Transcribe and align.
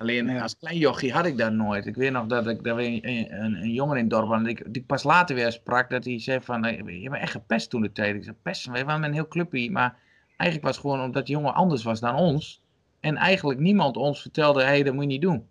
Alleen 0.00 0.28
Ja. 0.28 0.42
als 0.42 0.56
klein 0.56 0.78
jochie 0.78 1.12
had 1.12 1.26
ik 1.26 1.38
dat 1.38 1.52
nooit. 1.52 1.86
Ik 1.86 1.94
weet 1.94 2.12
nog 2.12 2.26
dat 2.26 2.46
ik 2.46 2.64
dat 2.64 2.76
we 2.76 2.84
een, 2.84 3.10
een, 3.42 3.54
een 3.54 3.72
jongen 3.72 3.96
in 3.96 4.02
het 4.02 4.10
dorp 4.10 4.28
hadden, 4.28 4.72
die 4.72 4.82
pas 4.82 5.02
later 5.02 5.34
weer 5.34 5.52
sprak, 5.52 5.90
dat 5.90 6.04
hij 6.04 6.20
zei 6.20 6.40
van, 6.40 6.62
je 6.62 7.10
bent 7.10 7.22
echt 7.22 7.32
gepest 7.32 7.70
toen 7.70 7.80
de 7.80 7.92
tijd. 7.92 8.14
Ik 8.14 8.24
zei, 8.24 8.36
pest, 8.42 8.66
wij 8.66 8.84
waren 8.84 9.04
een 9.04 9.12
heel 9.12 9.28
clubje, 9.28 9.70
maar 9.70 9.98
eigenlijk 10.36 10.62
was 10.62 10.76
het 10.76 10.86
gewoon 10.86 11.04
omdat 11.04 11.26
die 11.26 11.34
jongen 11.34 11.54
anders 11.54 11.82
was 11.82 12.00
dan 12.00 12.14
ons. 12.14 12.62
En 13.00 13.16
eigenlijk 13.16 13.60
niemand 13.60 13.96
ons 13.96 14.20
vertelde, 14.20 14.60
hé, 14.60 14.66
hey, 14.66 14.82
dat 14.82 14.94
moet 14.94 15.02
je 15.02 15.08
niet 15.08 15.22
doen. 15.22 15.48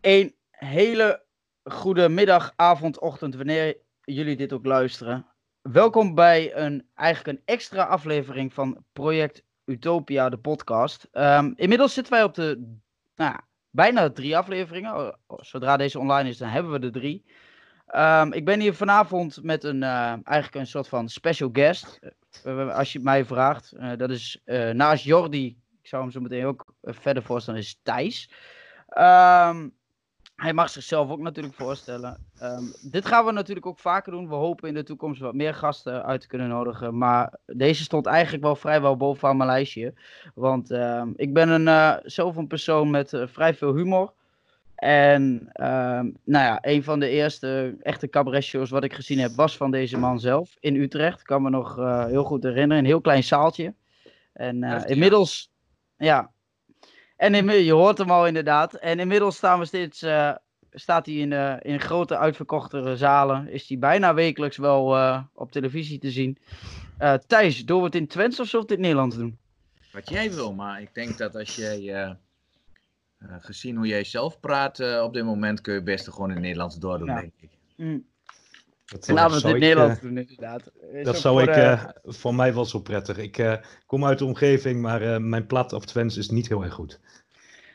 Een 0.00 0.34
hele 0.50 1.22
goede 1.64 2.08
middag, 2.08 2.52
avond, 2.56 2.98
ochtend, 2.98 3.34
wanneer 3.34 3.76
jullie 4.00 4.36
dit 4.36 4.52
ook 4.52 4.64
luisteren. 4.64 5.26
Welkom 5.62 6.14
bij 6.14 6.56
een, 6.56 6.86
eigenlijk 6.94 7.38
een 7.38 7.44
extra 7.44 7.84
aflevering 7.84 8.54
van 8.54 8.84
Project 8.92 9.42
Utopia, 9.64 10.28
de 10.28 10.38
podcast. 10.38 11.08
Ehm, 11.12 11.52
inmiddels 11.56 11.94
zitten 11.94 12.12
wij 12.12 12.22
op 12.22 12.34
de 12.34 12.76
nou, 13.14 13.30
ja, 13.32 13.40
bijna 13.70 14.10
drie 14.10 14.36
afleveringen. 14.36 14.96
Oh, 14.96 15.12
oh, 15.26 15.38
Zodra 15.40 15.76
deze 15.76 15.98
online 15.98 16.28
is, 16.28 16.38
dan 16.38 16.48
hebben 16.48 16.72
we 16.72 16.78
de 16.78 16.90
drie. 16.90 17.24
Ehm, 17.86 18.32
ik 18.32 18.44
ben 18.44 18.60
hier 18.60 18.74
vanavond 18.74 19.42
met 19.42 19.64
een, 19.64 19.82
eh, 19.82 20.08
eigenlijk 20.08 20.54
een 20.54 20.66
soort 20.66 20.88
van 20.88 21.08
special 21.08 21.48
guest. 21.52 21.98
Eh, 22.44 22.76
als 22.76 22.92
je 22.92 22.98
het 22.98 23.06
mij 23.06 23.24
vraagt. 23.24 23.72
Eh, 23.72 23.96
dat 23.96 24.10
is 24.10 24.40
naast 24.72 25.04
Jordi, 25.04 25.46
ik 25.82 25.88
zou 25.88 26.02
hem 26.02 26.10
zo 26.10 26.20
meteen 26.20 26.44
ook 26.44 26.74
verder 26.82 27.22
voorstellen, 27.22 27.60
is 27.60 27.80
Thijs. 27.82 28.30
Ehm, 28.88 29.68
hij 30.42 30.52
mag 30.52 30.70
zichzelf 30.70 31.10
ook 31.10 31.20
natuurlijk 31.20 31.54
voorstellen. 31.54 32.16
Ehm, 32.38 32.64
dit 32.80 33.06
gaan 33.06 33.24
we 33.24 33.32
natuurlijk 33.32 33.66
ook 33.66 33.78
vaker 33.78 34.12
doen. 34.12 34.28
We 34.28 34.34
hopen 34.34 34.68
in 34.68 34.74
de 34.74 34.82
toekomst 34.82 35.20
wat 35.20 35.34
meer 35.34 35.54
gasten 35.54 36.04
uit 36.04 36.20
te 36.20 36.26
kunnen 36.26 36.48
nodigen. 36.48 36.98
Maar 36.98 37.38
deze 37.46 37.82
stond 37.82 38.06
eigenlijk 38.06 38.44
wel 38.44 38.56
vrijwel 38.56 38.96
bovenaan 38.96 39.36
mijn 39.36 39.48
lijstje. 39.48 39.94
Want 40.34 40.70
ehm, 40.70 41.10
ik 41.16 41.32
ben 41.32 41.48
een, 41.48 41.68
eh, 41.68 41.96
zelf 42.02 42.36
een 42.36 42.46
persoon 42.46 42.90
met 42.90 43.12
eh, 43.12 43.26
vrij 43.26 43.54
veel 43.54 43.74
humor. 43.74 44.12
En 44.74 45.48
ehm, 45.52 46.10
nou 46.24 46.44
ja, 46.44 46.58
een 46.60 46.82
van 46.82 47.00
de 47.00 47.08
eerste 47.08 47.76
echte 47.80 48.08
cabaretshows 48.08 48.70
wat 48.70 48.84
ik 48.84 48.92
gezien 48.92 49.18
heb 49.18 49.30
was 49.34 49.56
van 49.56 49.70
deze 49.70 49.98
man 49.98 50.20
zelf 50.20 50.56
in 50.60 50.76
Utrecht. 50.76 51.20
Ik 51.20 51.26
kan 51.26 51.42
me 51.42 51.50
nog 51.50 51.78
eh, 51.78 52.06
heel 52.06 52.24
goed 52.24 52.42
herinneren. 52.42 52.78
Een 52.78 52.90
heel 52.90 53.00
klein 53.00 53.24
zaaltje. 53.24 53.74
En 54.32 54.62
inmiddels, 54.86 55.52
ja. 55.96 56.31
En 57.22 57.34
inmi- 57.34 57.54
je 57.64 57.72
hoort 57.72 57.98
hem 57.98 58.10
al 58.10 58.26
inderdaad. 58.26 58.74
En 58.74 58.98
inmiddels 58.98 59.36
staan 59.36 59.58
we 59.58 59.64
steeds, 59.64 60.02
eh, 60.02 60.34
staat 60.70 61.06
hij 61.06 61.14
in, 61.14 61.32
eh, 61.32 61.56
in 61.60 61.80
grote 61.80 62.18
uitverkochte 62.18 62.96
zalen. 62.96 63.48
Is 63.48 63.68
hij 63.68 63.78
bijna 63.78 64.14
wekelijks 64.14 64.56
wel 64.56 64.96
eh, 64.96 65.22
op 65.34 65.52
televisie 65.52 65.98
te 65.98 66.10
zien. 66.10 66.38
Thijs, 67.26 67.64
doen 67.64 67.78
we 67.78 67.84
het 67.84 67.94
in 67.94 68.06
Twents 68.06 68.40
of 68.40 68.46
zullen 68.48 68.66
we 68.66 68.72
het 68.72 68.82
in 68.82 68.84
het 68.84 68.94
Nederlands 68.94 69.16
doen? 69.16 69.38
Wat 69.92 70.08
jij 70.08 70.32
wil, 70.32 70.52
maar 70.52 70.80
ik 70.80 70.94
denk 70.94 71.18
dat 71.18 71.36
als 71.36 71.54
jij, 71.54 72.16
gezien 73.18 73.76
hoe 73.76 73.86
jij 73.86 74.04
zelf 74.04 74.40
praat 74.40 75.00
op 75.02 75.12
dit 75.12 75.24
moment, 75.24 75.60
kun 75.60 75.72
je 75.72 75.78
het 75.78 75.88
beste 75.88 76.12
gewoon 76.12 76.28
in 76.28 76.34
het 76.34 76.42
Nederlands 76.44 76.78
doordoen, 76.78 77.08
Ja. 77.08 77.20
denk 77.20 77.32
ik. 77.40 77.50
Mm. 77.76 78.06
Dat, 78.92 79.08
Laten 79.08 79.30
we 79.30 79.34
het 79.34 79.44
in 79.44 79.48
ik, 79.50 79.54
eh, 79.54 79.60
Nederlands 79.68 80.00
doen 80.00 80.18
inderdaad. 80.18 80.70
Is 80.92 81.04
Dat 81.04 81.18
zou 81.18 81.34
voor 81.38 81.48
ik 81.48 81.54
de- 81.54 81.60
eh, 81.60 81.84
voor 82.04 82.34
mij 82.34 82.54
wel 82.54 82.64
zo 82.64 82.80
prettig. 82.80 83.16
Ik 83.18 83.38
eh, 83.38 83.54
kom 83.86 84.04
uit 84.04 84.18
de 84.18 84.24
omgeving, 84.24 84.80
maar 84.80 85.02
eh, 85.02 85.16
mijn 85.18 85.46
plat 85.46 85.72
of 85.72 85.84
Twents 85.84 86.16
is 86.16 86.30
niet 86.30 86.48
heel 86.48 86.62
erg 86.64 86.74
goed. 86.74 87.00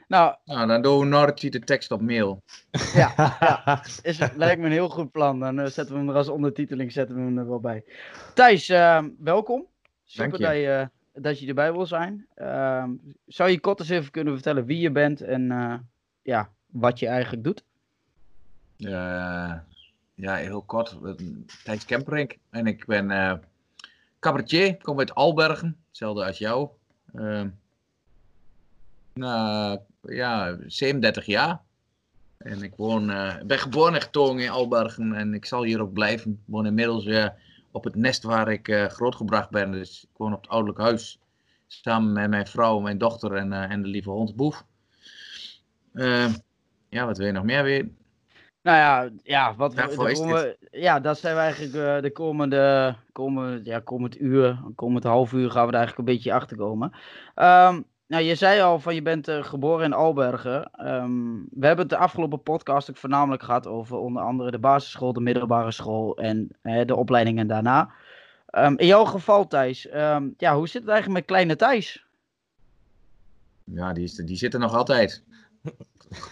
Nou, 0.07 0.35
Nou, 0.45 0.67
dan 0.67 0.81
doen 0.81 1.09
we 1.11 1.49
de 1.49 1.59
tekst 1.59 1.91
op 1.91 2.01
mail. 2.01 2.43
ja, 2.93 3.83
is, 4.01 4.17
lijkt 4.35 4.59
me 4.59 4.65
een 4.65 4.71
heel 4.71 4.89
goed 4.89 5.11
plan. 5.11 5.39
Dan 5.39 5.59
eh, 5.59 5.65
zetten 5.65 5.93
we 5.93 5.99
hem 5.99 6.09
er 6.09 6.15
als 6.15 6.27
ondertiteling 6.27 6.91
zetten 6.91 7.15
we 7.15 7.21
hem 7.21 7.37
er 7.37 7.47
wel 7.47 7.59
bij. 7.59 7.83
Thijs, 8.33 8.69
eh, 8.69 9.03
welkom. 9.19 9.65
Super 10.03 10.29
Dank 10.29 10.41
je. 10.41 10.47
dat 10.47 10.55
je, 10.55 10.89
eh, 11.13 11.23
dat 11.23 11.39
je 11.39 11.47
erbij 11.47 11.71
wil 11.73 11.85
zijn. 11.85 12.27
Ehm, 12.35 12.89
zou 13.25 13.49
je 13.49 13.59
kort 13.59 13.79
eens 13.79 13.89
even 13.89 14.11
kunnen 14.11 14.33
vertellen 14.33 14.65
wie 14.65 14.79
je 14.79 14.91
bent 14.91 15.21
en 15.21 15.51
eh, 15.51 15.73
ja, 16.21 16.49
wat 16.65 16.99
je 16.99 17.07
eigenlijk 17.07 17.43
doet? 17.43 17.63
Ja, 20.17 20.35
heel 20.35 20.61
kort. 20.61 20.97
Thijs. 21.63 21.85
En 22.49 22.67
ik 22.67 22.85
ben 22.85 23.11
eh 23.11 23.33
cabaretier. 24.19 24.77
Kom 24.77 24.99
uit 24.99 25.15
Albergen. 25.15 25.77
Hetzelfde 25.87 26.25
als 26.25 26.37
jou. 26.37 26.69
Eh, 27.13 27.43
nou, 29.13 29.79
ja, 30.01 30.57
37 30.65 31.25
jaar. 31.25 31.61
En 32.37 32.61
ik 32.61 32.73
woon, 32.75 33.11
ik 33.11 33.47
ben 33.47 33.59
geboren 33.59 33.93
en 33.93 34.01
getogen 34.01 34.39
in 34.39 34.49
Albergen. 34.49 35.13
En 35.13 35.33
ik 35.33 35.45
zal 35.45 35.63
hier 35.63 35.81
ook 35.81 35.93
blijven. 35.93 36.31
Ik 36.31 36.37
woon 36.45 36.65
inmiddels 36.65 37.05
weer 37.05 37.33
op 37.71 37.83
het 37.83 37.95
nest 37.95 38.23
waar 38.23 38.51
ik 38.51 38.67
eh, 38.67 38.85
grootgebracht 38.85 39.49
ben. 39.49 39.71
Dus 39.71 40.03
ik 40.03 40.17
woon 40.17 40.33
op 40.33 40.41
het 40.41 40.49
ouderlijk 40.49 40.79
huis. 40.79 41.19
Samen 41.67 42.11
met 42.11 42.29
mijn 42.29 42.47
vrouw, 42.47 42.79
mijn 42.79 42.97
dochter 42.97 43.33
en, 43.33 43.53
en 43.53 43.81
de 43.81 43.87
lieve 43.87 44.09
hond 44.09 44.35
Boef. 44.35 44.65
Eh, 45.93 46.33
ja, 46.89 47.05
wat 47.05 47.17
wil 47.17 47.27
je 47.27 47.33
nog 47.33 47.43
meer 47.43 47.63
weten? 47.63 47.97
Nou 48.67 48.79
ja, 48.79 49.09
ja, 49.23 49.55
wat 49.55 49.73
we, 49.73 50.11
is 50.11 50.19
komen- 50.19 50.55
ja, 50.71 50.99
dat 50.99 51.17
zijn 51.17 51.35
we 51.35 51.41
eigenlijk 51.41 51.73
eh, 51.75 52.01
de 52.01 52.11
komende, 52.11 52.95
komende, 53.11 53.69
ja, 53.69 53.79
komend 53.79 54.19
uur, 54.19 54.59
komend 54.75 55.03
half 55.03 55.31
uur 55.33 55.51
gaan 55.51 55.65
we 55.65 55.71
er 55.71 55.77
eigenlijk 55.77 56.07
een 56.07 56.15
beetje 56.15 56.33
achter 56.33 56.57
komen. 56.57 56.91
Ehm, 57.35 57.81
nou, 58.07 58.23
je 58.23 58.35
zei 58.35 58.61
al 58.61 58.79
van 58.79 58.95
je 58.95 59.01
bent 59.01 59.27
eh, 59.27 59.43
geboren 59.43 59.85
in 59.85 59.93
Albergen. 59.93 60.71
Ehm, 60.71 61.33
we 61.49 61.65
hebben 61.65 61.85
het 61.85 61.89
de 61.89 61.97
afgelopen 61.97 62.41
podcast 62.43 62.89
ook 62.89 62.97
voornamelijk 62.97 63.43
gehad 63.43 63.67
over 63.67 63.97
onder 63.97 64.23
andere 64.23 64.51
de 64.51 64.59
basisschool, 64.59 65.13
de 65.13 65.21
middelbare 65.21 65.71
school 65.71 66.17
en 66.17 66.49
de 66.61 66.95
opleidingen 66.95 67.47
daarna. 67.47 67.91
Ehm, 68.47 68.73
in 68.75 68.87
jouw 68.87 69.05
geval, 69.05 69.47
Thijs, 69.47 69.81
ja, 70.37 70.55
hoe 70.55 70.67
zit 70.67 70.81
het 70.81 70.91
eigenlijk 70.91 71.19
met 71.19 71.25
kleine 71.25 71.55
Thijs? 71.55 72.05
Ja, 73.63 73.93
die, 73.93 74.03
is, 74.03 74.15
die 74.15 74.37
zit 74.37 74.53
er 74.53 74.59
nog 74.59 74.73
altijd. 74.73 75.23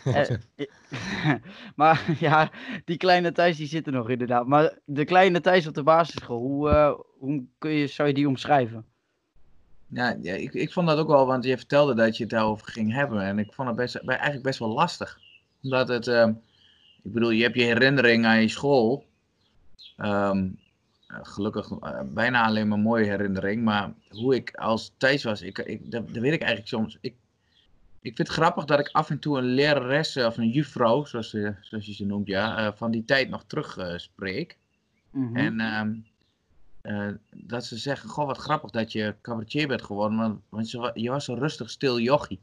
Eh, 0.03 0.29
maar 1.75 2.15
ja, 2.19 2.51
die 2.85 2.97
kleine 2.97 3.31
Thijs 3.31 3.57
die 3.57 3.67
zit 3.67 3.85
er 3.85 3.93
nog 3.93 4.09
inderdaad. 4.09 4.47
Maar 4.47 4.77
de 4.85 5.05
kleine 5.05 5.41
Thijs 5.41 5.67
op 5.67 5.73
de 5.73 5.83
basisschool, 5.83 6.39
hoe, 6.39 6.69
eh, 6.69 6.93
hoe 7.17 7.43
kun 7.57 7.71
je, 7.71 7.87
zou 7.87 8.07
je 8.07 8.13
die 8.13 8.27
omschrijven? 8.27 8.85
Ja, 9.87 10.17
ja 10.21 10.33
ik, 10.33 10.53
ik 10.53 10.73
vond 10.73 10.87
dat 10.87 10.97
ook 10.97 11.07
wel, 11.07 11.25
want 11.25 11.43
je 11.43 11.57
vertelde 11.57 11.93
dat 11.93 12.17
je 12.17 12.23
het 12.23 12.31
daarover 12.31 12.67
ging 12.67 12.93
hebben. 12.93 13.21
En 13.21 13.39
ik 13.39 13.53
vond 13.53 13.67
het 13.67 13.77
best, 13.77 13.95
eigenlijk 13.95 14.43
best 14.43 14.59
wel 14.59 14.73
lastig. 14.73 15.19
Omdat 15.61 15.87
het, 15.87 16.07
ehm, 16.07 16.29
ik 17.03 17.13
bedoel, 17.13 17.29
je 17.29 17.43
hebt 17.43 17.55
je 17.55 17.63
herinnering 17.63 18.25
aan 18.25 18.41
je 18.41 18.49
school. 18.49 19.05
Ehm, 19.97 20.47
eh, 21.07 21.19
gelukkig 21.21 21.71
eh, 21.71 21.99
bijna 22.13 22.45
alleen 22.45 22.67
maar 22.67 22.79
mooie 22.79 23.05
herinnering. 23.05 23.63
Maar 23.63 23.93
hoe 24.09 24.35
ik 24.35 24.55
als 24.55 24.93
Thijs 24.97 25.23
was, 25.23 25.41
ik, 25.41 25.57
ik, 25.57 25.91
dat, 25.91 26.13
dat 26.13 26.21
weet 26.21 26.33
ik 26.33 26.41
eigenlijk 26.41 26.69
soms. 26.69 26.97
Ik, 27.01 27.13
ik 28.05 28.15
vind 28.15 28.27
het 28.27 28.37
grappig 28.37 28.65
dat 28.65 28.79
ik 28.79 28.89
af 28.91 29.09
en 29.09 29.19
toe 29.19 29.37
een 29.37 29.43
lerares 29.43 30.15
eh, 30.15 30.25
of 30.25 30.37
een 30.37 30.49
juffrouw, 30.49 31.05
zoals, 31.05 31.29
ze- 31.29 31.55
zoals 31.61 31.85
je 31.85 31.93
ze 31.93 32.05
noemt, 32.05 32.27
ja, 32.27 32.57
eh, 32.57 32.71
van 32.75 32.91
die 32.91 33.05
tijd 33.05 33.29
nog 33.29 33.43
terug 33.47 33.77
spreek. 33.95 34.57
Mhm. 35.11 35.35
En 35.35 35.59
ehm, 35.59 35.93
eh, 36.81 37.13
dat 37.35 37.65
ze 37.65 37.77
zeggen, 37.77 38.09
goh, 38.09 38.25
wat 38.25 38.37
grappig 38.37 38.69
dat 38.69 38.91
je 38.91 39.15
cabaretier 39.21 39.67
bent 39.67 39.83
geworden, 39.83 40.17
want, 40.17 40.41
want 40.49 40.71
je, 40.71 40.77
wa- 40.77 40.91
je 40.93 41.09
was 41.09 41.27
een 41.27 41.37
rustig, 41.39 41.69
stil 41.69 41.99
jochie. 41.99 42.39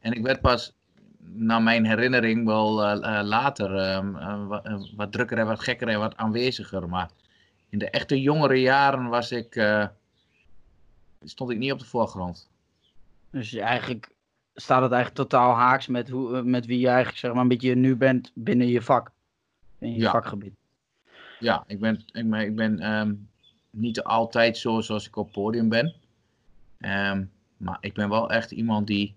En 0.00 0.12
ik 0.12 0.22
werd 0.22 0.40
pas, 0.40 0.72
naar 1.18 1.62
mijn 1.62 1.86
herinnering, 1.86 2.46
wel 2.46 2.72
later 3.24 3.76
ehm, 3.76 4.16
eh, 4.16 4.46
wa- 4.46 4.62
eh, 4.62 4.82
wat 4.96 5.12
drukker 5.12 5.38
en 5.38 5.46
wat 5.46 5.60
gekker 5.60 5.88
en 5.88 5.98
wat 5.98 6.16
aanweziger. 6.16 6.88
Maar 6.88 7.10
in 7.68 7.78
de 7.78 7.90
echte 7.90 8.20
jongere 8.20 8.60
jaren 8.60 9.08
was 9.08 9.32
ik, 9.32 9.78
stond 11.24 11.50
ik 11.50 11.58
niet 11.58 11.72
op 11.72 11.78
de 11.78 11.84
voorgrond. 11.84 12.48
Dus 13.30 13.54
eigenlijk 13.54 14.12
staat 14.54 14.82
het 14.82 14.92
eigenlijk 14.92 15.28
totaal 15.28 15.54
haaks 15.54 15.86
met, 15.86 16.08
hoe, 16.08 16.36
eh, 16.36 16.42
met 16.42 16.66
wie 16.66 16.78
je 16.78 16.86
eigenlijk 16.88 17.18
zeg 17.18 17.32
maar 17.32 17.42
een 17.42 17.48
beetje 17.48 17.74
nu 17.74 17.96
bent 17.96 18.30
binnen 18.34 18.66
je 18.68 18.82
vak. 18.82 19.10
In 19.78 19.92
je 19.92 20.00
Ja. 20.00 20.10
vakgebied. 20.10 20.54
Ja, 21.38 21.64
ik 21.66 21.80
ben, 21.80 22.02
ik 22.12 22.30
ben, 22.30 22.40
ik 22.40 22.56
ben 22.56 22.78
ehm, 22.80 23.14
niet 23.70 24.02
altijd 24.02 24.56
zo 24.58 24.80
zoals 24.80 25.06
ik 25.06 25.16
op 25.16 25.24
het 25.24 25.34
podium 25.34 25.68
ben. 25.68 25.94
Ehm, 26.80 27.24
maar 27.56 27.78
ik 27.80 27.94
ben 27.94 28.08
wel 28.08 28.30
echt 28.30 28.50
iemand 28.50 28.86
die 28.86 29.14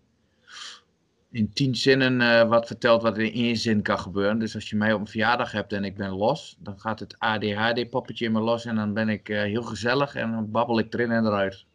in 1.31 1.53
tien 1.53 1.75
zinnen 1.75 2.21
eh, 2.21 2.47
wat 2.47 2.67
vertelt 2.67 3.01
wat 3.01 3.17
er 3.17 3.23
in 3.23 3.33
één 3.33 3.57
zin 3.57 3.81
kan 3.81 3.99
gebeuren. 3.99 4.39
Dus 4.39 4.55
als 4.55 4.69
je 4.69 4.75
mij 4.75 4.93
op 4.93 4.99
een 4.99 5.07
verjaardag 5.07 5.51
hebt 5.51 5.73
en 5.73 5.83
ik 5.83 5.95
ben 5.95 6.09
los, 6.11 6.55
dan 6.59 6.79
gaat 6.79 6.99
het 6.99 7.19
ADHD-poppetje 7.19 8.25
in 8.25 8.31
me 8.31 8.39
los 8.39 8.65
en 8.65 8.75
dan 8.75 8.93
ben 8.93 9.09
ik 9.09 9.29
eh, 9.29 9.41
heel 9.41 9.63
gezellig 9.63 10.15
en 10.15 10.31
dan 10.31 10.51
babbel 10.51 10.79
ik 10.79 10.93
erin 10.93 11.11
en 11.11 11.25
eruit. 11.25 11.65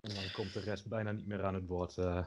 En 0.00 0.14
dan 0.14 0.24
komt 0.32 0.52
de 0.52 0.60
rest 0.60 0.86
bijna 0.88 1.12
niet 1.12 1.26
meer 1.26 1.44
aan 1.44 1.54
het 1.54 1.66
woord. 1.66 1.98
eh 1.98 2.18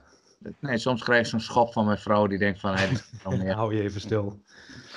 Nee, 0.60 0.78
soms 0.78 1.04
krijg 1.04 1.20
ik 1.22 1.26
zo'n 1.26 1.40
schop 1.40 1.74
van 1.74 1.86
mijn 1.86 1.98
vrouw 1.98 2.28
die 2.28 2.38
denkt 2.38 2.60
van, 2.60 2.76
meer. 3.38 3.54
hou 3.54 3.76
je 3.76 3.82
even 3.82 4.02
stil. 4.02 4.40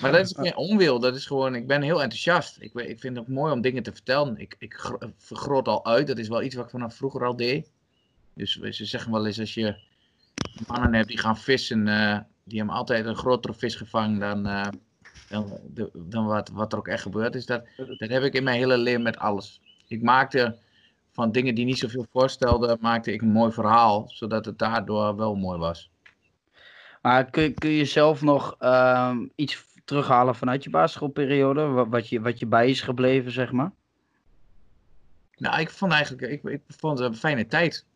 Maar 0.00 0.12
dat 0.12 0.20
is 0.26 0.34
geen 0.36 0.56
onwil, 0.56 0.98
dat 1.00 1.16
is 1.16 1.26
gewoon, 1.26 1.54
ik 1.54 1.66
ben 1.66 1.82
heel 1.82 2.02
enthousiast. 2.02 2.56
Ik, 2.60 2.74
ik 2.74 3.00
vind 3.00 3.16
het 3.16 3.18
ook 3.28 3.34
mooi 3.34 3.52
om 3.52 3.60
dingen 3.60 3.82
te 3.82 3.92
vertellen. 3.92 4.38
Ik, 4.38 4.56
ik 4.58 4.74
gro- 4.74 4.98
vergroot 5.16 5.68
al 5.68 5.84
uit, 5.86 6.06
dat 6.06 6.18
is 6.18 6.28
wel 6.28 6.42
iets 6.42 6.54
wat 6.54 6.64
ik 6.64 6.70
vanaf 6.70 6.94
vroeger 6.96 7.24
al 7.24 7.36
deed. 7.36 7.70
Dus 8.34 8.52
ze 8.52 8.84
zeggen 8.84 9.12
wel 9.12 9.26
eens 9.26 9.40
als 9.40 9.54
je 9.54 9.74
mannen 10.66 10.94
hebt 10.94 11.08
die 11.08 11.18
gaan 11.18 11.38
vissen, 11.38 11.88
eh, 11.88 12.18
die 12.44 12.58
hebben 12.58 12.76
altijd 12.76 13.06
een 13.06 13.16
grotere 13.16 13.54
vis 13.54 13.74
gevangen 13.74 14.18
dan, 14.18 14.46
eh, 14.46 14.68
dan, 15.28 15.58
de- 15.74 15.90
dan 15.94 16.26
wat, 16.26 16.48
wat 16.48 16.72
er 16.72 16.78
ook 16.78 16.88
echt 16.88 17.02
gebeurt 17.02 17.34
is. 17.34 17.46
Dat, 17.46 17.64
dat 17.98 18.08
heb 18.10 18.22
ik 18.22 18.34
in 18.34 18.44
mijn 18.44 18.56
hele 18.58 18.78
leven 18.78 19.02
met 19.02 19.16
alles. 19.18 19.60
Ik 19.88 20.02
maakte 20.02 20.56
van 21.14 21.32
dingen 21.32 21.54
die 21.54 21.64
niet 21.64 21.78
zoveel 21.78 22.06
voorstelden, 22.10 22.78
maakte 22.80 23.12
ik 23.12 23.22
een 23.22 23.32
mooi 23.32 23.52
verhaal, 23.52 24.04
zodat 24.08 24.44
het 24.44 24.58
daardoor 24.58 25.16
wel 25.16 25.34
mooi 25.34 25.58
was. 25.58 25.90
Maar 27.02 27.30
kun, 27.30 27.42
je- 27.42 27.52
kun 27.52 27.70
je 27.70 27.84
zelf 27.84 28.22
nog 28.22 28.56
ehm, 28.58 29.26
iets 29.34 29.64
terughalen 29.84 30.34
vanuit 30.34 30.64
je 30.64 30.70
basisschoolperiode? 30.70 31.62
Wa- 31.66 31.88
Wat 31.88 32.08
je, 32.08 32.20
wat 32.20 32.38
je 32.38 32.46
bij 32.46 32.68
is 32.70 32.80
gebleven, 32.80 33.32
zeg 33.32 33.52
maar? 33.52 33.72
Nou, 35.36 35.60
ik 35.60 35.70
vond 35.70 35.92
eigenlijk, 35.92 36.22
ik, 36.32 36.42
ik 36.42 36.60
vond 36.66 36.98
het 36.98 37.08
een 37.08 37.16
fijne 37.16 37.46
tijd. 37.46 37.86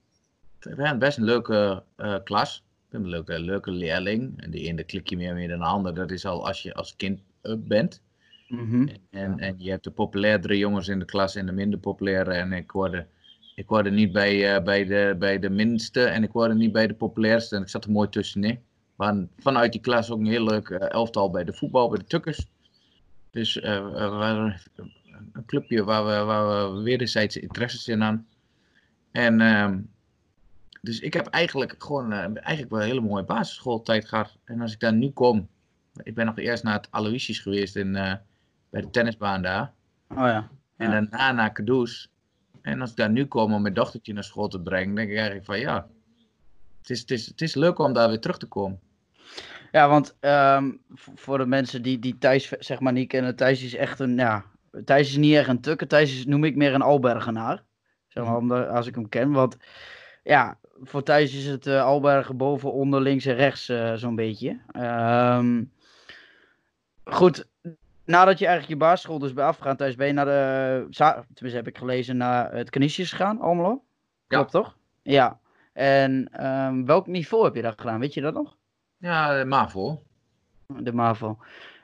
We 0.58 0.74
hadden 0.76 0.98
best 0.98 1.18
een 1.18 1.24
leuke 1.24 1.82
eh, 1.96 2.14
klas. 2.24 2.62
Een 2.90 3.06
leuke, 3.08 3.38
leuke 3.40 3.70
leerling. 3.70 4.42
En 4.42 4.50
de 4.50 4.58
ene 4.60 4.84
klik 4.84 5.08
je 5.08 5.16
meer 5.16 5.34
mee 5.34 5.48
dan 5.48 5.58
de 5.58 5.64
ander. 5.64 5.94
Dat 5.94 6.10
is 6.10 6.24
al 6.24 6.46
als 6.46 6.62
je 6.62 6.74
als 6.74 6.96
kind 6.96 7.20
eh, 7.42 7.54
bent. 7.58 8.02
Mhm. 8.48 8.88
En, 9.10 9.38
en 9.38 9.54
je 9.58 9.70
hebt 9.70 9.84
de 9.84 9.90
populairdere 9.90 10.58
jongens 10.58 10.88
in 10.88 10.98
de 10.98 11.04
klas 11.04 11.34
en 11.34 11.46
de 11.46 11.52
minder 11.52 11.78
populaire. 11.78 12.32
En 12.32 12.52
ik 12.52 12.70
hoorde, 12.70 13.06
ik 13.54 13.68
hoorde 13.68 13.90
niet 13.90 14.12
bij, 14.12 14.54
eh, 14.54 14.62
bij, 14.62 14.84
de, 14.84 15.16
bij 15.18 15.38
de 15.38 15.50
minste 15.50 16.04
en 16.04 16.22
ik 16.22 16.30
hoorde 16.30 16.54
niet 16.54 16.72
bij 16.72 16.86
de 16.86 16.94
populairste. 16.94 17.56
En 17.56 17.62
ik 17.62 17.68
zat 17.68 17.84
er 17.84 17.90
mooi 17.90 18.08
tussenin. 18.08 18.60
Hadden 18.96 19.30
vanuit 19.38 19.72
die 19.72 19.80
klas 19.80 20.10
ook 20.10 20.18
een 20.18 20.26
heel 20.26 20.44
leuk 20.44 20.68
eh, 20.68 20.90
elftal 20.90 21.30
bij 21.30 21.44
de 21.44 21.52
voetbal, 21.52 21.88
bij 21.88 21.98
de 21.98 22.04
tukkers. 22.04 22.46
Dus 23.30 23.60
eh, 23.60 23.84
we 23.84 24.08
waren 24.08 24.60
een 25.32 25.44
clubje 25.46 25.84
waar 25.84 26.04
we, 26.04 26.24
waar 26.24 26.82
we 26.82 26.90
interesses 27.40 27.88
in 27.88 28.00
hadden. 28.00 28.26
En 29.10 29.40
ehm, 29.40 29.80
dus 30.82 31.00
ik 31.00 31.12
heb 31.12 31.26
eigenlijk 31.26 31.74
gewoon 31.78 32.12
eigenlijk 32.12 32.70
wel 32.70 32.80
een 32.80 32.86
hele 32.86 33.00
mooie 33.00 33.24
basisschooltijd 33.24 34.08
gehad. 34.08 34.36
En 34.44 34.60
als 34.60 34.72
ik 34.72 34.80
daar 34.80 34.92
nu 34.92 35.10
kom, 35.10 35.48
ik 36.02 36.14
ben 36.14 36.26
nog 36.26 36.38
eerst 36.38 36.62
naar 36.62 36.74
het 36.74 36.90
Aloysius 36.90 37.38
geweest 37.38 37.76
in, 37.76 38.20
bij 38.70 38.80
de 38.80 38.90
tennisbaan 38.90 39.42
daar. 39.42 39.72
Oh 40.08 40.16
ja. 40.16 40.48
En 40.76 40.90
daarna 40.90 41.32
naar 41.32 41.52
Cadoes. 41.52 42.10
En 42.62 42.80
als 42.80 42.90
ik 42.90 42.96
daar 42.96 43.10
nu 43.10 43.26
kom 43.26 43.54
om 43.54 43.62
mijn 43.62 43.74
dochtertje 43.74 44.12
naar 44.12 44.24
school 44.24 44.48
te 44.48 44.60
brengen, 44.60 44.94
denk 44.94 45.08
ik 45.08 45.16
eigenlijk 45.16 45.46
van 45.46 45.60
ja, 45.60 45.86
het 46.80 46.90
is, 46.90 47.00
het 47.00 47.10
is, 47.10 47.26
het 47.26 47.40
is 47.40 47.54
leuk 47.54 47.78
om 47.78 47.92
daar 47.92 48.08
weer 48.08 48.20
terug 48.20 48.38
te 48.38 48.46
komen. 48.46 48.80
Ja, 49.72 49.88
want 49.88 50.16
ehm, 50.20 50.70
voor 50.94 51.38
de 51.38 51.46
mensen 51.46 51.82
die, 51.82 51.98
die 51.98 52.18
Thijs 52.18 52.48
zeg 52.48 52.80
maar 52.80 52.92
niet 52.92 53.08
kennen, 53.08 53.36
Thijs 53.36 53.62
is 53.62 53.74
echt 53.74 53.98
een, 53.98 54.16
ja, 54.16 54.44
Thijs 54.84 55.08
is 55.08 55.16
niet 55.16 55.34
echt 55.34 55.48
een 55.48 55.60
tukker, 55.60 55.88
Thijs 55.88 56.18
is, 56.18 56.26
noem 56.26 56.44
ik 56.44 56.56
meer 56.56 56.74
een 56.74 56.82
Albergenaar. 56.82 57.62
Zeg 58.08 58.24
maar, 58.24 58.36
omdat, 58.36 58.68
als 58.68 58.86
ik 58.86 58.94
hem 58.94 59.08
ken, 59.08 59.30
want 59.30 59.56
ja, 60.22 60.58
voor 60.82 61.02
Thijs 61.02 61.34
is 61.34 61.46
het 61.46 61.66
eh, 61.66 61.82
Albergen 61.82 62.36
boven, 62.36 62.72
onder, 62.72 63.00
links 63.00 63.24
en 63.26 63.34
rechts 63.34 63.68
eh, 63.68 63.94
zo'n 63.94 64.14
beetje. 64.14 64.60
Ehm, 64.72 65.64
goed, 67.04 67.48
nadat 68.08 68.38
je 68.38 68.46
eigenlijk 68.46 68.80
je 68.80 68.86
basisschool 68.86 69.18
dus 69.18 69.32
bij 69.32 69.44
afgegaan, 69.44 69.76
Thijs, 69.76 69.94
ben 69.94 70.06
je 70.06 70.12
naar 70.12 70.24
de, 70.24 70.86
za- 70.90 71.12
tenminste 71.12 71.56
heb 71.56 71.66
ik 71.66 71.78
gelezen, 71.78 72.16
naar 72.16 72.52
het 72.52 72.70
Canisius 72.70 73.10
gegaan, 73.10 73.40
Almelo? 73.40 73.68
Ja. 74.28 74.36
Klopt 74.36 74.50
toch? 74.50 74.76
Ja. 75.02 75.38
En 75.72 76.28
ehm, 76.32 76.84
welk 76.84 77.06
niveau 77.06 77.44
heb 77.44 77.54
je 77.54 77.62
daar 77.62 77.74
gedaan, 77.76 78.00
weet 78.00 78.14
je 78.14 78.20
dat 78.20 78.34
nog? 78.34 78.56
Ja, 78.96 79.44
MAVO. 79.44 80.02
De 80.66 80.92
MAVO. 80.92 81.38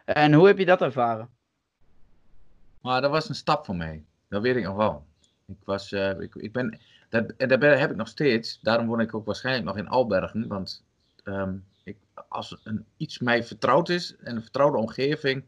En 0.05 0.33
hoe 0.33 0.47
heb 0.47 0.59
je 0.59 0.67
dat 0.67 0.83
ervaren? 0.83 1.29
Maar 2.81 3.01
dat 3.01 3.11
was 3.11 3.29
een 3.29 3.35
stap 3.35 3.65
voor 3.65 3.77
mij. 3.77 4.05
Dat 4.29 4.43
weet 4.43 4.57
ik 4.57 4.65
nog 4.65 4.77
wel. 4.77 5.05
Ik 5.47 5.57
was, 5.65 5.93
eh, 5.93 6.21
ik, 6.21 6.35
ik 6.35 6.53
ben, 6.53 6.79
dat, 7.09 7.31
en 7.37 7.49
dat 7.49 7.59
ben- 7.59 7.79
heb 7.79 7.91
ik 7.91 7.97
nog 7.97 8.09
steeds. 8.09 8.59
Daarom 8.63 8.87
woon 8.87 9.01
ik 9.01 9.15
ook 9.15 9.27
waarschijnlijk 9.27 9.65
nog 9.67 9.77
in 9.77 9.89
Albergen. 9.89 10.49
Want 10.49 10.85
ehm, 11.25 11.55
ik, 11.85 11.97
als 12.29 12.61
een, 12.65 12.85
iets 12.97 13.19
mij 13.19 13.45
vertrouwd 13.45 13.89
is, 13.89 14.17
en 14.17 14.37
een 14.37 14.43
vertrouwde 14.43 14.77
omgeving, 14.79 15.45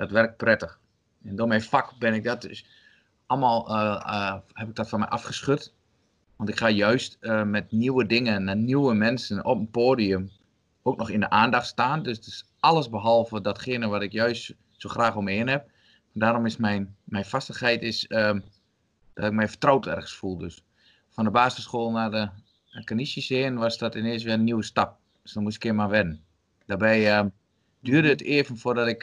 dat 0.00 0.10
werkt 0.10 0.36
prettig. 0.36 0.80
En 1.24 1.36
door 1.36 1.48
mijn 1.48 1.62
vak 1.62 1.98
ben 1.98 2.14
ik 2.14 2.24
dat 2.24 2.42
dus 2.42 2.66
allemaal, 3.26 3.68
eh, 3.68 4.02
eh, 4.06 4.38
heb 4.52 4.68
ik 4.68 4.74
dat 4.74 4.88
van 4.88 4.98
mij 4.98 5.08
afgeschud. 5.08 5.74
Want 6.36 6.48
ik 6.48 6.56
ga 6.56 6.68
juist 6.68 7.16
eh, 7.20 7.42
met 7.42 7.72
nieuwe 7.72 8.06
dingen 8.06 8.44
naar 8.44 8.56
nieuwe 8.56 8.94
mensen 8.94 9.44
op 9.44 9.58
een 9.58 9.70
podium 9.70 10.30
ook 10.82 10.96
nog 10.96 11.10
in 11.10 11.20
de 11.20 11.30
aandacht 11.30 11.66
staan. 11.66 12.02
Dus 12.02 12.16
het 12.16 12.26
is 12.26 12.44
alles 12.60 12.90
behalve 12.90 13.40
datgene 13.40 13.86
wat 13.88 14.02
ik 14.02 14.12
juist 14.12 14.54
zo 14.70 14.88
graag 14.88 15.16
om 15.16 15.24
me 15.24 15.30
heen 15.30 15.48
heb. 15.48 15.70
Daarom 16.12 16.46
is 16.46 16.56
mijn, 16.56 16.96
mijn 17.04 17.24
vastigheid 17.24 17.82
is, 17.82 18.06
ehm, 18.06 18.40
dat 19.14 19.24
ik 19.24 19.32
mij 19.32 19.48
vertrouwd 19.48 19.86
ergens 19.86 20.14
voel. 20.14 20.38
Dus 20.38 20.64
van 21.08 21.24
de 21.24 21.30
basisschool 21.30 21.90
naar 21.90 22.10
de 22.10 22.28
Canisius 22.84 23.28
heen 23.28 23.56
was 23.56 23.78
dat 23.78 23.94
ineens 23.94 24.22
weer 24.22 24.32
een 24.32 24.44
nieuwe 24.44 24.62
stap. 24.62 24.98
Dus 25.22 25.32
dan 25.32 25.42
moest 25.42 25.56
ik 25.56 25.62
een 25.62 25.68
keer 25.68 25.78
maar 25.78 25.88
wennen. 25.88 26.24
Daarbij 26.66 27.10
ehm, 27.10 27.28
duurde 27.80 28.08
het 28.08 28.22
even 28.22 28.58
voordat 28.58 28.86
ik 28.86 29.02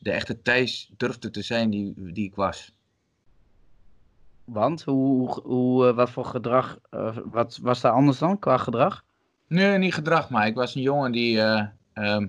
de 0.00 0.10
echte 0.10 0.42
Thijs 0.42 0.90
durfde 0.96 1.30
te 1.30 1.42
zijn 1.42 1.70
die, 1.70 1.92
die 2.12 2.24
ik 2.26 2.34
was. 2.34 2.72
Want 4.44 4.82
hoe, 4.82 5.40
hoe, 5.40 5.88
eh, 5.88 5.94
wat 5.94 6.10
voor 6.10 6.24
gedrag, 6.24 6.78
eh, 6.90 7.16
wat 7.24 7.58
was 7.62 7.80
daar 7.80 7.92
anders 7.92 8.18
dan 8.18 8.38
qua 8.38 8.56
gedrag? 8.56 9.04
Nee, 9.46 9.78
niet 9.78 9.94
gedrag, 9.94 10.30
maar 10.30 10.46
ik 10.46 10.54
was 10.54 10.74
een 10.74 10.82
jongen 10.82 11.12
die. 11.12 11.40
eh, 11.40 11.66
ehm, 11.92 12.26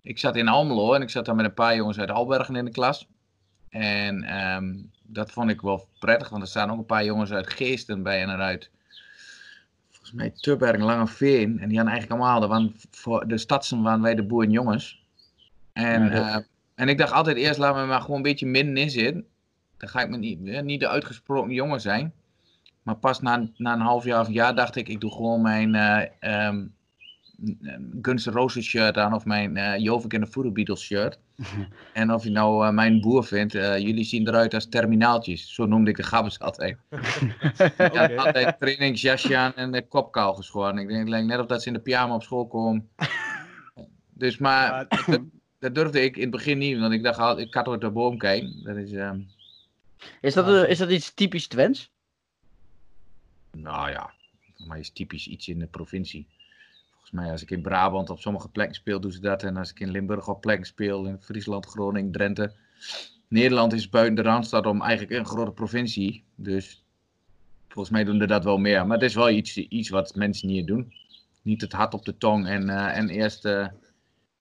ik 0.00 0.18
zat 0.18 0.36
in 0.36 0.48
Almelo 0.48 0.92
en 0.94 1.02
ik 1.02 1.10
zat 1.10 1.24
daar 1.24 1.34
met 1.34 1.44
een 1.44 1.54
paar 1.54 1.76
jongens 1.76 1.98
uit 1.98 2.10
Albergen 2.10 2.56
in 2.56 2.64
de 2.64 2.70
klas. 2.70 3.08
En 3.68 4.22
ehm, 4.22 4.74
dat 5.02 5.30
vond 5.30 5.50
ik 5.50 5.60
wel 5.60 5.88
prettig, 5.98 6.28
want 6.28 6.42
er 6.42 6.48
staan 6.48 6.70
ook 6.70 6.78
een 6.78 6.86
paar 6.86 7.04
jongens 7.04 7.32
uit 7.32 7.50
Geesten 7.52 8.02
bij 8.02 8.22
en 8.22 8.30
eruit. 8.30 8.70
Volgens 9.90 10.12
mij 10.12 10.30
Tubberg 10.30 10.72
en 10.76 10.82
Langeveen. 10.82 11.58
En 11.60 11.68
die 11.68 11.76
hadden 11.76 11.92
eigenlijk 11.94 12.10
allemaal, 12.10 12.40
dat 12.40 12.48
waren 12.48 12.74
voor 12.90 13.28
de 13.28 13.38
stadsen 13.38 13.82
waren 13.82 14.02
wij 14.02 14.14
de 14.14 14.22
boerenjongens. 14.22 15.02
En, 15.72 16.02
Ja, 16.02 16.08
dat- 16.08 16.24
eh, 16.26 16.36
en 16.74 16.88
ik 16.88 16.98
dacht 16.98 17.12
altijd 17.12 17.36
eerst, 17.36 17.58
laat 17.58 17.74
me 17.74 17.86
maar 17.86 18.00
gewoon 18.00 18.16
een 18.16 18.22
beetje 18.22 18.46
midden 18.46 18.76
in 18.76 18.90
zitten. 18.90 19.24
Dan 19.76 19.88
ga 19.88 20.02
ik 20.02 20.08
me 20.08 20.16
niet, 20.16 20.62
niet 20.62 20.80
de 20.80 20.88
uitgesproken 20.88 21.52
jongen 21.52 21.80
zijn. 21.80 22.12
Maar 22.82 22.96
pas 22.96 23.20
na, 23.20 23.48
na 23.56 23.72
een 23.72 23.80
half 23.80 24.04
jaar 24.04 24.20
of 24.20 24.26
een 24.26 24.32
jaar 24.32 24.54
dacht 24.54 24.76
ik, 24.76 24.88
ik 24.88 25.00
doe 25.00 25.12
gewoon 25.12 25.42
mijn 25.42 25.74
eh 25.74 26.06
ehm, 26.20 26.66
Guns 28.02 28.26
N' 28.26 28.30
Roses 28.30 28.64
shirt 28.64 28.98
aan 28.98 29.14
of 29.14 29.24
mijn 29.24 29.56
eh 29.56 29.78
Jovik 29.78 30.14
en 30.14 30.20
de 30.20 30.26
Voodoo 30.26 30.52
Beatles 30.52 30.80
shirt. 30.80 31.18
en 31.92 32.12
of 32.12 32.24
je 32.24 32.30
nou 32.30 32.66
eh, 32.66 32.72
mijn 32.72 33.00
boer 33.00 33.24
vindt, 33.24 33.52
jullie 33.52 34.04
zien 34.04 34.28
eruit 34.28 34.54
als 34.54 34.68
terminaaltjes. 34.68 35.54
Zo 35.54 35.66
noemde 35.66 35.90
ik 35.90 35.96
de 35.96 36.02
gabbers 36.02 36.38
altijd. 36.38 36.76
Ik 37.78 37.94
had 37.94 38.16
altijd 38.16 38.58
trainingsjasje 38.58 39.36
aan 39.36 39.54
en 39.54 39.72
de 39.72 39.86
kopkaal 39.88 40.34
geschoren. 40.34 40.78
Ik 40.78 40.88
denk, 40.88 41.00
het 41.00 41.08
lijkt 41.08 41.26
net 41.26 41.38
of 41.38 41.46
dat 41.46 41.62
ze 41.62 41.68
in 41.68 41.74
de 41.74 41.80
pyjama 41.80 42.14
op 42.14 42.22
school 42.22 42.46
komen. 42.46 42.88
Dus 44.14 44.38
maar, 44.38 44.86
dat 45.62 45.74
durfde 45.74 46.02
ik 46.02 46.16
in 46.16 46.22
het 46.22 46.30
begin 46.30 46.58
niet, 46.58 46.78
want 46.78 46.92
ik 46.92 47.02
dacht 47.02 47.38
ik 47.38 47.50
kan 47.50 47.64
door 47.64 47.80
de 47.80 47.90
boom 47.90 48.18
kijken. 48.18 48.62
Dat 48.62 48.76
is, 48.76 48.92
ehm, 48.92 49.20
Is 50.20 50.34
dat, 50.34 50.68
is 50.68 50.78
dat 50.78 50.90
iets 50.90 51.14
typisch 51.14 51.46
Twents? 51.46 51.90
Nou 53.50 53.90
ja, 53.90 54.12
voor 54.56 54.66
mij 54.66 54.78
is 54.78 54.90
typisch 54.90 55.26
iets 55.26 55.48
in 55.48 55.58
de 55.58 55.66
provincie. 55.66 56.26
Volgens 56.90 57.10
mij 57.10 57.30
als 57.30 57.42
ik 57.42 57.50
in 57.50 57.62
Brabant 57.62 58.10
op 58.10 58.20
sommige 58.20 58.48
plekken 58.48 58.74
speel, 58.74 59.00
doen 59.00 59.12
ze 59.12 59.20
dat. 59.20 59.42
En 59.42 59.56
als 59.56 59.70
ik 59.70 59.80
in 59.80 59.90
Limburg 59.90 60.28
op 60.28 60.40
plekken 60.40 60.66
speel, 60.66 61.06
in 61.06 61.18
Friesland, 61.20 61.66
Groningen, 61.66 62.12
Drenthe. 62.12 62.52
Nederland 63.28 63.72
is 63.72 63.88
buiten 63.88 64.14
de 64.14 64.22
Randstad 64.22 64.66
om 64.66 64.82
eigenlijk 64.82 65.18
een 65.18 65.26
grote 65.26 65.52
provincie. 65.52 66.24
Dus 66.34 66.84
volgens 67.68 67.94
mij 67.94 68.04
doen 68.04 68.20
ze 68.20 68.26
dat 68.26 68.44
wel 68.44 68.58
meer. 68.58 68.86
Maar 68.86 68.96
het 68.96 69.06
is 69.08 69.14
wel 69.14 69.30
iets, 69.30 69.56
iets 69.56 69.88
wat 69.88 70.14
mensen 70.14 70.48
hier 70.48 70.66
doen. 70.66 70.92
Niet 71.42 71.60
het 71.60 71.72
hart 71.72 71.94
op 71.94 72.04
de 72.04 72.16
tong 72.16 72.46
en, 72.46 72.68
eh, 72.68 72.96
en 72.96 73.08
eerst 73.08 73.44
eh, 73.44 73.66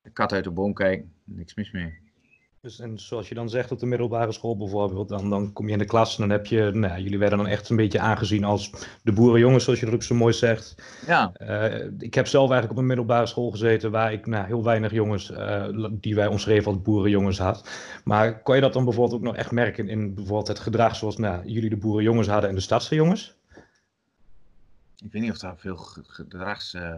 de 0.02 0.10
kat 0.10 0.32
uit 0.34 0.44
de 0.44 0.52
boom 0.52 0.74
kijken. 0.74 1.12
Niks 1.24 1.56
mis 1.56 1.72
mee. 1.72 1.94
Dus, 2.62 2.80
en 2.80 3.00
zoals 3.00 3.30
je 3.30 3.36
dan 3.36 3.50
zegt 3.50 3.72
op 3.72 3.80
de 3.80 3.86
middelbare 3.86 4.32
school 4.32 4.58
bijvoorbeeld, 4.58 5.10
dan, 5.10 5.30
dan 5.30 5.54
kom 5.54 5.66
je 5.68 5.72
in 5.74 5.78
de 5.80 5.86
klas 5.86 6.14
en 6.16 6.22
dan 6.28 6.30
heb 6.38 6.46
je, 6.46 6.72
nou, 6.74 7.02
jullie 7.02 7.18
werden 7.20 7.38
dan 7.38 7.48
echt 7.48 7.70
een 7.70 7.76
beetje 7.76 8.00
aangezien 8.00 8.44
als 8.44 8.72
de 9.04 9.12
boerenjongens, 9.12 9.64
zoals 9.64 9.80
je 9.80 9.86
dat 9.86 9.94
ook 9.96 10.04
zo 10.04 10.16
mooi 10.16 10.34
zegt. 10.34 10.76
Ja, 11.08 11.32
Eh, 11.34 11.86
ik 11.98 12.14
heb 12.14 12.28
zelf 12.28 12.50
eigenlijk 12.50 12.72
op 12.72 12.78
een 12.78 12.88
middelbare 12.88 13.26
school 13.26 13.52
gezeten 13.52 13.92
waar 13.92 14.14
ik 14.14 14.26
nou, 14.26 14.46
heel 14.46 14.64
weinig 14.64 14.92
jongens 14.92 15.32
eh, 15.32 15.68
die 15.92 16.16
wij 16.16 16.28
omschreven 16.28 16.72
als 16.72 16.82
boerenjongens 16.82 17.38
had. 17.40 17.70
Maar 18.04 18.42
kon 18.42 18.56
je 18.56 18.62
dat 18.62 18.74
dan 18.74 18.84
bijvoorbeeld 18.84 19.18
ook 19.20 19.26
nog 19.26 19.36
echt 19.36 19.52
merken 19.52 19.90
in 19.90 20.14
bijvoorbeeld 20.14 20.48
het 20.48 20.60
gedrag 20.60 20.96
zoals 20.96 21.18
nou, 21.18 21.46
jullie 21.48 21.70
de 21.70 21.78
boerenjongens 21.78 22.28
hadden 22.28 22.50
en 22.50 22.56
de 22.56 22.62
stadse 22.62 22.96
jongens? 22.96 23.36
ik 25.04 25.12
weet 25.12 25.22
niet 25.22 25.32
of 25.32 25.38
daar 25.38 25.58
veel 25.58 25.78
ge- 25.78 26.04
gedrags... 26.08 26.74
eh, 26.74 26.94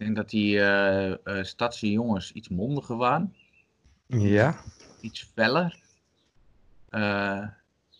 ik 0.00 0.06
denk 0.06 0.16
dat 0.16 0.30
die 0.30 0.60
eh 0.60 1.10
eh, 1.10 1.44
stadse 1.44 1.90
jongens 1.90 2.32
iets 2.32 2.48
mondiger 2.48 2.96
waren. 2.96 3.34
Ja. 4.06 4.56
iets 5.00 5.30
feller. 5.34 5.78
eh, 6.88 7.46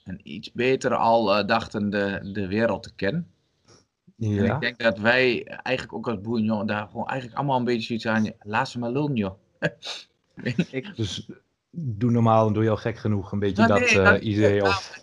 en 0.04 0.21
iets 0.23 0.52
beter 0.52 0.95
al 0.95 1.47
dachten 1.47 1.90
de, 1.90 2.30
de 2.33 2.47
wereld 2.47 2.83
te 2.83 2.95
kennen. 2.95 3.30
En 4.19 4.28
Ja. 4.30 4.54
ik 4.54 4.61
denk 4.61 4.78
dat 4.78 4.99
wij 4.99 5.45
eigenlijk 5.45 5.92
ook 5.97 6.09
als 6.09 6.21
boerenjongen 6.21 6.66
daar 6.66 6.87
gewoon 6.88 7.07
eigenlijk 7.09 7.38
allemaal 7.38 7.59
een 7.59 7.64
beetje 7.64 7.87
zoiets 7.99 8.07
aan. 8.07 8.33
Laat 8.50 8.69
ze 8.69 8.78
maar 8.78 8.90
lullen, 8.90 9.16
joh. 9.16 9.35
Dus 10.97 11.28
doe 11.71 12.11
normaal 12.11 12.47
en 12.47 12.52
doe 12.52 12.62
je 12.62 12.71
al 12.71 12.76
gek 12.76 12.97
genoeg. 12.99 13.33
Een 13.33 13.38
beetje 13.38 13.66
Nou, 13.66 13.80
dat 13.80 13.90
nee, 13.95 14.02
dat- 14.04 14.21
idee. 14.23 14.62
Of... 14.62 15.00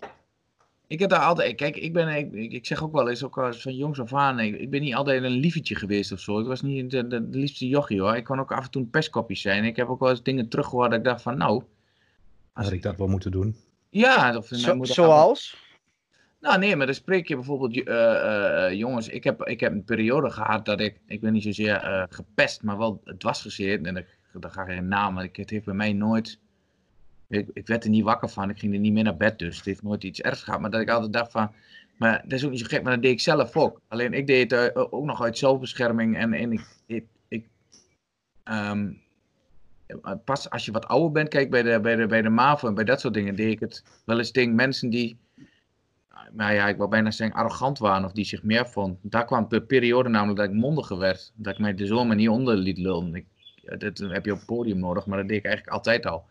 Ik 0.88 0.98
heb 0.98 1.10
daar 1.10 1.20
altijd, 1.20 1.54
kijk, 1.54 1.76
ik 1.76 1.92
ben, 1.92 2.08
ik, 2.08 2.52
ik 2.52 2.66
zeg 2.66 2.82
ook 2.82 2.92
wel 2.92 3.08
eens, 3.08 3.24
ook 3.24 3.38
als 3.38 3.62
van 3.62 3.76
jongs 3.76 4.00
af 4.00 4.14
aan, 4.14 4.40
ik, 4.40 4.60
ik 4.60 4.70
ben 4.70 4.80
niet 4.80 4.94
altijd 4.94 5.22
een 5.22 5.30
liefetje 5.30 5.74
geweest 5.74 6.12
of 6.12 6.20
zo. 6.20 6.40
Ik 6.40 6.46
was 6.46 6.62
niet 6.62 6.90
de, 6.90 7.06
de, 7.06 7.28
de 7.28 7.38
liefste 7.38 7.68
jochie 7.68 8.00
hoor. 8.00 8.16
Ik 8.16 8.24
kon 8.24 8.40
ook 8.40 8.52
af 8.52 8.64
en 8.64 8.70
toe 8.70 8.82
een 8.82 8.90
pestkopje 8.90 9.36
zijn. 9.36 9.64
Ik 9.64 9.76
heb 9.76 9.88
ook 9.88 10.00
wel 10.00 10.10
eens 10.10 10.22
dingen 10.22 10.48
teruggehoord 10.48 10.90
dat 10.90 10.98
ik 10.98 11.04
dacht 11.04 11.22
van, 11.22 11.36
nou. 11.36 11.62
Had 12.52 12.72
ik 12.72 12.82
dat 12.82 12.96
wel 12.96 13.08
moeten 13.08 13.30
doen? 13.30 13.56
Ja, 13.90 14.36
of 14.36 14.46
Zo, 14.46 14.84
zoals? 14.84 15.66
Nou 16.40 16.58
nee, 16.58 16.76
maar 16.76 16.86
dan 16.86 16.94
spreek 16.94 17.28
je 17.28 17.34
bijvoorbeeld 17.34 17.76
uh, 17.76 17.94
uh, 17.94 18.72
jongens. 18.72 19.08
Ik 19.08 19.24
heb, 19.24 19.42
ik 19.42 19.60
heb 19.60 19.72
een 19.72 19.84
periode 19.84 20.30
gehad 20.30 20.64
dat 20.64 20.80
ik, 20.80 21.00
ik 21.06 21.20
ben 21.20 21.32
niet 21.32 21.42
zozeer 21.42 21.84
uh, 21.84 22.04
gepest, 22.08 22.62
maar 22.62 22.78
wel 22.78 23.02
dwarsgezeerd. 23.18 23.86
En 23.86 23.94
daar 24.32 24.50
ga 24.50 24.62
ik 24.62 24.68
geen 24.68 24.88
naam, 24.88 25.14
maar 25.14 25.28
het 25.32 25.50
heeft 25.50 25.64
bij 25.64 25.74
mij 25.74 25.92
nooit. 25.92 26.38
Ik, 27.28 27.48
ik, 27.52 27.66
werd 27.66 27.84
er 27.84 27.90
niet 27.90 28.04
wakker 28.04 28.28
van, 28.28 28.50
ik 28.50 28.58
ging 28.58 28.72
er 28.74 28.78
niet 28.78 28.92
meer 28.92 29.04
naar 29.04 29.16
bed, 29.16 29.38
dus 29.38 29.56
het 29.56 29.64
heeft 29.64 29.82
nooit 29.82 30.04
iets 30.04 30.20
ergs 30.20 30.42
gehad. 30.42 30.60
Maar 30.60 30.70
dat 30.70 30.80
ik 30.80 30.90
altijd 30.90 31.12
dacht 31.12 31.30
van, 31.30 31.52
maar 31.96 32.22
dat 32.22 32.32
is 32.32 32.44
ook 32.44 32.50
niet 32.50 32.60
zo 32.60 32.66
gek, 32.66 32.82
maar 32.82 32.92
dat 32.92 33.02
deed 33.02 33.12
ik 33.12 33.20
zelf 33.20 33.56
ook. 33.56 33.80
Alleen 33.88 34.12
ik 34.12 34.26
deed 34.26 34.50
het 34.50 34.76
ook 34.76 35.04
nog 35.04 35.22
uit 35.22 35.38
zelfbescherming 35.38 36.16
en, 36.16 36.32
en 36.32 36.52
ik, 36.52 36.66
ik, 36.86 37.06
ik 37.28 37.46
um, 38.44 39.00
pas 40.24 40.50
als 40.50 40.64
je 40.64 40.72
wat 40.72 40.86
ouder 40.86 41.12
bent, 41.12 41.28
kijk 41.28 41.50
bij 41.50 41.62
de, 41.62 41.80
bij 41.80 41.96
de, 41.96 42.06
bij 42.06 42.22
de 42.22 42.28
MAVO 42.28 42.68
en 42.68 42.74
bij 42.74 42.84
dat 42.84 43.00
soort 43.00 43.14
dingen, 43.14 43.36
deed 43.36 43.52
ik 43.52 43.60
het 43.60 43.84
wel 44.04 44.18
eens 44.18 44.30
tegen 44.30 44.54
mensen 44.54 44.90
die 44.90 45.18
nou 46.32 46.52
ja, 46.52 46.68
ik 46.68 46.76
wil 46.76 46.88
bijna 46.88 47.10
zeggen 47.10 47.36
arrogant 47.36 47.78
waren 47.78 48.04
of 48.04 48.12
die 48.12 48.24
zich 48.24 48.42
meer 48.42 48.68
vond. 48.68 48.98
Daar 49.02 49.24
kwam 49.24 49.46
de 49.48 49.62
periode 49.62 50.08
namelijk 50.08 50.38
dat 50.38 50.48
ik 50.48 50.54
mondiger 50.54 50.98
werd. 50.98 51.32
Dat 51.34 51.52
ik 51.52 51.58
mij 51.58 51.74
de 51.74 51.86
zomer 51.86 52.16
niet 52.16 52.28
onder 52.28 52.56
liet 52.56 52.78
lullen. 52.78 53.14
Ik, 53.14 53.26
dat 53.78 53.98
heb 53.98 54.24
je 54.24 54.32
op 54.32 54.38
het 54.38 54.46
podium 54.46 54.78
nodig, 54.78 55.06
maar 55.06 55.18
dat 55.18 55.28
deed 55.28 55.38
ik 55.38 55.44
eigenlijk 55.44 55.76
altijd 55.76 56.06
al. 56.06 56.24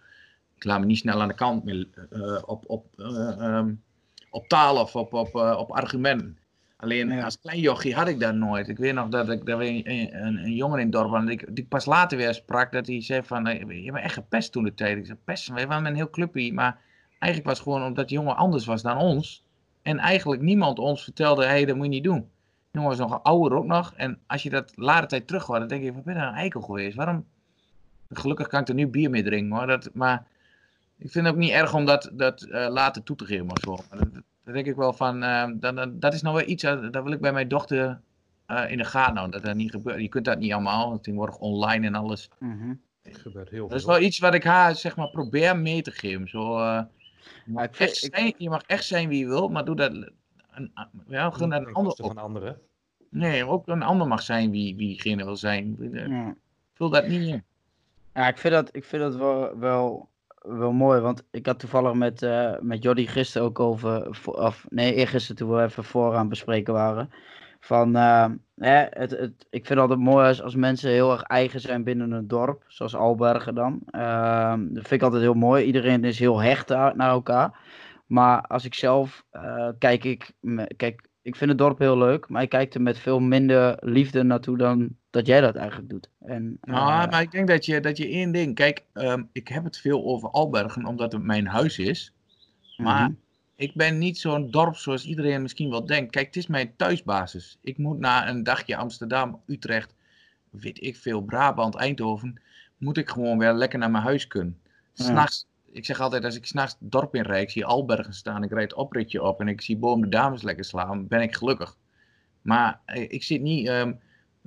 Ik 0.57 0.63
laat 0.63 0.79
me 0.79 0.85
niet 0.85 0.97
snel 0.97 1.21
aan 1.21 1.27
de 1.27 1.33
kant 1.33 1.63
meer, 1.63 1.87
uh, 2.13 2.41
op, 2.45 2.63
op, 2.67 2.85
uh, 2.97 3.57
um, 3.57 3.83
op 4.29 4.47
taal 4.47 4.81
of 4.81 4.95
op, 4.95 5.13
op, 5.13 5.35
uh, 5.35 5.55
op 5.57 5.71
argumenten. 5.71 6.37
Alleen 6.77 7.09
ja. 7.09 7.23
als 7.23 7.39
klein 7.39 7.59
jochie 7.59 7.95
had 7.95 8.07
ik 8.07 8.19
dat 8.19 8.35
nooit. 8.35 8.67
Ik 8.67 8.77
weet 8.77 8.93
nog 8.93 9.07
dat 9.07 9.29
ik 9.29 9.45
dat 9.45 9.59
een, 9.59 9.91
een, 9.91 10.15
een, 10.43 10.53
jongen 10.53 10.79
in 10.79 10.83
het 10.83 10.93
dorp 10.93 11.11
had, 11.11 11.55
die, 11.55 11.65
pas 11.65 11.85
later 11.85 12.17
weer 12.17 12.33
sprak, 12.33 12.71
dat 12.71 12.87
hij 12.87 13.01
zei 13.01 13.23
van, 13.23 13.45
je 13.45 13.91
bent 13.91 14.03
echt 14.03 14.13
gepest 14.13 14.51
toen 14.51 14.63
de 14.63 14.73
tijd. 14.73 14.97
Ik 14.97 15.05
zei, 15.05 15.17
pest, 15.23 15.47
we 15.47 15.65
waren 15.65 15.85
een 15.85 15.95
heel 15.95 16.09
clubje, 16.09 16.53
maar 16.53 16.79
eigenlijk 17.19 17.45
was 17.45 17.59
het 17.59 17.67
gewoon 17.67 17.87
omdat 17.87 18.07
die 18.07 18.17
jongen 18.17 18.35
anders 18.35 18.65
was 18.65 18.81
dan 18.81 18.97
ons 18.97 19.43
en 19.81 19.99
eigenlijk 19.99 20.41
niemand 20.41 20.79
ons 20.79 21.03
vertelde, 21.03 21.43
hé, 21.43 21.49
hey, 21.49 21.65
dat 21.65 21.75
moet 21.75 21.85
je 21.85 21.91
niet 21.91 22.03
doen. 22.03 22.29
Jongen 22.71 22.89
was 22.89 22.97
nog 22.97 23.23
ouder 23.23 23.57
ook 23.57 23.65
nog. 23.65 23.93
En 23.95 24.19
als 24.27 24.43
je 24.43 24.49
dat 24.49 24.71
later 24.75 25.07
tijd 25.07 25.27
terug 25.27 25.45
hoort, 25.45 25.59
dan 25.59 25.67
denk 25.67 25.83
je, 25.83 25.93
wat 25.93 26.03
ben 26.03 26.13
je 26.13 26.19
nou 26.19 26.31
een 26.31 26.39
eikel 26.39 26.61
geweest? 26.61 26.95
Waarom? 26.95 27.25
Gelukkig 28.09 28.47
kan 28.47 28.61
ik 28.61 28.67
er 28.67 28.73
nu 28.73 28.87
bier 28.87 29.09
mee 29.09 29.23
drinken 29.23 29.57
hoor. 29.57 29.67
Dat, 29.67 29.89
maar 29.93 30.27
ik 30.97 31.11
vind 31.11 31.25
het 31.25 31.33
ook 31.33 31.39
niet 31.39 31.51
erg 31.51 31.73
om 31.73 31.85
dat, 31.85 32.11
dat 32.13 32.41
uh, 32.41 32.67
later 32.69 33.03
toe 33.03 33.15
te 33.15 33.25
geven 33.25 33.51
of 33.51 33.59
zo. 33.59 33.97
Dat, 33.97 34.13
dat 34.43 34.53
denk 34.53 34.65
ik 34.65 34.75
wel 34.75 34.93
van, 34.93 35.23
uh, 35.23 35.47
dat, 35.53 36.01
dat 36.01 36.13
is 36.13 36.21
nou 36.21 36.35
weer 36.35 36.45
iets, 36.45 36.63
uh, 36.63 36.91
dat 36.91 37.03
wil 37.03 37.11
ik 37.11 37.21
bij 37.21 37.33
mijn 37.33 37.47
dochter 37.47 37.99
in 38.67 38.77
de 38.77 38.85
gaten 38.85 39.15
houden. 39.15 39.31
Dat 39.31 39.49
dat 39.49 39.55
niet 39.55 39.71
gebeurt. 39.71 40.01
Je 40.01 40.09
kunt 40.09 40.25
dat 40.25 40.39
niet 40.39 40.53
allemaal, 40.53 40.99
tegenwoordig 40.99 41.37
online 41.37 41.85
en 41.85 41.95
alles. 41.95 42.29
Mm 42.39 42.59
-hmm. 42.59 42.81
Dat 43.01 43.17
gebeurt 43.17 43.49
heel 43.49 43.59
veel. 43.59 43.67
Dat 43.67 43.79
is 43.79 43.85
wel 43.85 43.99
iets 43.99 44.19
wat 44.19 44.33
ik 44.33 44.43
haar, 44.43 44.75
zeg 44.75 44.95
maar, 44.95 45.09
probeer 45.09 45.57
mee 45.57 45.81
te 45.81 45.91
geven. 45.91 46.27
Zo, 46.27 46.59
je 46.59 46.87
mag, 47.45 47.65
ik, 47.65 47.79
echt 47.79 47.95
zijn, 47.95 48.33
je 48.37 48.49
mag 48.49 48.61
echt 48.61 48.85
zijn 48.85 49.09
wie 49.09 49.19
je 49.19 49.27
wilt, 49.27 49.51
maar 49.51 49.65
doe 49.65 49.75
dat. 49.75 49.91
Een, 50.51 50.71
ja, 51.07 51.29
gewoon 51.29 51.51
een 51.51 51.73
ander 51.73 51.91
op. 51.91 52.05
Van 52.05 52.17
anderen. 52.17 52.59
Nee, 53.09 53.47
ook 53.47 53.67
een 53.67 53.83
ander 53.83 54.07
mag 54.07 54.21
zijn 54.21 54.51
wie, 54.51 54.75
wie 54.75 54.87
diegene 54.87 55.25
wil 55.25 55.35
zijn. 55.35 55.77
Ja. 55.91 56.35
Vul 56.73 56.89
dat 56.89 57.07
niet 57.07 57.27
in. 57.27 57.43
Ja, 58.13 58.27
ik 58.27 58.37
vind 58.37 58.53
dat, 58.53 58.75
ik 58.75 58.83
vind 58.83 59.01
dat 59.01 59.15
wel, 59.15 59.57
wel, 59.57 60.09
wel 60.47 60.71
mooi. 60.71 61.01
Want 61.01 61.23
ik 61.31 61.45
had 61.45 61.59
toevallig 61.59 61.93
met, 61.93 62.21
uh, 62.21 62.53
met 62.59 62.83
Jody 62.83 63.05
gisteren 63.05 63.47
ook 63.47 63.59
over. 63.59 64.09
Of 64.25 64.65
nee, 64.69 64.93
eergisteren 64.93 65.35
toen 65.35 65.55
we 65.55 65.63
even 65.63 65.83
vooraan 65.83 66.29
bespreken 66.29 66.73
waren. 66.73 67.09
Van, 67.59 67.95
uh, 67.95 68.25
hè, 68.55 68.85
het, 68.89 69.11
het, 69.11 69.45
ik 69.49 69.65
vind 69.65 69.79
altijd 69.79 69.99
mooi 69.99 70.27
als, 70.27 70.41
als 70.41 70.55
mensen 70.55 70.91
heel 70.91 71.11
erg 71.11 71.21
eigen 71.21 71.59
zijn 71.59 71.83
binnen 71.83 72.11
een 72.11 72.27
dorp, 72.27 72.63
zoals 72.67 72.95
Albergen 72.95 73.55
dan. 73.55 73.81
Uh, 73.91 74.53
dat 74.57 74.87
vind 74.87 74.91
ik 74.91 75.01
altijd 75.01 75.21
heel 75.21 75.33
mooi. 75.33 75.65
Iedereen 75.65 76.03
is 76.03 76.19
heel 76.19 76.39
hecht 76.39 76.69
naar 76.69 77.09
elkaar. 77.09 77.59
Maar 78.07 78.41
als 78.41 78.65
ik 78.65 78.73
zelf 78.73 79.23
uh, 79.31 79.69
kijk, 79.77 80.03
ik, 80.03 80.31
kijk, 80.75 81.07
ik 81.21 81.35
vind 81.35 81.49
het 81.49 81.59
dorp 81.59 81.79
heel 81.79 81.97
leuk, 81.97 82.29
maar 82.29 82.41
ik 82.41 82.49
kijk 82.49 82.73
er 82.73 82.81
met 82.81 82.97
veel 82.97 83.19
minder 83.19 83.77
liefde 83.79 84.23
naartoe 84.23 84.57
dan 84.57 84.89
dat 85.17 85.27
jij 85.27 85.41
dat 85.41 85.55
eigenlijk 85.55 85.89
doet. 85.89 86.09
En, 86.19 86.57
nou, 86.61 87.09
maar 87.09 87.21
ik 87.21 87.31
denk 87.31 87.47
dat 87.47 87.65
je, 87.65 87.79
dat 87.79 87.97
je 87.97 88.07
één 88.07 88.31
ding, 88.31 88.55
kijk, 88.55 88.83
um, 88.93 89.29
ik 89.31 89.47
heb 89.47 89.63
het 89.63 89.77
veel 89.77 90.05
over 90.05 90.29
Albergen 90.29 90.85
omdat 90.85 91.11
het 91.11 91.23
mijn 91.23 91.47
huis 91.47 91.79
is. 91.79 92.13
Maar 92.77 93.05
-hmm 93.05 93.17
ik 93.57 93.73
ben 93.75 93.97
niet 93.97 94.17
zo'n 94.17 94.51
dorp 94.51 94.75
zoals 94.75 95.05
iedereen 95.05 95.41
misschien 95.41 95.69
wel 95.69 95.85
denkt. 95.85 96.11
Kijk, 96.11 96.25
het 96.25 96.35
is 96.35 96.47
mijn 96.47 96.75
thuisbasis. 96.75 97.57
Ik 97.61 97.77
moet 97.77 97.99
na 97.99 98.29
een 98.29 98.43
dagje 98.43 98.75
Amsterdam, 98.75 99.41
Utrecht, 99.45 99.93
weet 100.49 100.83
ik 100.83 100.95
veel, 100.95 101.21
Brabant, 101.21 101.75
Eindhoven, 101.75 102.41
moet 102.77 102.97
ik 102.97 103.09
gewoon 103.09 103.37
weer 103.37 103.53
lekker 103.53 103.79
naar 103.79 103.91
mijn 103.91 104.03
huis 104.03 104.27
kunnen. 104.27 104.59
S'nachts, 104.93 105.47
ik 105.71 105.85
zeg 105.85 105.99
altijd, 105.99 106.25
als 106.25 106.35
ik 106.35 106.45
s'nachts 106.45 106.75
het 106.79 106.91
dorp 106.91 107.15
in 107.15 107.21
rijd, 107.21 107.43
ik 107.43 107.49
zie 107.49 107.65
Albergen 107.65 108.13
staan, 108.13 108.43
ik 108.43 108.51
rijd 108.51 108.69
het 108.69 108.79
opritje 108.79 109.23
op 109.23 109.39
en 109.39 109.47
ik 109.47 109.61
zie 109.61 109.77
boven 109.77 110.01
de 110.01 110.09
dames 110.09 110.41
lekker 110.41 110.65
slaan, 110.65 111.07
ben 111.07 111.21
ik 111.21 111.35
gelukkig. 111.35 111.77
Maar 112.41 112.81
ik 112.85 113.23
zit 113.23 113.41
niet 113.41 113.67
um, 113.67 113.89
uh, 113.89 113.95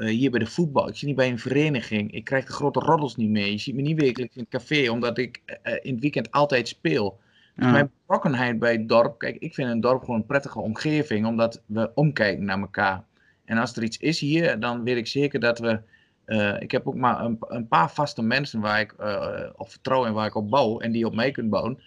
hier 0.09 0.31
bij 0.31 0.41
de 0.41 0.47
voetbal, 0.47 0.89
ik 0.89 0.97
zit 0.97 1.07
niet 1.07 1.17
bij 1.17 1.31
een 1.31 1.39
vereniging, 1.39 2.13
ik 2.13 2.25
krijg 2.25 2.47
de 2.47 2.53
grote 2.53 2.81
roddels 2.81 3.17
niet 3.17 3.31
mee. 3.31 3.51
Je 3.51 3.59
ziet 3.59 3.75
me 3.75 3.83
niet 3.83 4.01
wekelijks 4.01 4.37
in 4.37 4.47
het 4.49 4.51
café, 4.51 4.91
omdat 4.91 5.19
ik 5.19 5.41
uh, 5.47 5.75
in 5.83 5.93
het 5.93 6.01
weekend 6.01 6.31
altijd 6.31 6.69
speel. 6.69 7.21
Dus 7.55 7.71
mijn 7.71 7.91
betrokkenheid 8.01 8.59
bij 8.59 8.73
het 8.73 8.89
dorp, 8.89 9.19
kijk, 9.19 9.37
ik 9.37 9.55
vind 9.55 9.71
een 9.71 9.81
dorp 9.81 10.01
gewoon 10.01 10.17
een 10.17 10.27
prettige 10.27 10.61
omgeving, 10.61 11.27
omdat 11.27 11.63
we 11.67 11.91
omkijken 11.95 12.45
naar 12.45 12.59
elkaar. 12.59 13.05
En 13.45 13.59
als 13.59 13.77
er 13.77 13.83
iets 13.83 13.99
is 13.99 14.21
hier, 14.21 14.61
dan 14.61 14.85
weet 14.85 14.97
ik 14.97 15.07
zeker 15.07 15.41
dat 15.41 15.59
we. 15.59 15.81
Uh, 16.27 16.61
ik 16.61 16.71
heb 16.71 16.87
ook 16.89 16.95
maar 16.95 17.25
een, 17.25 17.37
een, 17.41 17.69
paar 17.69 17.91
vaste 17.91 18.23
mensen 18.23 18.61
waar 18.61 18.81
ik 18.81 18.95
uh, 19.01 19.47
op 19.57 19.71
vertrouw 19.71 20.07
en 20.07 20.13
waar 20.13 20.27
ik 20.27 20.35
op 20.35 20.51
bouw 20.51 20.81
en 20.81 20.93
die 20.93 21.07
op 21.07 21.15
mij 21.15 21.31
kunnen 21.31 21.53
bouwen. 21.53 21.83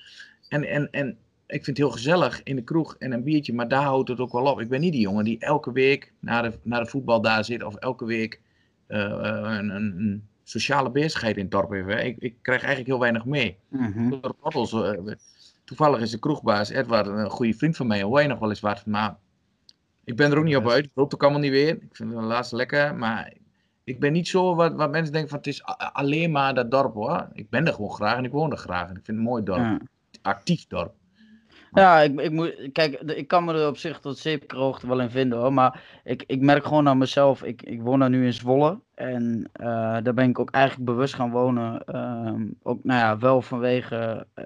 En, 0.48 0.64
en, 0.64 0.88
en 0.92 1.18
ik 1.54 1.64
vind 1.64 1.78
het 1.78 1.86
heel 1.86 1.96
gezellig 1.96 2.44
in 2.44 2.56
de 2.56 2.64
kroeg 2.64 2.96
en 3.00 3.12
een 3.12 3.24
biertje, 3.24 3.54
maar 3.54 3.68
daar 3.68 3.84
houdt 3.84 4.10
het 4.10 4.20
ook 4.20 4.32
wel 4.32 4.52
op. 4.52 4.60
Ik 4.60 4.70
ben 4.70 4.82
niet 4.82 4.92
die 4.92 5.02
jongen 5.02 5.24
die 5.24 5.40
elke 5.40 5.72
week 5.72 6.14
naar 6.20 6.44
de, 6.44 6.60
naar 6.64 6.84
de 6.84 6.90
voetbal 6.90 7.22
daar 7.22 7.46
zit 7.46 7.64
of 7.64 7.76
elke 7.76 8.06
week 8.06 8.42
uh, 8.88 9.00
een, 9.00 9.70
een, 9.70 9.98
een, 9.98 10.28
sociale 10.44 10.92
bezigheid 10.92 11.36
in 11.36 11.42
het 11.42 11.52
dorp 11.52 11.72
heeft. 11.72 12.04
Ik, 12.04 12.18
ik 12.20 12.36
krijg 12.42 12.60
eigenlijk 12.60 12.90
heel 12.90 13.00
weinig 13.00 13.26
mee. 13.26 13.58
Mm 13.70 13.92
-hmm. 13.92 14.22
Toevallig 15.64 16.00
is 16.00 16.12
de 16.12 16.20
kroegbaas 16.20 16.70
Edward 16.70 17.08
een 17.08 17.30
goede 17.30 17.54
vriend 17.54 17.76
van 17.76 17.88
mij 17.88 18.02
en 18.02 18.12
wij 18.12 18.28
nog 18.28 18.40
wel 18.40 18.50
eens 18.50 18.60
wat. 18.60 18.86
Maar 18.86 19.18
ik 20.04 20.16
ben 20.16 20.32
er 20.32 20.38
ook 20.38 20.44
niet 20.44 20.56
op 20.56 20.70
uit. 20.70 20.86
Ik 20.86 20.92
hoop 20.94 21.06
het 21.06 21.14
ook 21.14 21.24
allemaal 21.24 21.42
niet 21.42 21.52
weer. 21.52 21.70
Ik 21.70 21.96
vind 21.96 22.14
het 22.14 22.24
laatst 22.24 22.52
lekker. 22.52 22.96
Maar 22.96 23.34
ik 23.84 24.00
ben 24.00 24.12
niet 24.12 24.28
zo 24.28 24.56
wat, 24.56 24.74
wat 24.74 24.92
mensen 24.92 25.12
denken 25.12 25.30
van 25.30 25.38
het 25.38 25.48
is 25.48 25.64
alleen 25.94 26.32
maar 26.32 26.54
dat 26.54 26.72
dorp 26.72 26.94
hoor. 26.94 27.28
Ik 27.34 27.50
ben 27.50 27.68
er 27.68 27.74
gewoon 27.74 27.92
graag 27.92 28.18
en 28.18 28.26
ik 28.26 28.32
woon 28.32 28.52
er 28.52 28.58
graag. 28.58 28.90
En 28.90 28.96
ik 28.96 29.06
vind 29.06 29.08
het 29.08 29.16
een 29.18 29.24
mooi 29.24 29.44
dorp. 29.44 29.60
Ja. 29.60 29.80
Actief 30.22 30.68
dorp. 30.68 30.94
Ja, 31.74 32.00
ik, 32.00 32.20
ik 32.20 32.32
moet, 32.32 32.70
kijk, 32.72 32.94
ik 33.02 33.28
kan 33.28 33.46
me 33.46 33.54
er 33.54 33.68
op 33.68 33.78
zich 33.78 34.00
tot 34.00 34.18
zeker 34.18 34.58
hoogte 34.58 34.88
wel 34.88 35.00
in 35.00 35.10
vinden 35.10 35.40
hoor. 35.40 35.54
Maar 35.54 35.84
ik, 36.04 36.24
ik 36.28 36.42
merk 36.42 36.66
gewoon 36.66 36.88
aan 36.88 36.98
mezelf, 36.98 37.44
ik, 37.44 37.62
ik 37.62 37.82
woon 37.82 38.00
daar 38.00 38.10
nu 38.10 38.26
in 38.26 38.34
Zwolle. 38.34 38.80
En 38.94 39.50
uh, 39.62 39.98
daar 40.04 40.14
ben 40.14 40.30
ik 40.30 40.40
ook 40.40 40.52
eigenlijk 40.52 40.86
bewust 40.86 41.14
gaan 41.14 41.32
wonen. 41.32 41.84
Uh, 41.88 42.48
ook, 42.64 42.84
nou 42.84 43.00
ja, 43.00 43.18
wel 43.18 43.42
vanwege, 43.42 44.28
uh, 44.36 44.46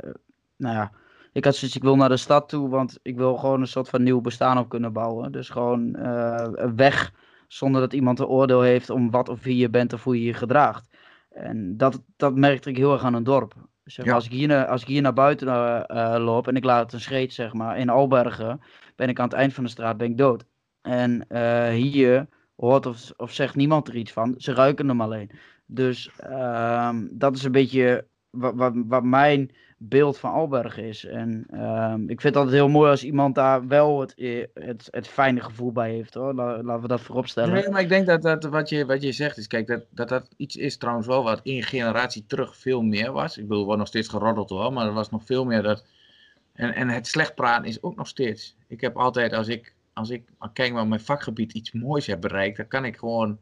nou 0.55 0.75
ja, 0.75 0.91
ik 1.33 1.45
had 1.45 1.55
zoiets, 1.55 1.77
ik 1.77 1.83
wil 1.83 1.95
naar 1.95 2.09
de 2.09 2.17
stad 2.17 2.49
toe, 2.49 2.69
want 2.69 2.99
ik 3.01 3.17
wil 3.17 3.37
gewoon 3.37 3.61
een 3.61 3.67
soort 3.67 3.89
van 3.89 4.03
nieuw 4.03 4.21
bestaan 4.21 4.57
op 4.57 4.69
kunnen 4.69 4.93
bouwen. 4.93 5.31
Dus 5.31 5.49
gewoon 5.49 5.95
uh, 5.97 6.47
weg, 6.75 7.13
zonder 7.47 7.81
dat 7.81 7.93
iemand 7.93 8.19
een 8.19 8.25
oordeel 8.25 8.61
heeft 8.61 8.89
om 8.89 9.11
wat 9.11 9.29
of 9.29 9.43
wie 9.43 9.57
je 9.57 9.69
bent 9.69 9.93
of 9.93 10.03
hoe 10.03 10.19
je 10.19 10.25
je 10.25 10.33
gedraagt. 10.33 10.95
En 11.29 11.77
dat, 11.77 12.01
dat 12.15 12.35
merkte 12.35 12.69
ik 12.69 12.77
heel 12.77 12.93
erg 12.93 13.03
aan 13.03 13.13
een 13.13 13.23
dorp. 13.23 13.53
Zeg 13.87 13.97
maar, 14.05 14.07
Ja. 14.07 14.13
als, 14.13 14.25
ik 14.25 14.31
hier, 14.31 14.47
naar- 14.47 14.65
als 14.67 14.81
ik 14.81 14.87
hier 14.87 15.01
naar 15.01 15.13
buiten 15.13 15.47
eh, 15.47 16.13
eh, 16.15 16.23
loop 16.23 16.47
en 16.47 16.55
ik 16.55 16.63
laat 16.63 16.83
het 16.83 16.93
een 16.93 16.99
scheet, 16.99 17.33
zeg 17.33 17.53
maar, 17.53 17.77
in 17.77 17.89
Albergen, 17.89 18.61
ben 18.95 19.09
ik 19.09 19.19
aan 19.19 19.27
het 19.27 19.37
eind 19.37 19.53
van 19.53 19.63
de 19.63 19.69
straat 19.69 19.97
ben 19.97 20.09
ik 20.09 20.17
dood. 20.17 20.45
En 20.81 21.25
eh, 21.29 21.69
hier 21.69 22.27
hoort 22.55 22.85
of, 22.85 23.11
of 23.17 23.33
zegt 23.33 23.55
niemand 23.55 23.87
er 23.87 23.95
iets 23.95 24.11
van, 24.11 24.33
ze 24.37 24.53
ruiken 24.53 24.87
hem 24.87 25.01
alleen. 25.01 25.31
Dus 25.65 26.09
ehm, 26.17 27.07
dat 27.11 27.35
is 27.35 27.43
een 27.43 27.51
beetje 27.51 28.05
wat, 28.29 28.53
wat, 28.55 28.73
wat 28.75 29.03
mijn 29.03 29.51
beeld 29.77 30.17
van 30.17 30.31
Albergen 30.31 30.83
is. 30.83 31.05
En 31.05 31.45
ehm, 31.51 32.01
ik 32.01 32.21
vind 32.21 32.23
het 32.23 32.35
altijd 32.35 32.55
heel 32.55 32.69
mooi 32.69 32.89
als 32.89 33.03
iemand 33.03 33.35
daar 33.35 33.67
wel 33.67 33.99
het, 33.99 34.13
het, 34.53 34.87
het 34.91 35.07
fijne 35.07 35.41
gevoel 35.41 35.71
bij 35.71 35.91
heeft 35.91 36.13
hoor. 36.13 36.33
La- 36.33 36.63
laten 36.63 36.81
we 36.81 36.87
dat 36.87 37.01
voorop 37.01 37.27
stellen. 37.27 37.53
Nee, 37.53 37.69
maar 37.69 37.81
ik 37.81 37.89
denk 37.89 38.05
dat, 38.05 38.21
dat 38.21 38.43
wat, 38.43 38.69
je, 38.69 38.85
wat 38.85 39.01
je 39.01 39.11
zegt 39.11 39.37
is, 39.37 39.47
kijk, 39.47 39.67
dat, 39.67 39.85
dat 39.89 40.09
dat 40.09 40.27
iets 40.37 40.55
is 40.55 40.77
trouwens 40.77 41.07
wel 41.07 41.23
wat 41.23 41.41
één 41.43 41.63
generatie 41.63 42.25
terug 42.27 42.55
veel 42.55 42.81
meer 42.81 43.11
was. 43.11 43.37
Ik 43.37 43.47
bedoel, 43.47 43.65
wordt 43.65 43.79
nog 43.79 43.87
steeds 43.87 44.07
geroddeld 44.07 44.49
hoor, 44.49 44.73
maar 44.73 44.85
er 44.85 44.93
was 44.93 45.09
nog 45.09 45.23
veel 45.25 45.45
meer 45.45 45.61
dat... 45.61 45.85
En, 46.53 46.73
en 46.73 46.89
het 46.89 47.07
slecht 47.07 47.35
praten 47.35 47.67
is 47.67 47.83
ook 47.83 47.95
nog 47.95 48.07
steeds. 48.07 48.55
Ik 48.67 48.81
heb 48.81 48.97
altijd, 48.97 49.33
als 49.33 49.47
ik, 49.47 49.73
als 49.93 50.09
ik 50.09 50.23
kijk 50.53 50.73
maar 50.73 50.81
op 50.81 50.87
mijn 50.87 51.01
vakgebied 51.01 51.53
iets 51.53 51.71
moois 51.71 52.05
heb 52.07 52.21
bereikt, 52.21 52.57
dan 52.57 52.67
kan 52.67 52.85
ik 52.85 52.97
gewoon... 52.97 53.37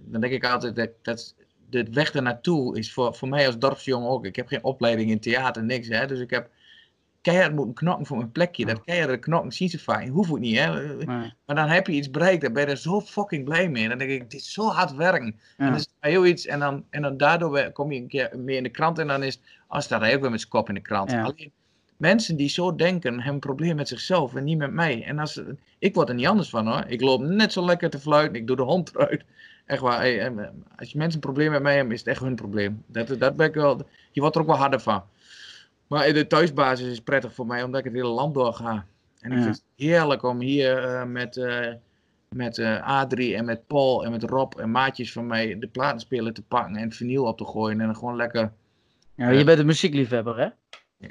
Dan 0.00 0.20
denk 0.20 0.32
ik 0.32 0.44
altijd, 0.44 0.76
dat, 0.76 0.90
dat 1.02 1.34
de 1.70 1.86
weg 1.90 2.12
ernaartoe 2.12 2.78
is 2.78 2.92
voor, 2.92 3.14
voor 3.14 3.28
mij 3.28 3.46
als 3.46 3.58
dorpsjongen 3.58 4.08
ook. 4.08 4.26
Ik 4.26 4.36
heb 4.36 4.46
geen 4.46 4.64
opleiding 4.64 5.10
in 5.10 5.20
theater, 5.20 5.64
niks 5.64 5.88
hè. 5.88 6.06
Dus 6.06 6.20
ik 6.20 6.30
heb 6.30 6.50
keihard 7.20 7.54
moeten 7.54 7.74
knokken 7.74 8.06
voor 8.06 8.16
mijn 8.16 8.32
plekje. 8.32 8.66
Dat 8.66 8.84
keihard 8.84 9.20
knokken 9.20 9.52
zien 9.52 9.68
ze 9.68 9.78
vaak. 9.78 10.08
Hoeft 10.08 10.30
het 10.30 10.40
niet, 10.40 10.58
hè. 10.58 10.96
Nee. 10.96 11.32
Maar 11.46 11.56
dan 11.56 11.68
heb 11.68 11.86
je 11.86 11.92
iets 11.92 12.10
bereikt, 12.10 12.42
dan 12.42 12.52
ben 12.52 12.64
je 12.64 12.70
er 12.70 12.76
zo 12.76 13.00
fucking 13.00 13.44
blij 13.44 13.68
mee. 13.68 13.88
Dan 13.88 13.98
denk 13.98 14.10
ik, 14.10 14.30
dit 14.30 14.40
is 14.40 14.52
zo 14.52 14.68
hard 14.68 14.94
werken. 14.94 15.40
En 15.56 15.66
dan 15.66 15.74
is 15.74 15.80
het 15.80 15.90
heel 16.00 16.26
iets, 16.26 16.46
en 16.46 16.58
dan, 16.58 16.84
en 16.90 17.02
dan 17.02 17.16
daardoor 17.16 17.72
kom 17.72 17.92
je 17.92 18.00
een 18.00 18.08
keer 18.08 18.32
meer 18.38 18.56
in 18.56 18.62
de 18.62 18.68
krant 18.68 18.98
en 18.98 19.06
dan 19.06 19.22
is, 19.22 19.40
als 19.66 19.84
staat 19.84 20.00
hij 20.00 20.14
ook 20.14 20.20
weer 20.20 20.30
met 20.30 20.40
zijn 20.40 20.52
kop 20.52 20.68
in 20.68 20.74
de 20.74 20.80
krant. 20.80 21.10
Ja. 21.10 21.22
Alleen, 21.22 21.52
mensen 21.96 22.36
die 22.36 22.48
zo 22.48 22.74
denken, 22.74 23.14
hebben 23.14 23.32
een 23.32 23.38
probleem 23.38 23.76
met 23.76 23.88
zichzelf 23.88 24.34
en 24.34 24.44
niet 24.44 24.58
met 24.58 24.72
mij. 24.72 25.04
En 25.04 25.18
als, 25.18 25.42
ik 25.78 25.94
word 25.94 26.08
er 26.08 26.14
niet 26.14 26.26
anders 26.26 26.48
van 26.48 26.66
hoor. 26.66 26.84
Ik 26.86 27.00
loop 27.00 27.20
net 27.20 27.52
zo 27.52 27.64
lekker 27.64 27.90
te 27.90 27.98
fluiten, 27.98 28.40
ik 28.40 28.46
doe 28.46 28.56
de 28.56 28.62
hond 28.62 28.94
eruit. 28.94 29.24
Echt 29.66 29.80
waar, 29.80 29.98
hey, 29.98 30.20
en, 30.20 30.64
als 30.76 30.90
je 30.92 30.98
mensen 30.98 31.14
een 31.14 31.20
probleem 31.26 31.50
met 31.50 31.62
mij 31.62 31.74
hebben, 31.76 31.92
is 31.94 31.98
het 31.98 32.08
echt 32.08 32.20
hun 32.20 32.34
probleem. 32.34 32.82
Dat, 32.86 33.08
dat 33.18 33.36
ben 33.36 33.46
ik 33.46 33.54
wel, 33.54 33.88
je 34.12 34.20
wordt 34.20 34.34
er 34.36 34.40
ook 34.42 34.46
wel 34.46 34.56
harder 34.56 34.80
van. 34.80 35.02
Maar 35.86 36.12
de 36.12 36.26
thuisbasis 36.26 36.86
is 36.90 37.00
prettig 37.00 37.34
voor 37.34 37.46
mij, 37.46 37.62
omdat 37.62 37.78
ik 37.80 37.86
het 37.86 37.94
hele 37.94 38.08
land 38.08 38.34
doorga. 38.34 38.86
En 39.20 39.30
ik 39.30 39.36
Ja. 39.36 39.42
vind 39.42 39.54
het 39.54 39.64
heerlijk 39.76 40.22
om 40.22 40.40
hier 40.40 40.84
eh, 40.84 41.04
met, 41.04 41.36
eh, 41.36 41.72
met 42.28 42.58
eh, 42.58 42.82
Adrie 42.86 43.36
en 43.36 43.44
met 43.44 43.66
Paul 43.66 44.04
en 44.04 44.10
met 44.10 44.22
Rob 44.22 44.52
en 44.58 44.70
maatjes 44.70 45.12
van 45.12 45.26
mij 45.26 45.58
de 45.58 45.66
platenspeler 45.68 46.32
te 46.32 46.42
pakken 46.42 46.76
en 46.76 46.82
het 46.82 46.96
vinyl 46.96 47.24
op 47.24 47.38
te 47.38 47.44
gooien. 47.44 47.80
En 47.80 47.86
dan 47.86 47.96
gewoon 47.96 48.16
lekker, 48.16 48.52
Ja, 49.14 49.30
je 49.30 49.44
bent 49.44 49.58
een 49.58 49.66
muziekliefhebber, 49.66 50.38
hè? 50.38 50.48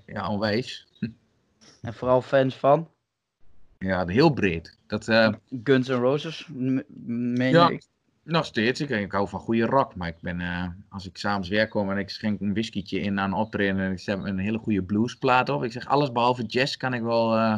ja, 0.05 0.29
onwijs. 0.29 0.87
En 1.81 1.93
vooral 1.93 2.21
fans 2.21 2.55
van 2.55 2.89
Ja, 3.77 4.07
heel 4.07 4.29
breed. 4.29 4.77
Dat, 4.87 5.07
eh, 5.07 5.33
Guns 5.63 5.87
N' 5.87 5.91
Roses, 5.93 6.47
meen 6.53 7.51
Ja. 7.51 7.69
je? 7.69 7.81
Nog 8.25 8.45
steeds. 8.45 8.81
Ik, 8.81 8.89
ik 8.89 9.11
hou 9.11 9.27
van 9.27 9.39
goede 9.39 9.65
rock. 9.65 9.95
Maar 9.95 10.07
ik 10.07 10.15
ben, 10.21 10.41
eh, 10.41 10.67
als 10.89 11.05
ik 11.07 11.17
s'avonds 11.17 11.49
weer 11.49 11.67
kom 11.67 11.91
en 11.91 11.97
ik 11.97 12.09
schenk 12.09 12.41
een 12.41 12.53
whiskietje 12.53 12.99
in 12.99 13.19
aan 13.19 13.33
optreden 13.33 13.79
en 13.79 13.91
ik 13.91 13.99
zet 13.99 14.23
een 14.23 14.37
hele 14.39 14.57
goede 14.57 14.83
bluesplaat 14.83 15.49
op. 15.49 15.63
Ik 15.63 15.71
zeg 15.71 15.85
alles 15.87 16.11
behalve 16.11 16.43
jazz 16.43 16.75
kan 16.75 16.93
ik 16.93 17.01
wel, 17.01 17.35
eh, 17.35 17.57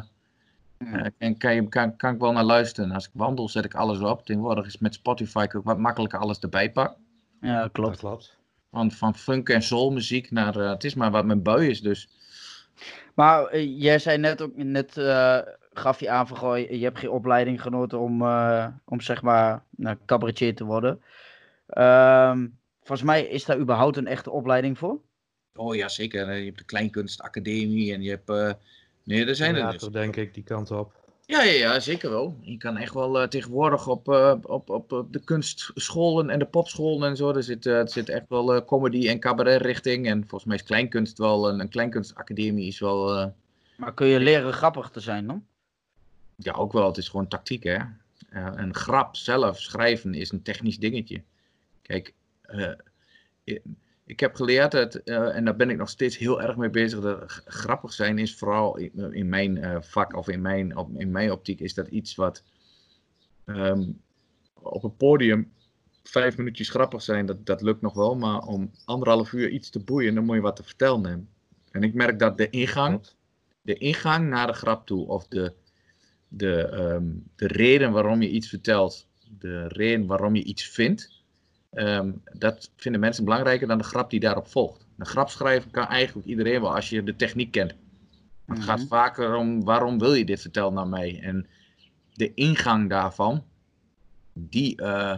Ja. 0.79 1.03
eh, 1.03 1.09
en 1.17 1.37
kan, 1.37 1.69
kan, 1.69 1.95
kan 1.95 2.13
ik 2.13 2.19
wel 2.19 2.31
naar 2.31 2.43
luisteren. 2.43 2.91
Als 2.91 3.05
ik 3.05 3.11
wandel 3.13 3.49
zet 3.49 3.65
ik 3.65 3.73
alles 3.75 3.99
op. 3.99 4.25
Tegenwoordig 4.25 4.65
is 4.65 4.77
met 4.77 4.93
Spotify 4.93 5.45
ook 5.55 5.63
wat 5.63 5.77
makkelijker 5.77 6.19
alles 6.19 6.39
erbij 6.39 6.71
pakken. 6.71 6.97
Ja, 7.41 7.61
Dat 7.61 7.71
klopt. 7.71 7.97
klopt. 7.97 8.37
Van, 8.71 8.91
van 8.91 9.15
funk 9.15 9.49
en 9.49 9.61
soulmuziek 9.61 10.31
naar, 10.31 10.53
het 10.53 10.83
is 10.83 10.95
maar 10.95 11.11
wat 11.11 11.25
mijn 11.25 11.41
bui 11.43 11.69
is 11.69 11.81
dus. 11.81 12.09
Maar 13.15 13.59
jij 13.59 13.99
zei 13.99 14.17
net 14.17 14.41
ook, 14.41 14.55
net 14.55 14.97
eh, 14.97 15.37
gaf 15.77 15.99
je 15.99 16.09
aan 16.09 16.27
van, 16.27 16.37
goh, 16.37 16.57
je 16.57 16.83
hebt 16.83 16.99
geen 16.99 17.09
opleiding 17.09 17.61
genoten 17.61 17.99
om, 17.99 18.21
eh, 18.21 18.67
om 18.85 19.01
zeg 19.01 19.21
maar, 19.21 19.63
nou, 19.69 19.97
cabaretier 20.05 20.55
te 20.55 20.63
worden. 20.63 21.01
Ehm, 21.67 22.47
volgens 22.79 23.07
mij 23.07 23.23
is 23.25 23.45
daar 23.45 23.57
überhaupt 23.59 23.97
een 23.97 24.07
echte 24.07 24.31
opleiding 24.31 24.77
voor. 24.77 24.99
Oh 25.55 25.75
ja, 25.75 25.87
zeker. 25.89 26.33
Je 26.33 26.45
hebt 26.45 26.57
de 26.57 26.63
Kleinkunstacademie 26.65 27.93
en 27.93 28.01
je 28.01 28.09
hebt... 28.09 28.29
eh, 28.29 28.51
nee, 29.03 29.25
er 29.25 29.35
zijn 29.35 29.55
er 29.55 29.71
dus. 29.71 29.81
Denk 29.89 30.15
ik, 30.15 30.33
die 30.33 30.43
kant 30.43 30.71
op. 30.71 30.95
Ja, 31.25 31.41
ja, 31.43 31.51
ja, 31.51 31.79
zeker 31.79 32.09
wel. 32.09 32.37
Je 32.41 32.57
kan 32.57 32.77
echt 32.77 32.93
wel 32.93 33.21
eh, 33.21 33.27
tegenwoordig 33.27 33.87
op, 33.87 34.09
eh, 34.09 34.33
op, 34.41 34.69
op, 34.69 34.91
op 34.91 35.13
de 35.13 35.19
kunstscholen 35.23 36.29
en 36.29 36.39
de 36.39 36.45
popscholen 36.45 37.09
en 37.09 37.15
zo. 37.15 37.33
Er 37.33 37.43
zit, 37.43 37.65
eh, 37.65 37.79
er 37.79 37.89
zit 37.89 38.09
echt 38.09 38.25
wel 38.29 38.53
eh, 38.55 38.65
comedy 38.65 39.07
en 39.09 39.19
cabaret 39.19 39.61
richting. 39.61 40.07
En 40.07 40.19
volgens 40.19 40.45
mij 40.45 40.55
is 40.55 40.63
kleinkunst 40.63 41.17
wel 41.17 41.49
een, 41.49 41.59
een 41.59 41.69
kleinkunstacademie 41.69 42.67
is 42.67 42.79
wel. 42.79 43.17
eh, 43.17 43.27
Maar 43.75 43.93
kun 43.93 44.07
je 44.07 44.19
leren 44.19 44.53
grappig 44.53 44.89
te 44.89 44.99
zijn 44.99 45.27
dan? 45.27 45.45
Ja, 46.37 46.53
ook 46.53 46.71
wel. 46.71 46.87
Het 46.87 46.97
is 46.97 47.09
gewoon 47.09 47.27
tactiek, 47.27 47.63
hè. 47.63 47.77
Eh, 48.29 48.51
een 48.55 48.75
grap 48.75 49.15
zelf 49.15 49.59
schrijven 49.59 50.13
is 50.13 50.31
een 50.31 50.41
technisch 50.41 50.79
dingetje. 50.79 51.23
Kijk, 51.81 52.13
eh, 52.41 52.73
ik, 54.05 54.19
heb 54.19 54.35
geleerd 54.35 54.71
dat, 54.71 54.95
eh, 54.95 55.35
en 55.35 55.45
daar 55.45 55.55
ben 55.55 55.69
ik 55.69 55.77
nog 55.77 55.89
steeds 55.89 56.17
heel 56.17 56.41
erg 56.41 56.55
mee 56.55 56.69
bezig, 56.69 56.99
dat 56.99 57.41
grappig 57.45 57.93
zijn 57.93 58.17
is 58.17 58.35
vooral 58.35 58.77
in, 58.77 59.13
in 59.13 59.29
mijn 59.29 59.83
vak 59.83 60.15
of 60.15 60.27
in 60.27 60.41
mijn, 60.41 60.77
op, 60.77 60.99
in 60.99 61.11
mijn 61.11 61.31
optiek 61.31 61.59
is 61.59 61.73
dat 61.73 61.87
iets 61.87 62.15
wat 62.15 62.43
ehm, 63.45 63.91
op 64.53 64.83
een 64.83 64.95
podium 64.95 65.51
vijf 66.03 66.37
minuutjes 66.37 66.69
grappig 66.69 67.01
zijn, 67.01 67.25
dat, 67.25 67.45
dat 67.45 67.61
lukt 67.61 67.81
nog 67.81 67.93
wel, 67.93 68.15
maar 68.15 68.39
om 68.39 68.71
anderhalf 68.85 69.33
uur 69.33 69.49
iets 69.49 69.69
te 69.69 69.79
boeien, 69.79 70.15
dan 70.15 70.25
moet 70.25 70.35
je 70.35 70.41
wat 70.41 70.55
te 70.55 70.63
vertellen 70.63 71.05
hebben. 71.05 71.29
En 71.71 71.83
ik 71.83 71.93
merk 71.93 72.19
dat 72.19 72.37
de 72.37 72.49
ingang, 72.49 73.07
de 73.61 73.77
ingang 73.77 74.29
naar 74.29 74.47
de 74.47 74.53
grap 74.53 74.85
toe, 74.85 75.07
of 75.07 75.27
de, 75.27 75.53
de, 76.27 76.67
ehm, 76.67 77.05
de 77.35 77.47
reden 77.47 77.91
waarom 77.91 78.21
je 78.21 78.29
iets 78.29 78.49
vertelt, 78.49 79.07
de 79.39 79.67
reden 79.67 80.05
waarom 80.05 80.35
je 80.35 80.43
iets 80.43 80.63
vindt, 80.69 81.23
ehm, 81.71 82.11
dat 82.33 82.71
vinden 82.75 83.01
mensen 83.01 83.23
belangrijker 83.23 83.67
dan 83.67 83.77
de 83.77 83.83
grap 83.83 84.09
die 84.09 84.19
daarop 84.19 84.47
volgt. 84.47 84.85
Een 84.97 85.05
grap 85.05 85.29
schrijven 85.29 85.71
kan 85.71 85.87
eigenlijk 85.87 86.27
iedereen 86.27 86.61
wel 86.61 86.75
als 86.75 86.89
je 86.89 87.03
de 87.03 87.15
techniek 87.15 87.51
kent. 87.51 87.73
Het 88.45 88.59
gaat 88.63 88.77
Mhm. 88.79 88.87
vaker 88.87 89.35
om 89.35 89.63
waarom 89.63 89.99
wil 89.99 90.13
je 90.13 90.25
dit 90.25 90.41
vertellen 90.41 90.73
naar 90.73 90.87
mij? 90.87 91.19
En 91.21 91.47
de 92.13 92.33
ingang 92.33 92.89
daarvan, 92.89 93.43
die, 94.33 94.75
eh, 94.75 95.17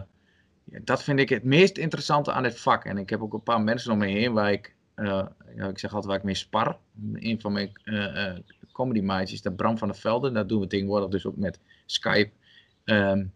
dat 0.64 1.02
vind 1.02 1.18
ik 1.18 1.28
het 1.28 1.44
meest 1.44 1.78
interessante 1.78 2.32
aan 2.32 2.42
dit 2.42 2.60
vak. 2.60 2.84
En 2.84 2.98
ik 2.98 3.10
heb 3.10 3.20
ook 3.22 3.32
een 3.32 3.42
paar 3.42 3.60
mensen 3.60 3.92
om 3.92 3.98
me 3.98 4.06
heen 4.06 4.32
waar 4.32 4.52
ik, 4.52 4.74
eh, 4.94 5.26
ik 5.68 5.78
zeg 5.78 5.90
altijd 5.94 6.04
waar 6.04 6.16
ik 6.16 6.22
mee 6.22 6.34
spar. 6.34 6.78
Een 7.14 7.40
van 7.40 7.52
mijn 7.52 7.70
eh 7.84 8.36
comedy 8.80 9.00
maatjes 9.00 9.32
is 9.32 9.42
dat 9.42 9.56
Bram 9.56 9.78
van 9.78 9.88
der 9.88 9.96
Velde. 9.96 10.32
Dat 10.32 10.48
doen 10.48 10.60
we 10.60 10.66
tegenwoordig 10.66 11.08
dus 11.08 11.26
ook 11.26 11.36
met 11.36 11.60
Skype. 11.86 12.30
Ehm, 12.84 13.26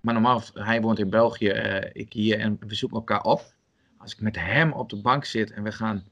maar 0.00 0.14
normaal, 0.14 0.42
hij 0.54 0.80
woont 0.80 0.98
in 0.98 1.10
België, 1.10 1.48
eh, 1.48 1.90
ik 1.92 2.12
hier 2.12 2.38
en 2.38 2.58
we 2.66 2.74
zoeken 2.74 2.98
elkaar 2.98 3.22
op. 3.22 3.54
Als 3.98 4.12
ik 4.12 4.20
met 4.20 4.36
hem 4.36 4.72
op 4.72 4.88
de 4.88 5.00
bank 5.00 5.24
zit 5.24 5.50
en 5.50 5.62
we 5.62 5.72
gaan 5.72 6.04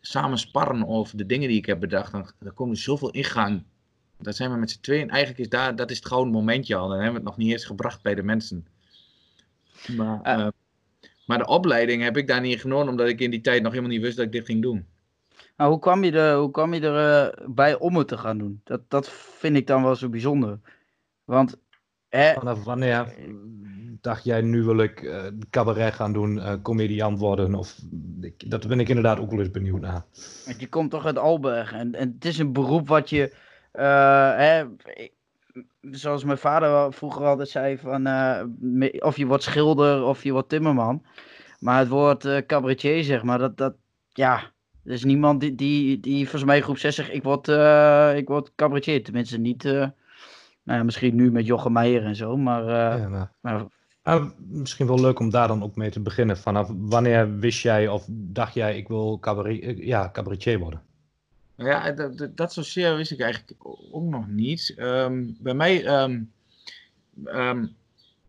samen 0.00 0.38
sparren 0.38 0.86
over 0.86 1.16
de 1.16 1.26
dingen 1.26 1.48
die 1.48 1.58
ik 1.58 1.66
heb 1.66 1.80
bedacht, 1.80 2.12
dan, 2.12 2.30
dan 2.38 2.54
komt 2.54 2.70
er 2.70 2.82
zoveel 2.82 3.10
ingang. 3.10 3.62
Dat 4.18 4.36
zijn 4.36 4.50
we 4.50 4.56
met 4.56 4.70
z'n 4.70 4.80
tweeën. 4.80 5.10
Eigenlijk 5.10 5.40
is 5.40 5.48
daar, 5.48 5.76
dat 5.76 5.90
is 5.90 5.96
het 5.96 6.06
gouden 6.06 6.32
momentje 6.32 6.76
al. 6.76 6.88
Dan 6.88 6.96
hebben 6.96 7.12
we 7.12 7.18
het 7.18 7.28
nog 7.28 7.36
niet 7.36 7.52
eens 7.52 7.64
gebracht 7.64 8.02
bij 8.02 8.14
de 8.14 8.22
mensen. 8.22 8.66
Maar, 9.96 10.22
eh, 10.22 10.48
maar 11.26 11.38
de 11.38 11.46
opleiding 11.46 12.02
heb 12.02 12.16
ik 12.16 12.26
daar 12.26 12.40
niet 12.40 12.60
genomen, 12.60 12.88
omdat 12.88 13.08
ik 13.08 13.20
in 13.20 13.30
die 13.30 13.40
tijd 13.40 13.62
nog 13.62 13.72
helemaal 13.72 13.92
niet 13.92 14.02
wist 14.02 14.16
dat 14.16 14.26
ik 14.26 14.32
dit 14.32 14.44
ging 14.44 14.62
doen. 14.62 14.86
Nou, 15.60 15.72
hoe 15.72 15.80
kwam 15.80 16.04
je, 16.04 16.12
er, 16.12 16.36
hoe 16.36 16.50
kwam 16.50 16.74
je 16.74 16.80
erbij 16.80 17.34
bij 17.46 17.78
om 17.78 17.96
het 17.96 18.08
te 18.08 18.18
gaan 18.18 18.38
doen? 18.38 18.60
Dat, 18.64 18.80
dat 18.88 19.08
vind 19.10 19.56
ik 19.56 19.66
dan 19.66 19.82
wel 19.82 19.94
zo 19.94 20.08
bijzonder. 20.08 20.58
Want, 21.24 21.60
hè, 22.08 22.32
Vanaf 22.32 22.64
wanneer 22.64 23.14
dacht 24.00 24.24
jij, 24.24 24.40
nu 24.40 24.62
wil 24.62 24.78
ik 24.78 25.02
eh, 25.02 25.26
cabaret 25.50 25.94
gaan 25.94 26.12
doen, 26.12 26.40
eh 26.40 26.54
comediant 26.62 27.18
worden? 27.18 27.54
Of, 27.54 27.78
ik- 28.20 28.50
dat 28.50 28.68
ben 28.68 28.80
ik 28.80 28.88
inderdaad 28.88 29.18
ook 29.20 29.30
wel 29.30 29.38
eens 29.38 29.50
benieuwd 29.50 29.80
naar. 29.80 30.04
Want 30.44 30.60
je 30.60 30.68
komt 30.68 30.90
toch 30.90 31.06
uit 31.06 31.18
Alberg 31.18 31.72
en, 31.72 31.94
en 31.94 32.12
het 32.14 32.24
is 32.24 32.38
een 32.38 32.52
beroep 32.52 32.88
wat 32.88 33.10
je, 33.10 33.34
eh, 33.72 34.36
hè, 34.36 34.64
zoals 35.80 36.24
mijn 36.24 36.38
vader 36.38 36.92
vroeger 36.92 37.24
altijd 37.26 37.48
zei, 37.48 37.78
van, 37.78 38.06
eh, 38.06 38.42
of 38.98 39.16
je 39.16 39.26
wordt 39.26 39.42
schilder 39.42 40.02
of 40.04 40.22
je 40.24 40.32
wordt 40.32 40.48
timmerman. 40.48 41.04
Maar 41.58 41.78
het 41.78 41.88
woord 41.88 42.24
eh, 42.24 42.46
cabaretier, 42.46 43.04
zeg 43.04 43.22
maar, 43.22 43.38
dat, 43.38 43.56
dat 43.56 43.74
ja, 44.08 44.52
er 44.90 44.96
is 44.96 45.04
niemand 45.04 45.40
die, 45.40 45.54
die, 45.54 46.00
die 46.00 46.20
volgens 46.22 46.44
mij 46.44 46.62
groep 46.62 46.78
6 46.78 46.94
zegt, 46.94 47.12
ik 47.12 47.22
word, 47.22 47.48
eh, 47.48 48.12
ik 48.16 48.28
word 48.28 48.52
cabaretier. 48.54 49.04
Tenminste 49.04 49.38
niet, 49.38 49.64
eh, 49.64 49.72
nou 49.72 50.78
ja, 50.78 50.82
misschien 50.82 51.14
nu 51.14 51.30
met 51.30 51.46
Jochem 51.46 51.72
Meijer 51.72 52.04
en 52.04 52.16
zo, 52.16 52.36
maar, 52.36 52.62
eh, 52.62 53.00
Ja, 53.00 53.08
maar, 53.08 53.32
maar 53.40 53.66
ah, 54.02 54.30
misschien 54.36 54.86
wel 54.86 55.00
leuk 55.00 55.18
om 55.18 55.30
daar 55.30 55.48
dan 55.48 55.62
ook 55.62 55.76
mee 55.76 55.90
te 55.90 56.00
beginnen. 56.00 56.36
Vanaf 56.38 56.70
wanneer 56.78 57.38
wist 57.38 57.62
jij 57.62 57.88
of 57.88 58.06
dacht 58.08 58.54
jij, 58.54 58.76
ik 58.76 58.88
wil 58.88 59.18
cabaret, 59.20 59.78
ja, 59.78 60.10
cabaretier 60.12 60.58
worden? 60.58 60.82
Nou 61.56 61.70
Ja, 61.70 61.92
dat, 61.92 62.18
dat, 62.18 62.36
dat 62.36 62.52
zozeer 62.52 62.96
wist 62.96 63.10
ik 63.10 63.20
eigenlijk 63.20 63.52
ook 63.92 64.10
nog 64.10 64.28
niet. 64.28 64.74
Ehm, 64.76 65.24
bij 65.38 65.54
mij, 65.54 65.84
ehm, 65.84 66.20
ehm, 67.24 67.66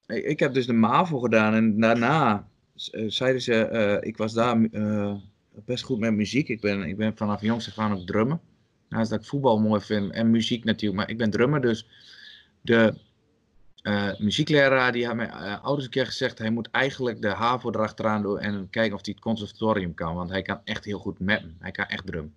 ik 0.07 0.39
heb 0.39 0.53
dus 0.53 0.65
de 0.65 0.73
MAVO 0.73 1.19
gedaan 1.19 1.53
en 1.53 1.79
daarna 1.79 2.47
zeiden 3.07 3.41
ze, 3.41 3.65
eh, 3.65 4.07
ik 4.07 4.17
was 4.17 4.33
daar 4.33 4.63
eh, 4.71 5.13
best 5.65 5.83
goed 5.83 5.99
met 5.99 6.13
muziek. 6.13 6.47
Ik 6.47 6.61
ben, 6.61 6.83
ik 6.83 6.97
ben 6.97 7.17
vanaf 7.17 7.41
jongs 7.41 7.67
af 7.67 7.77
aan 7.77 7.93
ook 7.93 8.05
drummen. 8.05 8.41
Naast 8.89 9.09
dat 9.09 9.19
ik 9.19 9.25
voetbal 9.25 9.59
mooi 9.59 9.81
vind 9.81 10.11
en 10.11 10.29
muziek 10.29 10.63
natuurlijk, 10.63 10.99
maar 10.99 11.09
ik 11.09 11.17
ben 11.17 11.29
drummer, 11.29 11.61
dus 11.61 11.87
de 12.61 12.93
eh, 13.81 14.09
muziekleraar 14.17 14.91
die 14.91 15.05
had 15.05 15.15
mijn 15.15 15.29
eh, 15.29 15.63
ouders 15.63 15.85
een 15.85 15.91
keer 15.91 16.05
gezegd, 16.05 16.37
hij 16.37 16.49
moet 16.49 16.69
eigenlijk 16.71 17.21
de 17.21 17.27
HAVO 17.27 17.69
erachteraan 17.69 18.21
doen 18.21 18.39
en 18.39 18.69
kijken 18.69 18.95
of 18.95 19.05
hij 19.05 19.13
het 19.13 19.23
conservatorium 19.23 19.93
kan, 19.93 20.15
want 20.15 20.29
hij 20.29 20.41
kan 20.41 20.61
echt 20.63 20.85
heel 20.85 20.99
goed 20.99 21.19
met 21.19 21.43
me. 21.43 21.51
Hij 21.59 21.71
kan 21.71 21.85
echt 21.85 22.05
drum. 22.05 22.33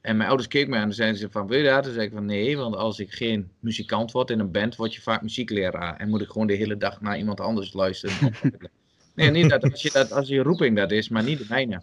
En 0.00 0.16
mijn 0.16 0.28
ouders 0.28 0.48
keken 0.48 0.70
me 0.70 0.76
aan 0.76 0.82
en 0.82 0.94
zeiden 0.94 1.18
ze 1.18 1.30
van, 1.30 1.46
wil 1.46 1.58
je 1.58 1.64
dat? 1.64 1.82
Toen 1.82 1.92
zei 1.92 2.06
ik 2.06 2.12
van, 2.12 2.24
nee, 2.24 2.56
want 2.56 2.76
als 2.76 2.98
ik 2.98 3.12
geen 3.12 3.50
muzikant 3.60 4.12
word 4.12 4.30
in 4.30 4.38
een 4.38 4.50
band, 4.50 4.76
word 4.76 4.94
je 4.94 5.00
vaak 5.00 5.22
muziekleraar. 5.22 5.96
En 5.96 6.08
moet 6.08 6.20
ik 6.20 6.28
gewoon 6.28 6.46
de 6.46 6.54
hele 6.54 6.76
dag 6.76 7.00
naar 7.00 7.18
iemand 7.18 7.40
anders 7.40 7.72
luisteren. 7.72 8.32
nee, 9.14 9.30
niet 9.30 9.50
dat 9.50 9.70
als 9.70 9.82
je, 9.82 9.90
dat, 9.92 10.12
als 10.12 10.28
je 10.28 10.42
roeping 10.42 10.76
dat 10.76 10.90
is, 10.90 11.08
maar 11.08 11.22
niet 11.22 11.38
de 11.38 11.46
mijne. 11.48 11.82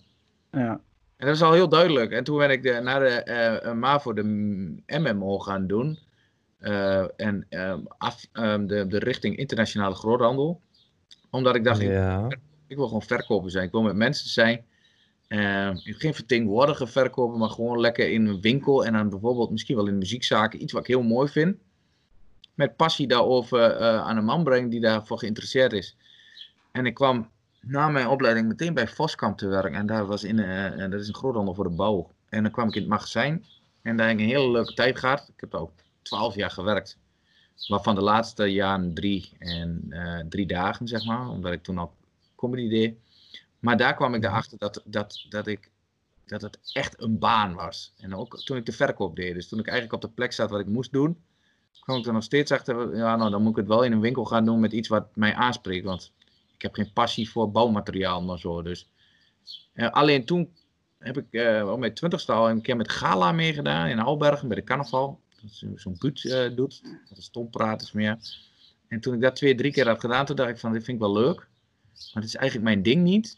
Ja. 0.54 0.82
En 1.18 1.30
dat 1.30 1.36
is 1.36 1.42
al 1.42 1.54
heel 1.54 1.70
duidelijk. 1.70 2.12
En 2.12 2.24
toen 2.24 2.38
ben 2.38 2.50
ik 2.50 2.64
de, 2.64 2.80
naar 2.84 3.00
de 3.00 3.08
eh 3.10 3.74
MAVO 3.74 4.14
de 4.14 4.24
MMO 4.88 5.40
gaan 5.40 5.68
doen. 5.68 6.00
Eh, 6.64 7.06
en 7.16 7.46
eh, 7.50 7.78
af, 7.98 8.28
eh, 8.32 8.56
de, 8.66 8.88
de 8.88 9.00
richting 9.00 9.38
internationale 9.38 9.96
groothandel. 9.96 10.62
Omdat 11.30 11.56
ik 11.56 11.64
dacht, 11.64 11.80
ik, 11.80 11.90
ja. 11.90 12.28
ik 12.68 12.76
wil 12.76 12.86
gewoon 12.86 13.02
verkoper 13.02 13.52
zijn. 13.52 13.66
Ik 13.66 13.72
wil 13.72 13.82
met 13.82 13.96
mensen 13.96 14.30
zijn. 14.30 14.66
Uh, 15.28 15.70
geen 15.74 16.14
vertegenwoordiger 16.14 16.88
verkopen, 16.88 17.40
maar 17.40 17.50
gewoon 17.50 17.80
lekker 17.80 18.12
in 18.12 18.26
een 18.26 18.42
winkel 18.42 18.86
en 18.86 18.94
dan 18.94 19.10
bijvoorbeeld 19.10 19.52
misschien 19.52 19.76
wel 19.76 19.88
in 19.88 19.98
muziekzaken 19.98 20.62
iets 20.62 20.74
wat 20.74 20.82
ik 20.82 20.88
heel 20.88 21.02
mooi 21.02 21.30
vind. 21.30 21.58
Met 22.54 22.76
passie 22.76 23.08
daarover 23.08 23.82
uh, 23.82 23.98
aan 23.98 24.18
een 24.18 24.26
man 24.26 24.44
brengen 24.44 24.70
die 24.70 24.80
daarvoor 24.80 25.18
geïnteresseerd 25.18 25.74
is. 25.74 25.98
En 26.72 26.86
ik 26.86 26.94
kwam 26.94 27.30
na 27.64 27.90
mijn 27.90 28.08
opleiding 28.08 28.48
meteen 28.48 28.74
bij 28.74 28.88
Voskamp 28.88 29.38
te 29.38 29.48
werken. 29.48 29.74
En 29.74 29.86
daar 29.86 30.06
was 30.06 30.24
in, 30.24 30.38
uh, 30.38 30.78
dat 30.78 31.00
is 31.00 31.08
een 31.08 31.16
groothandel 31.16 31.54
voor 31.54 31.64
de 31.64 31.76
bouw. 31.76 32.12
En 32.30 32.44
dan 32.44 32.52
kwam 32.52 32.68
ik 32.68 32.76
in 32.76 32.82
het 32.82 32.90
magazijn. 32.90 33.46
En 33.82 33.98
daar 33.98 34.08
heb 34.08 34.18
ik 34.18 34.24
een 34.24 34.30
hele 34.30 34.52
leuke 34.52 34.74
tijd 34.74 35.00
gehad. 35.00 35.32
Ik 35.36 35.40
heb 35.40 35.54
ook 35.54 35.72
twaalf 36.02 36.36
jaar 36.36 36.52
gewerkt. 36.52 36.98
Waarvan 37.68 37.96
de 37.96 38.02
laatste 38.02 38.46
jaren 38.46 38.94
drie 38.94 39.32
en 39.40 39.86
uh, 39.90 40.20
drie 40.30 40.46
dagen, 40.46 40.88
zeg 40.88 41.06
maar. 41.06 41.30
Omdat 41.30 41.52
ik 41.52 41.64
toen 41.64 41.78
al 41.78 41.94
comedy 42.36 42.70
deed. 42.70 42.98
Maar 43.60 43.78
daar 43.78 43.96
kwam 43.96 44.14
ik 44.14 44.24
erachter 44.24 44.58
dat, 44.58 44.82
dat, 44.86 45.26
dat, 45.30 45.48
ik, 45.48 45.72
dat 46.26 46.42
het 46.42 46.60
echt 46.74 47.02
een 47.02 47.20
baan 47.20 47.54
was. 47.54 47.94
En 47.98 48.16
ook 48.16 48.44
toen 48.44 48.58
ik 48.58 48.66
de 48.66 48.72
verkoop 48.72 49.16
deed. 49.16 49.34
Dus 49.34 49.48
toen 49.48 49.60
ik 49.60 49.68
eigenlijk 49.68 50.04
op 50.04 50.10
de 50.10 50.16
plek 50.16 50.34
zat 50.34 50.50
wat 50.50 50.60
ik 50.60 50.68
moest 50.68 50.92
doen. 50.92 51.18
kwam 51.80 51.98
ik 51.98 52.06
er 52.06 52.14
nog 52.14 52.24
steeds 52.24 52.52
achter. 52.52 52.96
Ja, 52.96 53.16
nou 53.16 53.32
dan 53.32 53.42
moet 53.42 53.52
ik 53.52 53.58
het 53.58 53.68
wel 53.68 53.84
in 53.84 53.92
een 53.92 54.00
winkel 54.00 54.26
gaan 54.26 54.46
doen 54.46 54.60
met 54.60 54.72
iets 54.72 54.88
wat 54.88 55.16
mij 55.16 55.36
aanspreekt. 55.36 55.86
Want 55.86 56.12
heb 56.64 56.74
geen 56.74 56.94
passie 56.94 57.30
voor 57.30 57.52
bouwmateriaal 57.52 58.30
of 58.30 58.40
zo. 58.40 58.62
Dus. 58.62 58.90
Alleen 59.76 60.26
toen 60.26 60.54
heb 61.00 61.18
ik 61.18 61.26
uh, 61.32 61.72
op 61.72 61.80
mijn 61.80 61.94
twintigste 61.94 62.32
al 62.32 62.50
een 62.50 62.62
keer 62.62 62.78
met 62.78 62.92
Gala 62.92 63.32
meegedaan 63.32 63.88
in 63.88 64.00
Albergen 64.00 64.48
bij 64.48 64.58
de 64.58 64.64
carnaval. 64.64 65.20
Dat 65.42 65.64
zo'n 65.76 65.96
buurt 66.00 66.24
uh, 66.24 66.56
doet. 66.56 66.82
Dat 67.10 67.18
is 67.18 67.24
stompraat 67.24 67.82
is 67.82 67.92
meer. 67.92 68.18
En 68.88 69.00
toen 69.00 69.14
ik 69.14 69.22
dat 69.22 69.36
twee, 69.36 69.56
drie 69.56 69.72
keer 69.72 69.88
had 69.88 70.00
gedaan, 70.00 70.26
toen 70.26 70.36
dacht 70.36 70.50
ik 70.50 70.58
van 70.58 70.74
dit 70.74 70.84
vind 70.84 70.98
ik 70.98 71.04
wel 71.04 71.14
leuk. 71.14 71.48
Maar 72.14 72.24
het 72.24 72.32
is 72.32 72.36
eigenlijk 72.36 72.68
mijn 72.68 72.84
ding 72.84 73.04
niet. 73.04 73.38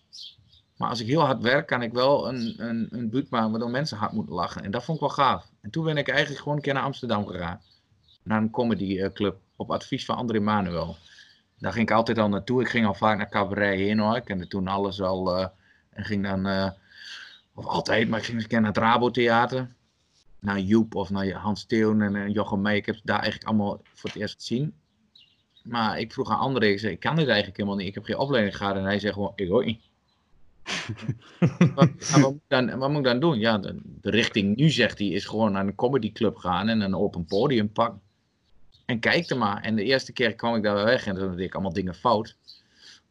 Maar 0.78 0.90
als 0.90 1.00
ik 1.00 1.08
heel 1.08 1.22
hard 1.22 1.42
werk, 1.42 1.68
kan 1.68 1.82
ik 1.82 1.94
wel 1.94 2.28
een, 2.28 2.54
een, 2.58 2.88
een 2.90 3.10
buurt 3.10 3.30
maken 3.30 3.52
waardoor 3.52 3.70
mensen 3.70 3.98
hard 3.98 4.12
moeten 4.12 4.34
lachen. 4.34 4.64
En 4.64 4.72
dat 4.72 4.84
vond 4.84 4.98
ik 4.98 5.04
wel 5.04 5.14
gaaf. 5.14 5.52
En 5.62 5.70
toen 5.70 5.84
ben 5.84 5.98
ik 5.98 6.08
eigenlijk 6.08 6.40
gewoon 6.40 6.58
een 6.58 6.64
keer 6.64 6.74
naar 6.74 6.84
Amsterdam 6.84 7.28
gegaan. 7.28 7.62
Naar 8.24 8.42
een 8.42 8.50
comedy 8.50 9.12
club. 9.14 9.38
Op 9.56 9.72
advies 9.72 10.06
van 10.06 10.16
André 10.16 10.40
Manuel. 10.40 10.98
Daar 11.66 11.74
ging 11.74 11.90
ik 11.90 11.96
altijd 11.96 12.18
al 12.18 12.30
naartoe. 12.30 12.62
Ik 12.62 12.70
ging 12.70 12.86
al 12.86 12.94
vaak 12.94 13.18
naar 13.18 13.30
cabaret 13.30 13.78
heen 13.78 14.00
hoor. 14.00 14.16
Ik 14.16 14.26
kende 14.26 14.48
toen 14.48 14.68
alles 14.68 15.02
al. 15.02 15.38
Uh, 15.38 15.48
en 15.90 16.06
ging 16.06 16.24
dan, 16.24 16.48
uh, 16.48 16.70
of 17.54 17.66
altijd, 17.66 18.10
maar 18.10 18.20
ik 18.20 18.26
ging 18.26 18.36
eens 18.36 18.44
een 18.44 18.50
keer 18.50 18.62
naar 18.62 18.70
het 18.70 18.78
Rabo 18.78 19.12
Theater. 19.12 19.76
Naar 20.40 20.60
Joep 20.60 20.96
of 20.96 21.10
naar 21.10 21.32
Hans 21.32 21.66
Theun 21.66 22.02
en 22.02 22.16
uh, 22.16 22.34
Jochem 22.34 22.62
Meij. 22.62 22.76
Ik 22.76 22.86
heb 22.86 23.00
daar 23.04 23.20
eigenlijk 23.20 23.48
allemaal 23.48 23.82
voor 23.94 24.10
het 24.10 24.20
eerst 24.20 24.36
gezien. 24.36 24.74
Maar 25.64 26.00
ik 26.00 26.14
vroeg 26.14 26.30
aan 26.30 26.40
André, 26.40 26.66
ik 26.66 26.80
zei, 26.80 26.94
ik 26.94 27.00
kan 27.00 27.16
dit 27.16 27.28
eigenlijk 27.28 27.58
helemaal 27.58 27.78
niet. 27.78 27.88
Ik 27.88 27.94
heb 27.94 28.04
geen 28.04 28.18
opleiding 28.18 28.58
gehad. 28.58 28.76
En 28.76 28.84
hij 28.84 29.00
zei 29.00 29.14
gewoon, 29.14 29.32
ik 29.36 29.54
ook 29.54 29.66
niet. 29.66 29.82
wat, 31.76 31.90
wat, 32.12 32.20
moet 32.20 32.40
dan, 32.48 32.78
wat, 32.78 32.90
moet 32.90 32.98
ik 32.98 33.06
dan 33.06 33.20
doen? 33.20 33.40
Ja, 33.40 33.58
de, 33.58 33.80
de, 34.02 34.10
richting 34.10 34.56
nu, 34.56 34.70
zegt 34.70 35.00
hij, 35.00 35.08
is 35.08 35.26
gewoon 35.26 35.52
naar 35.52 35.68
een 35.68 35.76
comedyclub 35.76 36.36
gaan 36.36 36.68
en 36.68 36.82
een 36.82 36.96
open 36.96 37.26
podium 37.26 37.72
pakken. 37.72 38.02
En 38.86 39.00
kijk 39.00 39.30
er 39.30 39.38
maar. 39.38 39.62
En 39.62 39.76
de 39.76 39.84
eerste 39.84 40.14
keer 40.14 40.36
kwam 40.36 40.56
ik 40.56 40.64
daar 40.64 40.86
weg 40.86 41.06
en 41.06 41.16
toen 41.16 41.36
deed 41.36 41.46
ik 41.46 41.54
allemaal 41.54 41.74
dingen 41.74 41.96
fout. 41.96 42.38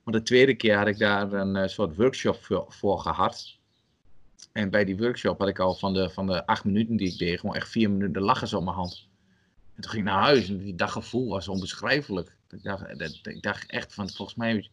Maar 0.03 0.15
de 0.15 0.23
tweede 0.23 0.55
keer 0.55 0.77
had 0.77 0.87
ik 0.87 0.99
daar 0.99 1.33
een 1.33 1.57
uh, 1.57 1.67
soort 1.67 1.97
workshop 1.97 2.67
voor, 2.69 2.99
gehad. 2.99 3.59
En 4.53 4.71
bij 4.71 4.85
die 4.85 4.97
workshop 4.97 5.39
had 5.39 5.49
ik 5.49 5.59
al 5.59 5.75
van 5.75 5.95
de, 5.95 6.11
van 6.11 6.27
de 6.27 6.47
acht 6.47 6.65
minuten 6.65 6.97
die 6.97 7.13
ik 7.13 7.19
deed, 7.19 7.41
gewoon 7.41 7.55
echt 7.55 7.69
vier 7.69 7.91
minuten 7.91 8.23
lachen 8.23 8.59
op 8.59 8.65
mijn 8.65 8.77
hand. 8.77 9.09
En 9.75 9.83
toen 9.83 9.91
ging 9.91 10.07
ik 10.07 10.13
naar 10.13 10.23
huis 10.23 10.49
en 10.49 10.59
die 10.59 10.75
daggevoel 10.75 11.29
was 11.29 11.49
onbeschrijfelijk. 11.49 12.37
Ik 12.51 12.63
dacht, 12.63 12.99
dat, 12.99 13.19
ik 13.23 13.43
dacht 13.43 13.71
echt 13.71 13.95
van, 13.95 14.11
volgens 14.11 14.37
mij... 14.37 14.69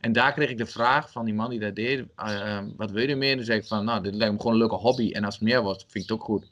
En 0.00 0.12
daar 0.12 0.32
kreeg 0.32 0.50
ik 0.50 0.58
de 0.58 0.66
vraag 0.66 1.10
van 1.10 1.24
die 1.24 1.34
man 1.34 1.50
die 1.50 1.60
dat 1.60 1.74
deed, 1.74 2.06
uh, 2.18 2.62
wat 2.76 2.90
wil 2.90 3.02
je 3.02 3.08
ermee? 3.08 3.30
En 3.30 3.36
toen 3.36 3.44
zei 3.44 3.58
ik 3.58 3.66
van, 3.66 3.84
nou, 3.84 4.02
dit 4.02 4.14
lijkt 4.14 4.32
me 4.32 4.38
gewoon 4.38 4.52
een 4.52 4.58
leuke 4.58 4.74
hobby. 4.74 5.10
En 5.12 5.24
als 5.24 5.34
het 5.34 5.42
meer 5.42 5.62
wordt, 5.62 5.80
vind 5.80 6.04
ik 6.04 6.10
het 6.10 6.18
ook 6.18 6.24
goed. 6.24 6.42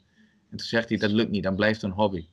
En 0.49 0.57
toen 0.57 0.67
zegt 0.67 0.89
hij, 0.89 0.97
dat 0.97 1.11
lukt 1.11 1.29
niet, 1.29 1.43
dan 1.43 1.55
blijft 1.55 1.81
het 1.81 1.91
een 1.91 1.97
hobby. 1.97 2.25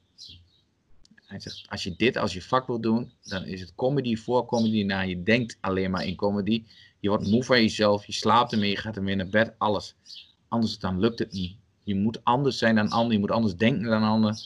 Hij 1.31 1.41
zegt, 1.41 1.67
als 1.69 1.83
je 1.83 1.97
dit 1.97 2.17
als 2.17 2.33
je 2.33 2.43
vak 2.43 2.67
wil 2.67 2.81
doen, 2.81 3.13
dan 3.23 3.45
is 3.45 3.61
het 3.61 3.75
comedy 3.75 4.17
voor 4.17 4.47
comedy 4.47 4.83
na. 4.83 5.01
Je 5.01 5.23
denkt 5.23 5.59
alleen 5.61 5.91
maar 5.91 6.05
in 6.05 6.17
comedy. 6.17 6.65
Je 7.01 7.09
wordt 7.09 7.27
moe 7.27 7.45
van 7.45 7.61
jezelf, 7.61 8.07
je 8.07 8.13
slaapt 8.13 8.53
ermee, 8.53 8.71
je 8.71 8.77
gaat 8.77 8.97
ermee 8.97 9.15
naar 9.15 9.29
bed, 9.29 9.55
alles. 9.59 9.97
Anders 10.49 10.79
dan 10.79 11.01
lukt 11.01 11.19
het 11.19 11.33
niet. 11.33 11.57
Je 11.85 11.95
moet 11.95 12.25
anders 12.25 12.59
zijn 12.59 12.75
dan 12.75 12.89
anderen, 12.89 13.13
je 13.13 13.19
moet 13.19 13.31
anders 13.31 13.57
denken 13.57 13.91
dan 13.91 14.03
anderen. 14.03 14.37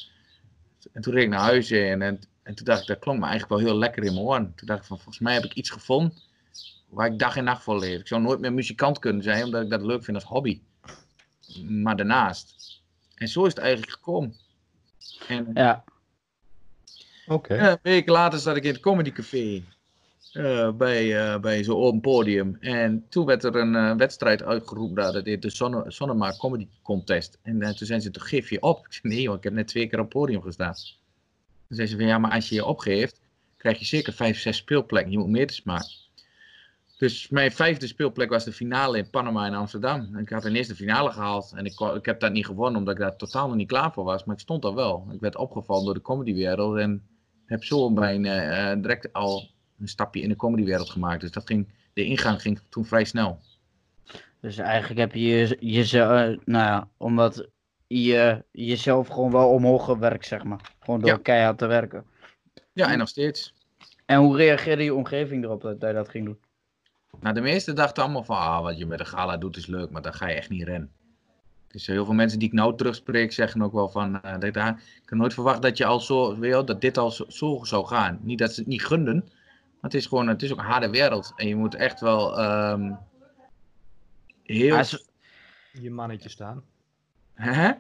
En 0.93 1.03
toen 1.03 1.13
reed 1.13 1.23
ik 1.23 1.29
naar 1.29 1.41
huis 1.41 1.71
en, 1.71 2.03
en, 2.03 2.21
en, 2.43 2.55
toen 2.55 2.65
dacht 2.65 2.81
ik, 2.81 2.87
dat 2.87 2.99
klonk 2.99 3.19
me 3.21 3.27
eigenlijk 3.27 3.61
wel 3.61 3.71
heel 3.71 3.79
lekker 3.79 4.05
in 4.05 4.13
mijn 4.13 4.25
oren. 4.25 4.53
Toen 4.57 4.67
dacht 4.67 4.81
ik 4.81 4.87
van, 4.87 4.97
volgens 4.97 5.19
mij 5.19 5.35
heb 5.35 5.45
ik 5.45 5.55
iets 5.55 5.71
gevonden 5.71 6.19
waar 6.89 7.13
ik 7.13 7.19
dag 7.19 7.37
en 7.37 7.45
nacht 7.45 7.63
voor 7.63 7.79
leef. 7.79 8.01
Ik 8.01 8.07
zou 8.07 8.23
nooit 8.23 8.41
meer 8.41 8.53
muzikant 8.53 8.99
kunnen 8.99 9.23
zijn, 9.23 9.45
omdat 9.45 9.63
ik 9.63 9.71
dat 9.71 9.83
leuk 9.83 10.05
vind 10.05 10.17
als 10.17 10.27
hobby. 10.27 10.61
Maar 11.63 11.97
daarnaast. 11.97 12.55
En 13.15 13.29
zo 13.29 13.45
is 13.45 13.55
het 13.55 13.59
eigenlijk 13.59 13.93
gekomen. 13.93 14.35
En, 15.29 15.51
ja. 15.55 15.85
Okay. 17.27 17.71
een 17.71 17.79
week 17.83 18.09
later 18.09 18.39
zat 18.39 18.57
ik 18.57 18.65
in 18.65 18.73
het 18.73 18.81
Comedy 18.81 19.13
Café. 19.13 19.63
Uh, 20.33 20.73
bij, 20.73 21.05
uh, 21.05 21.41
bij 21.41 21.65
zo'n 21.65 22.01
podium. 22.01 22.57
En 22.61 23.05
toen 23.09 23.27
werd 23.27 23.45
er 23.45 23.57
een 23.57 23.97
wedstrijd 23.97 24.43
uitgeroepen. 24.43 25.03
Daar, 25.03 25.13
dat 25.13 25.25
heet 25.25 25.43
de 25.43 25.51
Sonne, 25.89 26.37
Comedy 26.39 26.69
Contest. 26.83 27.39
En 27.43 27.59
toen 27.59 27.87
zijn 27.87 28.01
ze, 28.01 28.11
toch 28.11 28.29
geef 28.29 28.51
je 28.51 28.63
op? 28.63 28.87
Ik 28.87 28.93
zei, 29.03 29.15
nee 29.15 29.27
hoor, 29.27 29.37
ik 29.37 29.45
heb 29.45 29.53
net 29.53 29.69
twee 29.69 29.87
keer 29.87 29.99
op 29.99 30.05
het 30.05 30.15
podium 30.15 30.43
gestaan. 30.43 30.75
Toen 31.69 31.77
zei 31.77 31.89
ze 31.89 31.97
van, 31.97 32.07
ja, 32.07 32.19
maar 32.19 32.31
als 32.31 32.49
je 32.49 32.55
je 32.55 32.65
opgeeft, 32.65 33.21
krijg 33.57 33.79
je 33.79 33.85
zeker 33.85 34.13
vijf, 34.13 34.39
zes 34.39 34.57
speelplekken. 34.57 35.13
Je 35.13 35.19
moet 35.19 35.29
meters 35.29 35.63
maken. 35.63 36.03
Dus 36.99 37.29
mijn 37.29 37.53
vijfde 37.53 37.87
speelplek 37.87 38.31
was 38.31 38.45
de 38.45 38.53
finale 38.53 38.99
in 38.99 39.11
Panama 39.11 39.47
en 39.47 39.55
Amsterdam. 39.55 40.19
Ik 40.19 40.29
had 40.29 40.45
ineens 40.45 40.69
de 40.69 40.75
finale 40.75 41.11
gehaald. 41.11 41.53
En 41.57 41.65
ik, 41.65 41.81
ik 41.81 42.05
heb 42.05 42.21
dat 42.21 42.33
niet 42.33 42.47
gewonnen, 42.47 42.79
omdat 42.79 42.95
ik 42.95 43.01
daar 43.01 43.17
totaal 43.17 43.47
nog 43.47 43.57
niet 43.57 43.69
klaar 43.69 43.93
voor 43.93 44.05
was. 44.05 44.25
Maar 44.25 44.35
ik 44.35 44.41
stond 44.41 44.65
er 44.65 44.75
wel. 44.75 45.09
Ik 45.13 45.21
werd 45.21 45.37
opgevallen 45.37 45.85
door 45.85 45.95
de 45.95 46.01
comedywereld. 46.01 46.77
En 46.77 47.03
heb 47.47 47.65
zo 47.65 47.89
mijn, 47.91 48.25
uh, 48.25 48.73
direct 48.83 49.13
al 49.13 49.51
een 49.79 49.89
stapje 49.89 50.21
in 50.21 50.29
de 50.29 50.37
comedywereld 50.37 50.91
gemaakt. 50.91 51.21
Dus 51.21 51.31
dat 51.31 51.47
ging, 51.47 51.69
de 51.93 52.05
ingang 52.05 52.41
ging 52.43 52.61
toen 52.69 52.85
vrij 52.85 53.05
snel. 53.05 53.41
Dus 54.41 54.59
eigenlijk 54.59 55.01
heb 55.01 55.13
je 55.15 55.57
jezelf, 55.61 56.11
uh, 56.11 56.39
nou 56.45 56.65
ja, 56.65 56.89
omdat 56.97 57.49
je 57.87 58.45
jezelf 58.51 59.09
gewoon 59.09 59.31
wel 59.31 59.49
omhoog 59.49 59.85
gewerkt, 59.85 60.27
zeg 60.27 60.45
maar. 60.45 60.61
Gewoon 60.81 61.01
door 61.01 61.11
Ja. 61.11 61.17
keihard 61.17 61.59
te 61.59 61.67
werken. 61.67 62.05
Ja, 62.73 62.93
en 62.93 62.99
nog 62.99 63.09
steeds. 63.09 63.55
En 64.07 64.19
hoe 64.19 64.37
reageerde 64.37 64.85
je 64.85 64.95
omgeving 64.95 65.45
erop 65.45 65.61
dat 65.63 65.81
hij 65.83 65.93
dat 65.93 66.09
ging 66.09 66.25
doen? 66.25 66.39
Nou, 67.21 67.35
de 67.35 67.41
meesten 67.41 67.75
dachten 67.75 68.03
allemaal 68.03 68.25
van, 68.25 68.37
ah, 68.37 68.63
wat 68.63 68.79
je 68.79 68.87
met 68.87 68.99
de 68.99 69.05
gala 69.05 69.37
doet 69.37 69.57
is 69.57 69.67
leuk, 69.67 69.91
maar 69.91 70.03
dan 70.03 70.15
ga 70.15 70.29
je 70.29 70.35
echt 70.35 70.51
niet 70.51 70.63
rennen. 70.63 70.93
Dus 71.75 71.87
heel 71.87 72.05
veel 72.05 72.15
mensen 72.15 72.39
die 72.39 72.49
ik 72.49 72.55
nou 72.55 72.77
terugspreek 72.77 73.33
zeggen 73.33 73.63
ook 73.63 73.73
wel 73.73 73.89
van, 73.89 74.23
eh, 74.23 74.33
dat, 74.33 74.45
ik 74.45 74.53
kan 75.05 75.19
nooit 75.19 75.35
verwachten 75.35 75.63
dat 75.63 75.79
je 75.79 75.85
al 75.85 76.01
zo, 76.01 76.39
weet 76.39 76.55
je 76.55 76.65
dat 76.65 76.81
dit 76.81 76.99
al 76.99 77.11
zo, 77.11 77.25
zo 77.29 77.61
zou 77.63 77.87
gaan. 77.87 78.19
Niet 78.23 78.39
dat 78.39 78.53
ze 78.53 78.61
het 78.61 78.69
niet 78.69 78.85
gunden, 78.85 79.15
maar 79.15 79.91
het 79.91 79.95
is 79.95 80.07
gewoon, 80.07 80.29
het 80.29 80.43
is 80.43 80.53
ook 80.53 80.59
een 80.59 80.65
harde 80.65 80.91
wereld. 80.91 81.33
En 81.37 81.49
je 81.49 81.57
moet 81.57 81.75
echt 81.75 82.01
wel 82.01 82.39
ehm, 82.39 82.93
heel... 84.43 84.83
Je 85.73 85.91
mannetje 85.91 86.29
staan. 86.29 86.63
Hè? 87.33 87.73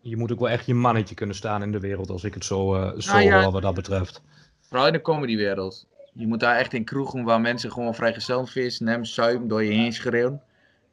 Je 0.00 0.16
moet 0.16 0.32
ook 0.32 0.40
wel 0.40 0.48
echt 0.48 0.66
je 0.66 0.74
mannetje 0.74 1.14
kunnen 1.14 1.36
staan 1.36 1.62
in 1.62 1.72
de 1.72 1.80
wereld, 1.80 2.10
als 2.10 2.24
ik 2.24 2.34
het 2.34 2.44
zo, 2.44 2.92
zo 2.98 3.12
Nou 3.12 3.24
ja. 3.24 3.42
hoor 3.42 3.52
wat 3.52 3.62
dat 3.62 3.74
betreft. 3.74 4.22
Vooral 4.60 4.86
in 4.86 4.92
de 4.92 5.00
comedywereld. 5.00 5.86
Je 6.12 6.26
moet 6.26 6.40
daar 6.40 6.56
echt 6.56 6.72
in 6.72 6.84
kroegen 6.84 7.24
waar 7.24 7.40
mensen 7.40 7.72
gewoon 7.72 7.94
vrijgezel 7.94 8.46
vis, 8.46 8.80
nem, 8.80 9.04
suipen, 9.04 9.48
door 9.48 9.64
je 9.64 9.72
heen 9.72 9.92
schreeuwen. 9.92 10.42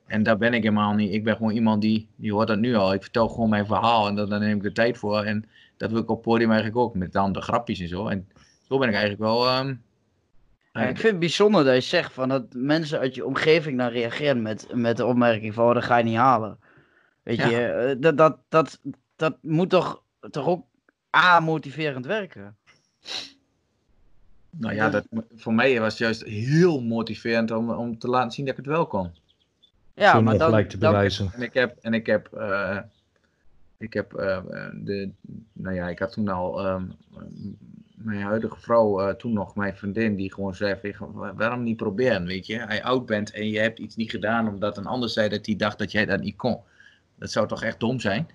En 0.06 0.24
daar 0.24 0.38
ben 0.38 0.54
ik 0.54 0.63
helemaal 0.63 0.94
niet. 0.94 1.13
Ik 1.13 1.24
ben 1.24 1.36
gewoon 1.36 1.52
iemand 1.52 1.82
die, 1.82 2.08
die 2.15 2.34
hoort 2.34 2.48
dat 2.48 2.60
nu 2.60 2.76
al. 2.76 2.94
Ik 2.94 3.02
vertel 3.02 3.28
gewoon 3.30 3.50
mijn 3.50 3.65
verhaal 3.65 4.08
en 4.08 4.15
daar 4.15 4.28
daar 4.28 4.39
neem 4.39 4.58
ik 4.58 4.63
de 4.63 4.72
tijd 4.72 4.98
voor. 4.98 5.24
En 5.24 5.46
dat 5.78 5.91
wil 5.91 6.00
ik 6.02 6.10
op 6.10 6.15
het 6.15 6.26
podium 6.26 6.50
eigenlijk 6.52 6.80
ook, 6.80 6.96
met 6.96 7.12
dan 7.12 7.32
de 7.32 7.41
grapjes 7.41 7.80
en 7.80 7.88
zo. 7.88 8.08
En 8.08 8.28
zo 8.68 8.78
ben 8.78 8.88
ik 8.88 8.94
eigenlijk 8.94 9.24
wel... 9.24 9.48
ehm, 9.48 9.76
Ja, 10.74 10.82
ik 10.82 10.98
vind 10.98 11.12
het 11.12 11.20
bijzonder 11.20 11.63
dat 11.63 11.76
je 11.76 11.82
zegt 11.82 12.13
van 12.13 12.30
dat 12.30 12.44
mensen 12.54 13.00
uit 13.00 13.15
je 13.15 13.26
omgeving 13.26 13.78
dan 13.78 13.89
reageren 13.89 14.41
met, 14.41 14.68
met 14.74 14.98
de 14.98 15.06
opmerking 15.06 15.54
van 15.54 15.68
oh, 15.68 15.74
dat 15.74 15.84
ga 15.84 15.98
je 15.98 16.04
niet 16.04 16.15
halen. 16.18 16.60
Weet 17.24 17.38
Ja. 17.38 17.48
je, 17.48 17.65
eh, 17.65 17.96
dat, 18.00 18.18
dat, 18.18 18.38
dat, 18.50 18.80
dat 19.15 19.38
moet 19.41 19.70
toch, 19.70 20.04
toch 20.32 20.48
ook 20.48 20.65
A, 21.18 21.39
motiverend 21.39 22.06
werken. 22.06 22.56
Nou 24.58 24.76
ja, 24.76 24.89
dat, 24.89 25.06
voor 25.36 25.54
mij 25.54 25.80
was 25.80 25.89
het 25.89 25.98
juist 25.98 26.24
heel 26.24 26.82
motiverend 26.82 27.52
om, 27.52 27.70
om 27.70 27.98
te 28.00 28.08
laten 28.08 28.32
zien 28.32 28.46
dat 28.46 28.58
ik 28.58 28.65
het 28.65 28.74
wel 28.74 28.88
kon. 28.88 29.12
Ja, 29.95 30.21
maar 30.21 30.38
dan, 30.38 30.47
ongelijk 30.47 30.69
te 30.69 30.77
dan, 30.77 30.91
bewijzen. 30.91 31.31
En 31.34 31.41
ik 31.41 31.53
heb, 31.53 31.77
en 31.81 31.93
ik 31.93 32.05
heb, 32.05 32.34
eh, 32.34 32.77
ik 33.77 33.93
heb, 33.93 34.13
eh, 34.13 34.39
de, 34.73 35.10
nou 35.53 35.75
ja, 35.75 35.89
ik 35.89 35.99
had 35.99 36.12
toen 36.12 36.27
al 36.27 36.60
ehm, 36.65 36.84
mijn 37.95 38.21
huidige 38.21 38.60
vrouw, 38.60 38.99
eh, 39.01 39.15
toen 39.15 39.34
nog 39.34 39.55
mijn 39.55 39.75
vriendin, 39.75 40.15
die 40.15 40.34
gewoon 40.34 40.55
zei: 40.55 40.93
van, 40.93 41.12
"Wa- 41.12 41.34
waarom 41.36 41.63
niet 41.63 41.77
proberen? 41.77 42.25
Weet 42.25 42.45
je, 42.47 42.53
je 42.53 42.84
oud 42.84 43.05
bent 43.05 43.31
en 43.31 43.49
je 43.49 43.60
hebt 43.60 43.79
iets 43.79 43.95
niet 43.95 44.10
gedaan 44.12 44.47
omdat 44.47 44.77
een 44.77 44.86
ander 44.86 45.10
zei 45.10 45.29
dat 45.29 45.45
hij 45.45 45.55
dacht 45.55 45.77
dat 45.79 45.91
jij 45.91 46.05
dat 46.05 46.19
niet 46.19 46.36
kon. 46.36 46.60
Dat 47.15 47.31
zou 47.31 47.47
toch 47.47 47.63
echt 47.63 47.79
dom 47.79 47.99
zijn? 47.99 48.27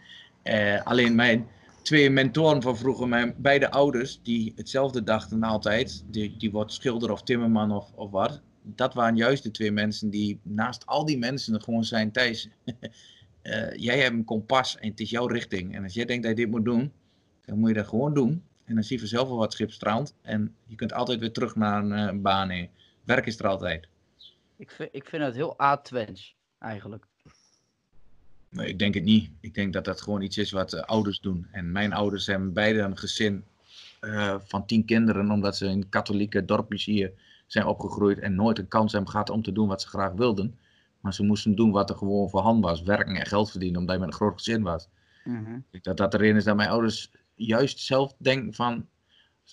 Eh, 0.43 0.83
alleen 0.85 1.15
mijn 1.15 1.49
twee 1.83 2.11
mentoren 2.11 2.63
van 2.63 2.77
vroeger, 2.77 3.09
mijn 3.09 3.35
beide 3.37 3.71
ouders, 3.71 4.21
die 4.23 4.53
hetzelfde 4.57 5.03
dachten 5.03 5.43
altijd, 5.43 6.05
die, 6.07 6.37
die 6.39 6.51
wordt 6.51 6.73
schilder 6.73 7.13
of 7.13 7.23
timmerman 7.23 7.73
of, 7.73 7.93
of 7.95 8.11
wat. 8.11 8.41
Dat 8.63 8.95
waren 8.95 9.17
juist 9.17 9.43
de 9.43 9.51
twee 9.51 9.73
mensen 9.73 10.11
die 10.11 10.41
naast 10.43 10.87
al 10.87 11.05
die 11.05 11.19
mensen 11.19 11.63
gewoon 11.63 11.85
zijn, 11.85 12.13
Thijs, 12.13 12.49
eh, 13.43 13.73
jij 13.75 13.99
hebt 13.99 14.15
een 14.15 14.25
kompas 14.25 14.79
en 14.79 14.89
het 14.89 15.01
is 15.01 15.11
jouw 15.11 15.27
richting. 15.27 15.75
En 15.75 15.83
als 15.83 15.95
jij 15.95 16.05
denkt 16.05 16.23
dat 16.23 16.39
je 16.39 16.45
dit 16.45 16.51
moet 16.51 16.65
doen, 16.65 16.93
dan 17.45 17.59
moet 17.59 17.69
je 17.69 17.75
dat 17.75 17.89
gewoon 17.89 18.15
doen. 18.15 18.43
En 18.65 18.75
dan 18.75 18.85
zie 18.85 18.95
je 18.95 19.01
vanzelf 19.01 19.29
wel 19.29 19.37
wat 19.37 19.53
schip 19.53 19.71
strand. 19.71 20.15
En 20.23 20.55
je 20.67 20.75
kunt 20.75 20.93
altijd 20.93 21.21
weer 21.21 21.33
terug 21.33 21.57
naar 21.57 21.85
een 21.85 22.15
uh, 22.15 22.23
baan. 22.23 22.49
Heen. 22.49 22.69
Werk 23.05 23.27
is 23.27 23.39
er 23.39 23.47
altijd. 23.47 23.89
Ik 24.57 24.71
vind, 24.71 24.89
ik 24.93 25.09
vind 25.09 25.23
het 25.23 25.35
heel 25.35 25.63
A-twens, 25.63 26.37
eigenlijk. 26.59 27.07
Nee, 28.49 28.69
ik 28.69 28.79
denk 28.79 28.95
het 28.95 29.05
niet. 29.05 29.31
Ik 29.41 29.55
denk 29.55 29.73
dat 29.73 29.85
dat 29.85 30.01
gewoon 30.01 30.23
iets 30.23 30.39
is 30.39 30.51
wat 30.51 30.73
uh, 30.73 30.81
ouders 30.81 31.21
doen. 31.21 31.47
En 31.51 31.73
mijn 31.73 31.93
ouders 31.93 32.27
hebben 32.27 32.53
beide 32.53 32.79
een 32.79 32.99
gezin 32.99 33.45
van 34.45 34.67
tien 34.67 34.85
kinderen, 34.85 35.31
omdat 35.31 35.57
ze 35.57 35.67
in 35.67 35.89
katholieke 35.89 36.45
dorpjes 36.45 36.85
hier 36.85 37.13
zijn 37.53 37.67
opgegroeid 37.67 38.19
en 38.19 38.35
nooit 38.35 38.59
een 38.59 38.69
kans 38.69 38.93
hebben 38.93 39.11
gehad 39.11 39.31
om 39.31 39.43
te 39.43 39.53
doen 39.53 39.69
wat 39.69 39.83
ze 39.83 39.89
graag 39.89 40.13
wilden. 40.13 40.59
Maar 41.01 41.15
ze 41.15 41.23
moesten 41.23 41.55
doen 41.55 41.71
wat 41.71 41.91
er 41.91 41.97
gewoon 41.97 42.31
voorhanden 42.31 42.71
was, 42.71 42.83
werken 42.83 43.17
en 43.17 43.27
geld 43.27 43.51
verdienen, 43.51 43.81
omdat 43.81 43.95
je 43.95 44.01
met 44.01 44.11
een 44.11 44.17
groot 44.17 44.33
gezin 44.33 44.63
was. 44.63 44.89
Mm 45.25 45.45
-hmm. 45.45 45.65
Dat 45.83 45.97
dat 45.97 46.15
erin 46.15 46.37
is 46.37 46.45
dat 46.45 46.57
mijn 46.57 46.69
ouders 46.69 47.13
juist 47.35 47.79
zelf 47.79 48.15
denken 48.19 48.55
van, 48.55 48.87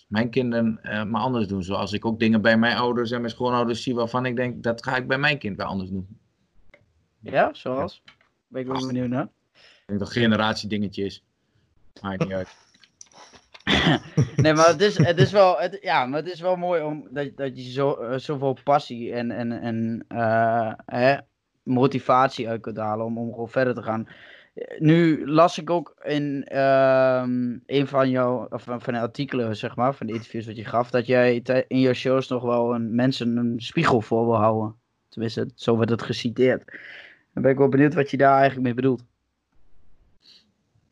mijn 0.08 0.30
kinderen 0.30 0.80
uh, 0.84 1.04
maar 1.04 1.22
anders 1.22 1.48
doen. 1.48 1.64
Zoals 1.64 1.94
ik 1.94 2.06
ook 2.06 2.20
dingen 2.20 2.42
bij 2.42 2.58
mijn 2.58 2.78
ouders 2.78 3.12
en 3.12 3.22
mijn 3.22 3.34
schoonouders 3.34 3.84
zie 3.84 3.96
waarvan 3.96 4.26
ik 4.26 4.36
denk, 4.36 4.64
dat 4.64 4.84
ga 4.84 4.96
ik 4.96 5.08
bij 5.08 5.18
mijn 5.18 5.38
kind 5.38 5.58
weer 5.58 5.66
anders 5.66 5.90
doen. 5.90 6.20
Ja, 7.20 7.54
zoals? 7.54 8.04
Ben 8.48 8.62
ik 8.62 8.68
wel 8.68 8.88
benieuwd 8.88 9.10
naar. 9.10 9.30
Ik 9.54 9.84
denk 9.86 10.00
dat 10.00 10.12
generatie 10.12 10.70
dingetje 10.70 11.04
is. 11.04 11.24
Maakt 12.02 12.20
niet 12.20 12.34
uit. 12.34 12.67
nee, 14.44 14.54
maar 14.54 14.68
het 14.68 14.82
is, 14.82 14.98
het 14.98 15.18
is 15.18 15.32
wel, 15.32 15.58
het, 15.58 15.78
ja, 15.82 16.06
maar 16.06 16.20
het 16.20 16.32
is 16.32 16.42
wel 16.42 16.56
mooi 16.56 16.82
om, 16.82 17.08
dat, 17.12 17.30
dat 17.36 17.66
je 17.66 17.72
zo, 17.72 17.98
uh, 18.02 18.18
zoveel 18.18 18.58
passie 18.64 19.14
en, 19.14 19.32
en, 19.32 19.52
en 19.52 20.06
uh, 20.10 20.74
hè, 20.86 21.18
motivatie 21.64 22.50
uit 22.50 22.62
kunt 22.62 22.78
halen 22.78 23.06
om, 23.06 23.18
om 23.18 23.32
gewoon 23.32 23.50
verder 23.50 23.74
te 23.74 23.84
gaan. 23.84 24.08
Nu 24.80 25.28
las 25.28 25.58
ik 25.58 25.70
ook 25.70 25.96
in 26.04 26.48
uh, 26.54 27.24
een 27.66 27.88
van 27.88 28.10
jouw 28.10 28.48
of 28.50 28.64
van 28.64 28.94
de 28.94 29.00
artikelen, 29.00 29.56
zeg 29.56 29.76
maar, 29.76 29.96
van 29.96 30.08
de 30.08 30.14
interviews 30.14 30.46
wat 30.46 30.58
je 30.58 30.66
gaf, 30.66 30.90
dat 30.90 31.06
jij 31.06 31.42
in 31.68 31.80
jouw 31.80 31.94
shows 31.94 32.28
nog 32.28 32.44
wel 32.44 32.80
mensen 32.80 33.38
een 33.38 33.56
spiegel 33.58 34.02
voor 34.02 34.26
wil 34.26 34.36
houden. 34.36 34.76
Tenminste, 35.10 35.50
zo 35.56 35.78
werd 35.78 35.90
het 35.90 36.02
geciteerd. 36.02 36.64
Dan 37.34 37.44
ben 37.44 37.52
ik 37.52 37.58
wel 37.58 37.70
benieuwd 37.70 37.94
wat 37.94 38.12
je 38.12 38.18
daar 38.18 38.36
eigenlijk 38.38 38.64
mee 38.64 38.74
bedoelt. 38.74 39.04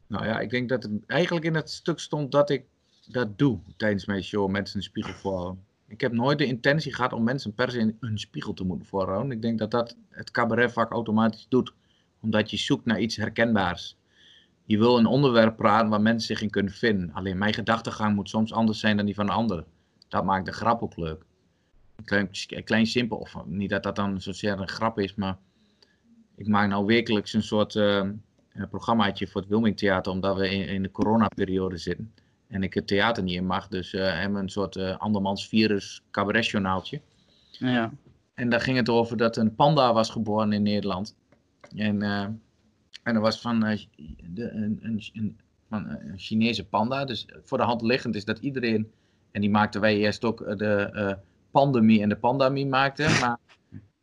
Nou 0.07 0.25
ja, 0.25 0.39
ik 0.39 0.49
denk 0.49 0.69
dat 0.69 0.83
het 0.83 0.91
eigenlijk 1.05 1.45
in 1.45 1.55
het 1.55 1.69
stuk 1.69 1.99
stond 1.99 2.31
dat 2.31 2.49
ik 2.49 2.65
dat 3.07 3.37
doe 3.37 3.59
tijdens 3.77 4.05
mijn 4.05 4.23
show, 4.23 4.49
mensen 4.49 4.77
een 4.77 4.83
spiegel 4.83 5.13
voorhouden. 5.13 5.63
Ik 5.87 6.01
heb 6.01 6.11
nooit 6.11 6.37
de 6.37 6.45
intentie 6.45 6.93
gehad 6.93 7.13
om 7.13 7.23
mensen 7.23 7.53
per 7.53 7.71
se 7.71 7.95
een 7.99 8.19
spiegel 8.19 8.53
te 8.53 8.63
moeten 8.63 8.87
voorhouden. 8.87 9.31
Ik 9.31 9.41
denk 9.41 9.59
dat 9.59 9.71
dat 9.71 9.97
het 10.09 10.31
cabaretvak 10.31 10.91
automatisch 10.91 11.45
doet, 11.49 11.73
omdat 12.21 12.49
je 12.49 12.57
zoekt 12.57 12.85
naar 12.85 12.99
iets 12.99 13.15
herkenbaars. 13.15 13.97
Je 14.63 14.77
wil 14.77 14.97
een 14.97 15.05
onderwerp 15.05 15.55
praten 15.55 15.89
waar 15.89 16.01
mensen 16.01 16.27
zich 16.27 16.41
in 16.41 16.49
kunnen 16.49 16.73
vinden. 16.73 17.13
Alleen 17.13 17.37
mijn 17.37 17.53
gedachtegang 17.53 18.15
moet 18.15 18.29
soms 18.29 18.53
anders 18.53 18.79
zijn 18.79 18.97
dan 18.97 19.05
die 19.05 19.15
van 19.15 19.25
de 19.25 19.31
ander. 19.31 19.65
Dat 20.07 20.23
maakt 20.23 20.45
de 20.45 20.51
grap 20.51 20.81
ook 20.81 20.97
leuk. 20.97 21.23
Klein, 22.03 22.29
klein 22.63 22.85
simpel, 22.85 23.17
of 23.17 23.45
niet 23.45 23.69
dat 23.69 23.83
dat 23.83 23.95
dan 23.95 24.21
zozeer 24.21 24.59
een 24.59 24.67
grap 24.67 24.99
is, 24.99 25.15
maar 25.15 25.37
ik 26.35 26.47
maak 26.47 26.69
nou 26.69 26.85
wekelijks 26.85 27.33
een 27.33 27.43
soort 27.43 27.75
uh, 27.75 28.09
programmaatje 28.69 29.27
voor 29.27 29.41
het 29.41 29.49
Wilming 29.49 29.77
Theater, 29.77 30.11
omdat 30.11 30.37
we 30.37 30.49
in, 30.49 30.67
in 30.67 30.81
de 30.81 30.91
coronaperiode 30.91 31.77
zitten. 31.77 32.13
En 32.47 32.63
ik 32.63 32.73
het 32.73 32.87
theater 32.87 33.23
niet 33.23 33.35
in 33.35 33.45
mag, 33.45 33.67
dus 33.67 33.91
hebben 33.91 34.33
we 34.33 34.39
een 34.39 34.49
soort 34.49 34.75
uh, 34.75 34.97
andermans 34.97 35.47
virus 35.47 36.03
cabaretjournaaltje. 36.11 37.01
Ja. 37.49 37.91
En 38.33 38.49
daar 38.49 38.61
ging 38.61 38.77
het 38.77 38.89
over 38.89 39.17
dat 39.17 39.37
een 39.37 39.55
panda 39.55 39.93
was 39.93 40.09
geboren 40.09 40.53
in 40.53 40.63
Nederland. 40.63 41.15
En, 41.75 42.01
en 43.03 43.15
er 43.15 43.19
was 43.19 43.41
van, 43.41 43.59
de, 43.59 44.49
een, 44.51 44.79
een, 44.81 45.03
een, 45.13 45.37
van 45.69 45.89
een 45.89 46.19
Chinese 46.19 46.65
panda. 46.65 47.05
Dus 47.05 47.27
voor 47.43 47.57
de 47.57 47.63
hand 47.63 47.81
liggend 47.81 48.15
is 48.15 48.25
dat 48.25 48.39
iedereen, 48.39 48.91
en 49.31 49.41
die 49.41 49.49
maakten 49.49 49.81
wij 49.81 49.97
eerst 49.97 50.25
ook 50.25 50.57
de 50.57 51.17
pandemie 51.51 52.01
en 52.01 52.09
de 52.09 52.17
pandemie 52.17 52.67
maakten. 52.67 53.19
Maar 53.19 53.37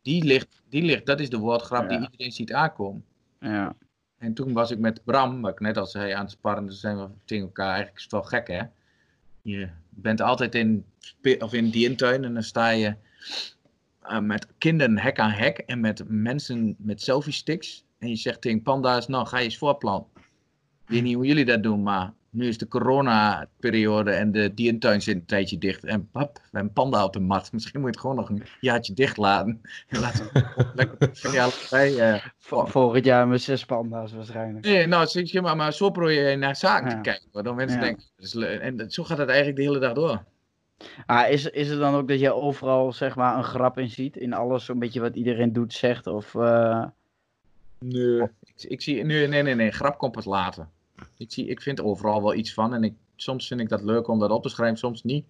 die 0.01 0.23
ligt, 0.23 0.61
die 0.69 0.83
ligt, 0.83 1.05
dat 1.05 1.19
is 1.19 1.29
de 1.29 1.37
woordgrap 1.37 1.89
ja. 1.89 1.97
die 1.97 2.09
iedereen 2.09 2.31
ziet 2.31 2.53
aankomen. 2.53 3.05
Ja. 3.39 3.75
En 4.23 4.33
toen 4.33 4.53
was 4.53 4.71
ik 4.71 4.79
met 4.79 5.03
Bram, 5.03 5.41
wat 5.41 5.51
ik 5.51 5.59
net 5.59 5.77
al 5.77 5.85
zei, 5.85 6.11
aan 6.11 6.21
het 6.21 6.31
sparren. 6.31 6.65
Dus 6.65 6.79
zijn 6.79 6.97
we 6.97 7.07
tegen 7.25 7.43
elkaar. 7.43 7.67
Eigenlijk 7.67 7.97
is 7.97 8.03
het 8.03 8.11
wel 8.11 8.23
gek, 8.23 8.47
hè? 8.47 8.61
Je 9.41 9.69
bent 9.89 10.21
altijd 10.21 10.55
in, 10.55 10.85
of 11.39 11.53
in 11.53 11.69
die 11.69 11.89
intuin 11.89 12.23
en 12.23 12.33
dan 12.33 12.43
sta 12.43 12.69
je 12.69 12.95
uh, 14.03 14.19
met 14.19 14.47
kinderen 14.57 14.97
hek 14.97 15.19
aan 15.19 15.31
hek 15.31 15.57
en 15.57 15.79
met 15.79 16.03
mensen 16.07 16.75
met 16.77 17.01
selfie 17.01 17.33
sticks. 17.33 17.85
En 17.97 18.09
je 18.09 18.15
zegt 18.15 18.41
tegen 18.41 18.61
panda's, 18.61 19.07
nou 19.07 19.27
ga 19.27 19.37
je 19.37 19.43
eens 19.43 19.57
voorplan. 19.57 20.07
Ik 20.15 20.21
weet 20.85 21.03
niet 21.03 21.15
hoe 21.15 21.25
jullie 21.25 21.45
dat 21.45 21.63
doen, 21.63 21.83
maar 21.83 22.13
nu 22.33 22.47
is 22.47 22.57
de 22.57 22.67
corona-periode 22.67 24.11
en 24.11 24.31
de 24.31 24.53
dierentuin 24.53 25.01
zit 25.01 25.15
een 25.15 25.25
tijdje 25.25 25.57
dicht. 25.57 25.83
En 25.83 26.09
pap, 26.11 26.35
we 26.35 26.49
hebben 26.51 26.73
panda 26.73 27.03
op 27.03 27.13
de 27.13 27.19
mat. 27.19 27.51
Misschien 27.51 27.79
moet 27.79 27.89
je 27.89 27.95
het 27.95 28.01
gewoon 28.01 28.15
nog 28.15 28.29
een 28.29 28.43
jaartje 28.59 28.93
dicht 28.93 29.17
laten. 29.17 29.61
En 29.87 29.99
laten 29.99 30.29
we 30.33 30.65
lekker 30.75 31.31
die 31.31 31.41
allebei... 31.41 32.13
Uh, 32.13 32.25
Vorig 32.39 33.05
jaar 33.05 33.27
met 33.27 33.41
zes 33.41 33.65
panda's 33.65 34.13
waarschijnlijk. 34.13 34.65
Nee, 34.65 34.87
nou, 34.87 35.07
zeg 35.07 35.41
maar, 35.41 35.55
maar 35.55 35.73
zo 35.73 35.89
probeer 35.89 36.29
je 36.29 36.35
naar 36.35 36.55
zaken 36.55 36.89
ja. 36.89 36.95
te 36.95 37.01
kijken. 37.01 37.27
Waardoor 37.31 37.55
mensen 37.55 37.79
ja. 37.79 37.83
denken... 37.83 38.03
Dus, 38.17 38.35
en 38.35 38.91
zo 38.91 39.03
gaat 39.03 39.17
het 39.17 39.29
eigenlijk 39.29 39.57
de 39.57 39.63
hele 39.63 39.79
dag 39.79 39.93
door. 39.93 40.23
Ah, 41.05 41.29
is, 41.29 41.45
is 41.45 41.69
het 41.69 41.79
dan 41.79 41.95
ook 41.95 42.07
dat 42.07 42.19
je 42.19 42.33
overal 42.33 42.93
zeg 42.93 43.15
maar 43.15 43.37
een 43.37 43.43
grap 43.43 43.77
in 43.77 43.89
ziet? 43.89 44.17
In 44.17 44.33
alles 44.33 44.65
zo'n 44.65 44.79
beetje 44.79 45.01
wat 45.01 45.15
iedereen 45.15 45.53
doet, 45.53 45.73
zegt? 45.73 46.07
Of, 46.07 46.33
uh... 46.33 46.85
Nee, 47.79 48.21
ik, 48.43 48.63
ik, 48.63 48.81
zie... 48.81 49.03
Nee, 49.03 49.27
nee, 49.27 49.41
nee, 49.41 49.55
nee. 49.55 49.71
Grap 49.71 49.97
komt 49.97 50.11
pas 50.11 50.25
later. 50.25 50.67
Ik, 51.23 51.31
zie, 51.31 51.47
ik 51.47 51.61
vind 51.61 51.81
overal 51.81 52.21
wel 52.21 52.33
iets 52.33 52.53
van. 52.53 52.73
En 52.73 52.83
ik, 52.83 52.93
soms 53.15 53.47
vind 53.47 53.59
ik 53.59 53.69
dat 53.69 53.81
leuk 53.81 54.07
om 54.07 54.19
dat 54.19 54.31
op 54.31 54.43
te 54.43 54.49
schrijven, 54.49 54.77
soms 54.77 55.03
niet. 55.03 55.25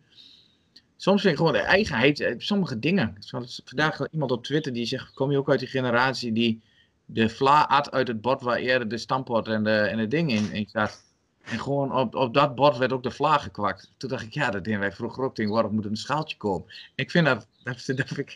Soms 0.98 1.22
vind 1.22 1.34
ik 1.34 1.40
gewoon 1.40 1.54
de 1.54 1.60
eigenheid, 1.60 2.36
sommige 2.38 2.80
dingen. 2.80 3.16
Zoals 3.20 3.62
vandaag 3.66 4.10
iemand 4.12 4.32
op 4.32 4.44
Twitter 4.44 4.74
die 4.74 4.86
zegt: 4.86 5.14
Kom 5.14 5.32
je 5.32 5.38
ook 5.38 5.50
uit 5.50 5.60
die 5.60 5.68
generatie 5.68 6.32
die 6.32 6.62
de 7.06 7.30
vla 7.30 7.64
at 7.64 7.92
uit 7.92 8.08
het 8.08 8.22
bord 8.22 8.42
waar 8.42 8.58
eerder 8.58 8.88
de 8.88 8.98
stampot 8.98 9.48
en 9.48 9.64
de, 9.64 9.78
en 9.78 9.98
de 9.98 10.08
ding 10.08 10.32
in, 10.32 10.52
in 10.52 10.70
zat? 10.70 11.04
En 11.44 11.60
gewoon 11.60 11.96
op, 11.96 12.16
op 12.16 12.34
dat 12.34 12.56
bord 12.56 12.78
werd 12.78 12.94
ook 12.94 13.04
de 13.04 13.12
vla 13.12 13.38
gekwakt. 13.38 13.92
Toen 13.98 14.10
dacht 14.10 14.24
ik, 14.24 14.34
ja, 14.34 14.50
dat 14.50 14.64
deden 14.64 14.80
wij 14.80 14.92
vroeger 14.92 15.24
ook. 15.24 15.36
Denk, 15.36 15.50
waarom 15.50 15.74
moet 15.74 15.86
een 15.86 15.96
schaaltje 15.96 16.38
komen? 16.38 16.68
Ik 16.96 17.12
vind 17.12 17.26
dat, 17.26 17.48
dat, 17.64 17.84
dat, 17.86 17.98
dat 17.98 18.18
ik, 18.18 18.36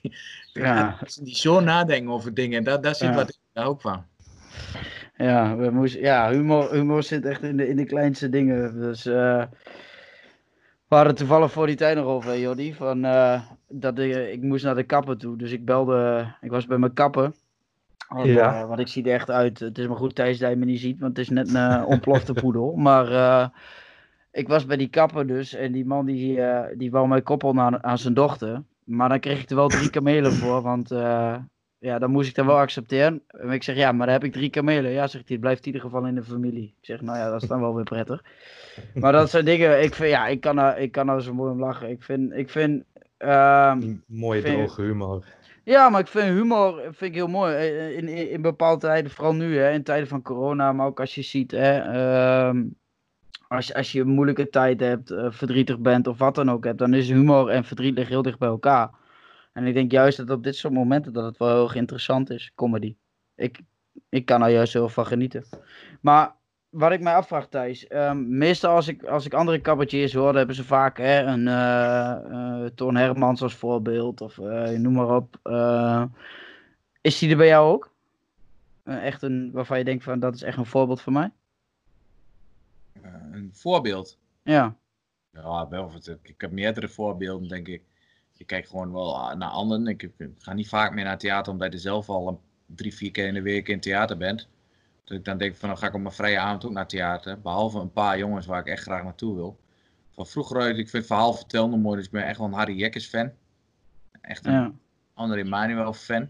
ja. 0.54 0.98
als 1.04 1.16
die 1.16 1.36
zo 1.36 1.60
nadenken 1.60 2.12
over 2.12 2.34
dingen, 2.34 2.64
dat, 2.64 2.84
dat 2.84 2.98
zit 2.98 3.10
ja. 3.10 3.16
wat 3.16 3.30
ik 3.30 3.36
daar 3.54 3.66
ook 3.66 3.82
van. 3.82 4.06
Ja, 5.18 5.56
we 5.56 5.70
moesten, 5.70 6.02
ja 6.02 6.32
humor, 6.32 6.74
humor 6.74 7.04
zit 7.04 7.26
echt 7.26 7.44
in 7.44 7.58
de, 7.58 7.68
in 7.68 7.76
de 7.76 7.86
kleinste 7.86 8.30
dingen. 8.30 8.80
Dus 8.80 9.06
uh, 9.06 9.44
we 10.88 10.96
hadden 10.96 11.16
toevallig 11.16 11.52
voor 11.52 11.68
die 11.68 11.76
tijd 11.76 11.96
nog 11.98 12.06
over, 12.06 12.40
Jordi. 12.40 12.74
Van, 12.74 13.06
uh, 13.06 13.42
dat 13.68 14.00
ik, 14.00 14.16
ik 14.16 14.42
moest 14.42 14.64
naar 14.64 14.76
de 14.76 14.84
kapper 14.84 15.18
toe. 15.18 15.38
Dus 15.38 15.52
ik 15.52 15.66
belde, 15.66 16.34
ik 16.42 16.52
was 16.52 16.66
bij 16.66 16.78
mijn 16.78 16.94
kapper. 16.94 17.32
Want, 18.08 18.28
ja. 18.28 18.62
uh, 18.62 18.68
want 18.68 18.80
ik 18.80 18.88
zie 18.88 19.04
er 19.04 19.14
echt 19.14 19.32
uit. 19.32 19.60
Het 19.60 19.78
is 19.78 19.88
maar 19.88 19.98
goed 19.98 20.16
Thijs 20.16 20.38
dat 20.38 20.50
je 20.50 20.56
me 20.56 20.66
niet 20.66 20.80
ziet, 20.80 21.00
want 21.00 21.18
het 21.18 21.26
is 21.26 21.34
net 21.34 21.54
een 21.54 21.86
ontplofte 21.86 22.34
poedel. 22.42 22.76
Maar 22.76 23.52
ik 24.32 24.48
was 24.48 24.66
bij 24.66 24.78
die 24.78 24.90
kapper 24.90 25.28
dus. 25.28 25.54
En 25.54 25.72
die 25.72 25.86
man 25.86 26.06
die, 26.06 26.42
die 26.78 26.92
wou 26.92 27.08
mij 27.08 27.22
koppelen 27.22 27.60
aan, 27.60 27.84
aan 27.84 27.98
zijn 27.98 28.14
dochter. 28.14 28.64
Maar 28.84 29.10
dan 29.10 29.20
kreeg 29.20 29.42
ik 29.42 29.50
er 29.50 29.56
wel 29.56 29.68
drie 29.68 29.90
kamelen 29.90 30.34
voor, 30.34 30.62
want 30.62 30.92
ja, 31.80 32.00
dan 32.00 32.12
moest 32.12 32.30
ik 32.30 32.36
dat 32.36 32.46
wel 32.46 32.58
accepteren. 32.58 33.22
En 33.28 33.52
ik 33.52 33.64
zeg, 33.64 33.76
ja, 33.76 33.92
maar 33.92 34.06
dan 34.06 34.16
heb 34.16 34.24
ik 34.24 34.34
drie 34.34 34.50
kamelen. 34.50 34.92
Ja, 34.92 35.08
zegt 35.08 35.28
hij, 35.28 35.36
het 35.36 35.40
blijft 35.40 35.60
in 35.60 35.66
ieder 35.66 35.82
geval 35.82 36.06
in 36.06 36.16
de 36.16 36.24
familie. 36.24 36.76
Ik 36.80 36.86
zeg, 36.86 37.02
nou 37.02 37.18
ja, 37.18 37.30
dat 37.30 37.42
is 37.42 37.48
dan 37.48 37.62
wel 37.62 37.76
weer 37.76 37.84
prettig. 37.84 38.24
Maar 38.94 39.12
dat 39.12 39.30
zijn 39.30 39.46
dingen, 39.46 39.84
ik 39.84 39.94
vind, 39.94 40.10
ja, 40.10 40.28
ik 40.28 40.42
kan 40.42 40.60
er, 40.60 40.78
ik 40.78 40.92
kan 40.92 41.10
er 41.10 41.22
zo 41.22 41.34
mooi 41.34 41.52
om 41.52 41.60
lachen. 41.60 41.90
Ik 41.90 42.04
vind, 42.04 42.34
ik 42.34 42.50
vind... 42.50 42.84
Uh, 43.20 43.76
Mooie 44.06 44.42
vind, 44.42 44.56
droge 44.58 44.82
humor. 44.82 45.26
Ja, 45.64 45.90
maar 45.90 46.00
ik 46.00 46.08
vind 46.08 46.26
humor 46.26 46.82
vind 46.82 47.02
ik 47.02 47.14
heel 47.14 47.28
mooi. 47.28 47.56
In, 47.96 48.08
in, 48.08 48.30
in 48.30 48.42
bepaalde 48.42 48.80
tijden, 48.80 49.12
vooral 49.12 49.34
nu, 49.34 49.58
hè, 49.58 49.72
in 49.72 49.84
tijden 49.84 50.08
van 50.08 50.22
corona, 50.22 50.72
maar 50.74 50.86
ook 50.86 51.00
als 51.00 51.16
je 51.16 51.22
ziet, 51.22 51.52
hè, 51.52 51.94
uh, 52.50 52.62
als, 53.48 53.74
als 53.74 53.92
je 53.92 54.02
een 54.02 54.08
moeilijke 54.08 54.50
tijd 54.50 54.80
hebt, 54.80 55.12
uh, 55.12 55.26
verdrietig 55.30 55.80
bent 55.80 56.08
of 56.08 56.18
wat 56.18 56.36
dan 56.36 56.52
ook 56.52 56.64
hebt, 56.64 56.78
dan 56.78 56.94
is 56.94 57.10
humor 57.10 57.50
en 57.50 57.64
verdriet 57.64 57.96
liggen 57.96 58.14
heel 58.14 58.24
dicht 58.24 58.40
bij 58.40 58.50
elkaar. 58.50 58.90
En 59.58 59.66
ik 59.66 59.74
denk 59.74 59.92
juist 59.92 60.18
dat 60.18 60.30
op 60.30 60.44
dit 60.44 60.56
soort 60.56 60.74
momenten 60.74 61.14
dat 61.14 61.26
het 61.26 61.38
wel 61.38 61.48
heel 61.50 61.64
erg 61.64 61.76
interessant 61.76 62.30
is, 62.30 62.52
comedy. 62.56 62.96
Ik, 63.36 63.60
ik 64.10 64.26
kan 64.26 64.42
er 64.42 64.50
juist 64.50 64.74
heel 64.74 64.90
van 64.90 65.06
genieten. 65.06 65.46
Maar 66.02 66.36
wat 66.70 66.92
ik 66.92 67.02
mij 67.02 67.16
afvraag, 67.16 67.48
Thijs. 67.48 67.92
Um, 67.92 68.38
meestal 68.38 68.76
als 68.76 68.88
ik, 68.88 69.04
als 69.04 69.26
ik 69.26 69.34
andere 69.34 69.62
cabaretiers 69.62 70.14
hoor, 70.14 70.36
hebben 70.36 70.56
ze 70.56 70.64
vaak 70.64 70.98
hè, 70.98 71.22
een 71.22 71.48
uh, 71.48 72.18
uh, 72.30 72.66
Toon 72.66 72.96
Hermans 72.96 73.42
als 73.42 73.56
voorbeeld. 73.56 74.22
Of 74.22 74.38
uh, 74.38 74.70
noem 74.70 74.94
maar 74.94 75.16
op. 75.16 75.40
is 77.02 77.20
die 77.20 77.30
er 77.30 77.38
bij 77.38 77.48
jou 77.48 77.72
ook? 77.72 77.96
echt 78.84 79.22
een, 79.22 79.52
waarvan 79.52 79.78
je 79.78 79.84
denkt 79.84 80.04
van 80.04 80.20
dat 80.20 80.36
is 80.36 80.44
echt 80.44 80.58
een 80.58 80.66
voorbeeld 80.66 81.02
voor 81.02 81.14
mij? 81.14 81.32
een 83.32 83.50
voorbeeld? 83.54 84.18
Ja. 84.44 84.76
Ja, 85.32 85.68
wel. 85.68 85.92
Ik 86.22 86.42
heb 86.42 86.52
meerdere 86.52 86.88
voorbeelden, 86.88 87.48
denk 87.48 87.68
ik. 87.68 87.84
Je 88.38 88.46
kijkt 88.46 88.70
gewoon 88.70 88.92
wel 88.92 89.36
naar 89.36 89.50
anderen. 89.50 89.88
Ik, 89.88 90.04
ik, 90.04 90.12
ga 90.38 90.54
niet 90.54 90.68
vaak 90.68 90.94
meer 90.94 91.04
naar 91.04 91.18
theater, 91.18 91.52
omdat 91.54 91.74
je 91.74 91.80
zelf 91.80 92.10
al 92.10 92.28
een, 92.28 92.38
drie, 92.66 92.94
vier 92.94 93.12
keer 93.12 93.28
in 93.28 93.34
de 93.34 93.42
week 93.42 93.68
in 93.68 93.80
theater 93.80 94.18
bent. 94.18 94.48
Dat 95.04 95.18
ik 95.18 95.26
dan 95.26 95.38
denk 95.38 95.56
van, 95.56 95.70
dan 95.70 95.78
ga 95.78 95.88
ik 95.88 95.94
op 95.94 96.02
mijn 96.02 96.14
vrije 96.14 96.40
avond 96.40 96.66
ook 96.66 96.72
naar 96.72 96.88
theater. 96.88 97.42
Behalve 97.42 97.80
een 97.80 97.92
paar 97.92 98.18
jongens 98.18 98.46
waar 98.46 98.60
ik 98.60 98.68
echt 98.68 98.82
graag 98.82 99.04
naartoe 99.04 99.36
wil. 99.36 99.60
Van 100.10 100.28
vroeger 100.28 100.62
uit, 100.62 100.78
ik 100.78 100.90
vind 100.90 101.06
verhaal 101.06 101.34
vertellen 101.34 101.80
mooi, 101.80 101.98
dus 101.98 102.06
ik 102.06 102.12
ben 102.12 102.26
echt 102.26 102.38
wel 102.38 102.48
een 102.48 102.54
Harry 102.54 102.78
Jekkers 102.78 103.06
fan. 103.06 103.32
Echt 104.22 104.46
een 104.46 104.54
ja. 104.54 104.72
André 105.14 105.44
Manuel 105.44 105.94
fan. 105.94 106.22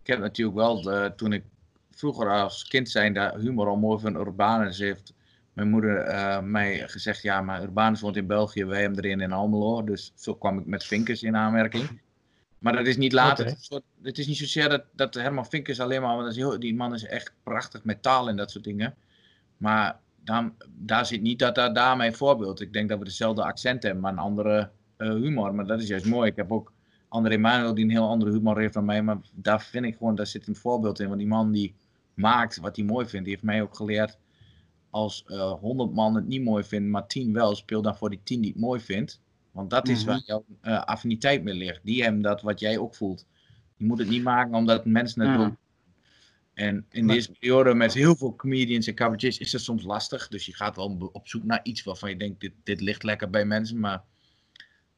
Ik 0.00 0.06
heb 0.06 0.18
natuurlijk 0.18 0.56
wel, 0.56 0.82
de, 0.82 1.12
toen 1.16 1.32
ik 1.32 1.44
vroeger 1.90 2.30
als 2.30 2.68
kind 2.68 2.88
zijn, 2.88 3.12
de 3.12 3.32
humor 3.38 3.68
al 3.68 3.76
mooi 3.76 4.00
van 4.00 4.16
Urbanus 4.16 4.78
heeft 4.78 5.14
mijn 5.52 5.68
moeder 5.68 6.08
uh, 6.08 6.40
mij 6.40 6.88
gezegd, 6.88 7.22
ja, 7.22 7.40
maar 7.40 7.62
Urbanus 7.62 8.00
woont 8.00 8.16
in 8.16 8.26
België, 8.26 8.64
wij 8.64 8.80
hebben 8.80 9.04
erin 9.04 9.20
in 9.20 9.32
Almelo. 9.32 9.84
Dus 9.84 10.12
zo 10.14 10.34
kwam 10.34 10.58
ik 10.58 10.66
met 10.66 10.84
Vinkers 10.84 11.22
in 11.22 11.36
aanmerking. 11.36 12.00
Maar 12.58 12.72
dat 12.72 12.86
is 12.86 12.96
niet 12.96 13.12
later. 13.12 13.46
Het, 14.02 14.18
is 14.18 14.26
niet 14.26 14.36
zozeer 14.36 14.68
dat, 14.68 14.84
dat 14.92 15.14
Herman 15.14 15.46
Vinkers 15.46 15.80
alleen 15.80 16.02
maar, 16.02 16.16
want 16.16 16.36
is 16.36 16.58
die 16.58 16.74
man 16.74 16.94
is 16.94 17.04
echt 17.04 17.32
prachtig 17.42 17.84
met 17.84 18.02
taal 18.02 18.28
en 18.28 18.36
dat 18.36 18.50
soort 18.50 18.64
dingen. 18.64 18.94
Maar 19.56 19.98
dan, 20.24 20.54
daar 20.68 21.06
zit 21.06 21.22
niet 21.22 21.38
dat 21.38 21.54
daar, 21.54 21.72
daar 21.72 21.96
mijn 21.96 22.14
voorbeeld. 22.14 22.60
Ik 22.60 22.72
denk 22.72 22.88
dat 22.88 22.98
we 22.98 23.04
dezelfde 23.04 23.44
accent 23.44 23.82
hebben, 23.82 24.02
maar 24.02 24.12
een 24.12 24.18
andere 24.18 24.70
uh, 24.98 25.08
humor. 25.08 25.54
Maar 25.54 25.66
dat 25.66 25.80
is 25.80 25.88
juist 25.88 26.06
mooi. 26.06 26.30
Ik 26.30 26.36
heb 26.36 26.52
ook 26.52 26.72
André 27.08 27.36
Manuel 27.36 27.74
die 27.74 27.84
een 27.84 27.90
heel 27.90 28.08
andere 28.08 28.30
humor 28.30 28.58
heeft 28.58 28.74
dan 28.74 28.84
mij. 28.84 29.02
Maar 29.02 29.18
daar 29.32 29.62
vind 29.62 29.84
ik 29.84 29.96
gewoon, 29.96 30.14
daar 30.14 30.26
zit 30.26 30.46
een 30.46 30.56
voorbeeld 30.56 31.00
in. 31.00 31.06
Want 31.06 31.18
die 31.18 31.28
man 31.28 31.52
die 31.52 31.74
maakt 32.14 32.56
wat 32.56 32.76
hij 32.76 32.84
mooi 32.84 33.06
vindt, 33.06 33.24
die 33.24 33.34
heeft 33.34 33.46
mij 33.46 33.62
ook 33.62 33.76
geleerd 33.76 34.18
als 34.92 35.24
uh, 35.26 35.40
eh, 35.40 35.52
100 35.60 35.94
man 35.94 36.14
het 36.14 36.26
niet 36.26 36.42
mooi 36.42 36.64
vindt, 36.64 36.88
maar 36.88 37.06
10 37.06 37.32
wel, 37.32 37.54
speel 37.54 37.82
dan 37.82 37.96
voor 37.96 38.10
die 38.10 38.20
10 38.24 38.40
die 38.40 38.50
het 38.50 38.60
mooi 38.60 38.80
vindt. 38.80 39.20
Want 39.52 39.70
dat 39.70 39.88
is 39.88 40.04
waar 40.04 40.16
mhm. 40.16 40.24
jouw 40.26 40.44
uh, 40.62 40.82
affiniteit 40.82 41.42
mee 41.42 41.54
ligt. 41.54 41.80
Die 41.82 42.02
hebben 42.02 42.22
dat 42.22 42.42
wat 42.42 42.60
jij 42.60 42.78
ook 42.78 42.94
voelt. 42.94 43.26
Je 43.76 43.84
moet 43.84 43.98
het 43.98 44.08
niet 44.08 44.22
maken 44.22 44.54
omdat 44.54 44.84
mensen 44.84 45.28
het 45.28 45.38
doen. 45.38 45.56
En 46.54 46.86
in 46.90 47.06
deze 47.06 47.32
periode 47.32 47.74
met 47.74 47.94
heel 47.94 48.16
veel 48.16 48.36
comedians 48.36 48.86
en 48.86 48.94
cabaretiers 48.94 49.38
is 49.38 49.52
het 49.52 49.60
soms 49.60 49.82
lastig. 49.82 50.28
Dus 50.28 50.46
je 50.46 50.54
gaat 50.54 50.76
wel 50.76 51.10
op 51.12 51.28
zoek 51.28 51.44
naar 51.44 51.60
iets 51.62 51.82
waarvan 51.82 52.10
je 52.10 52.16
denkt, 52.16 52.40
dit, 52.40 52.52
dit 52.62 52.80
ligt 52.80 53.02
lekker 53.02 53.30
bij 53.30 53.44
mensen. 53.44 53.80
Maar, 53.80 54.02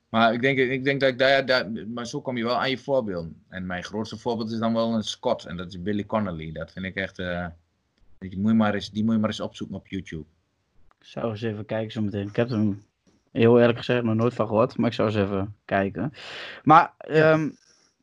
maar 0.08 0.32
ik, 0.32 0.40
denk, 0.40 0.58
ik 0.58 0.84
denk 0.84 1.00
dat 1.00 1.08
ik 1.08 1.18
daar, 1.18 1.46
daar, 1.46 1.70
maar 1.70 2.06
zo 2.06 2.20
kom 2.20 2.36
je 2.36 2.44
wel 2.44 2.60
aan 2.60 2.70
je 2.70 2.78
voorbeeld. 2.78 3.28
En 3.48 3.66
mijn 3.66 3.84
grootste 3.84 4.16
voorbeeld 4.16 4.50
is 4.50 4.58
dan 4.58 4.72
wel 4.72 4.94
een 4.94 5.02
Scott. 5.02 5.44
En 5.44 5.56
dat 5.56 5.68
is 5.68 5.82
Billy 5.82 6.04
Connolly. 6.04 6.52
Dat 6.52 6.72
vind 6.72 6.84
ik 6.84 6.94
echt... 6.94 7.18
Uh, 7.18 7.46
die 8.30 8.40
moet 8.40 8.50
je 8.50 8.56
maar 8.56 8.74
eens, 8.74 8.90
die 8.90 9.04
moet 9.04 9.14
je 9.14 9.20
maar 9.20 9.28
eens 9.28 9.40
opzoeken 9.40 9.76
op 9.76 9.88
YouTube. 9.88 10.24
Ik 11.00 11.06
zou 11.06 11.30
eens 11.30 11.42
even 11.42 11.66
kijken 11.66 11.92
zo 11.92 12.02
meteen. 12.02 12.28
Ik 12.28 12.36
heb 12.36 12.48
hem 12.48 12.82
heel 13.32 13.60
eerlijk 13.60 13.78
gezegd 13.78 14.02
nog 14.02 14.14
nooit 14.14 14.34
van 14.34 14.46
gehoord, 14.46 14.76
maar 14.76 14.88
ik 14.88 14.94
zou 14.94 15.08
eens 15.08 15.18
even 15.18 15.56
kijken. 15.64 16.12
Maar, 16.62 16.94
um, 17.08 17.56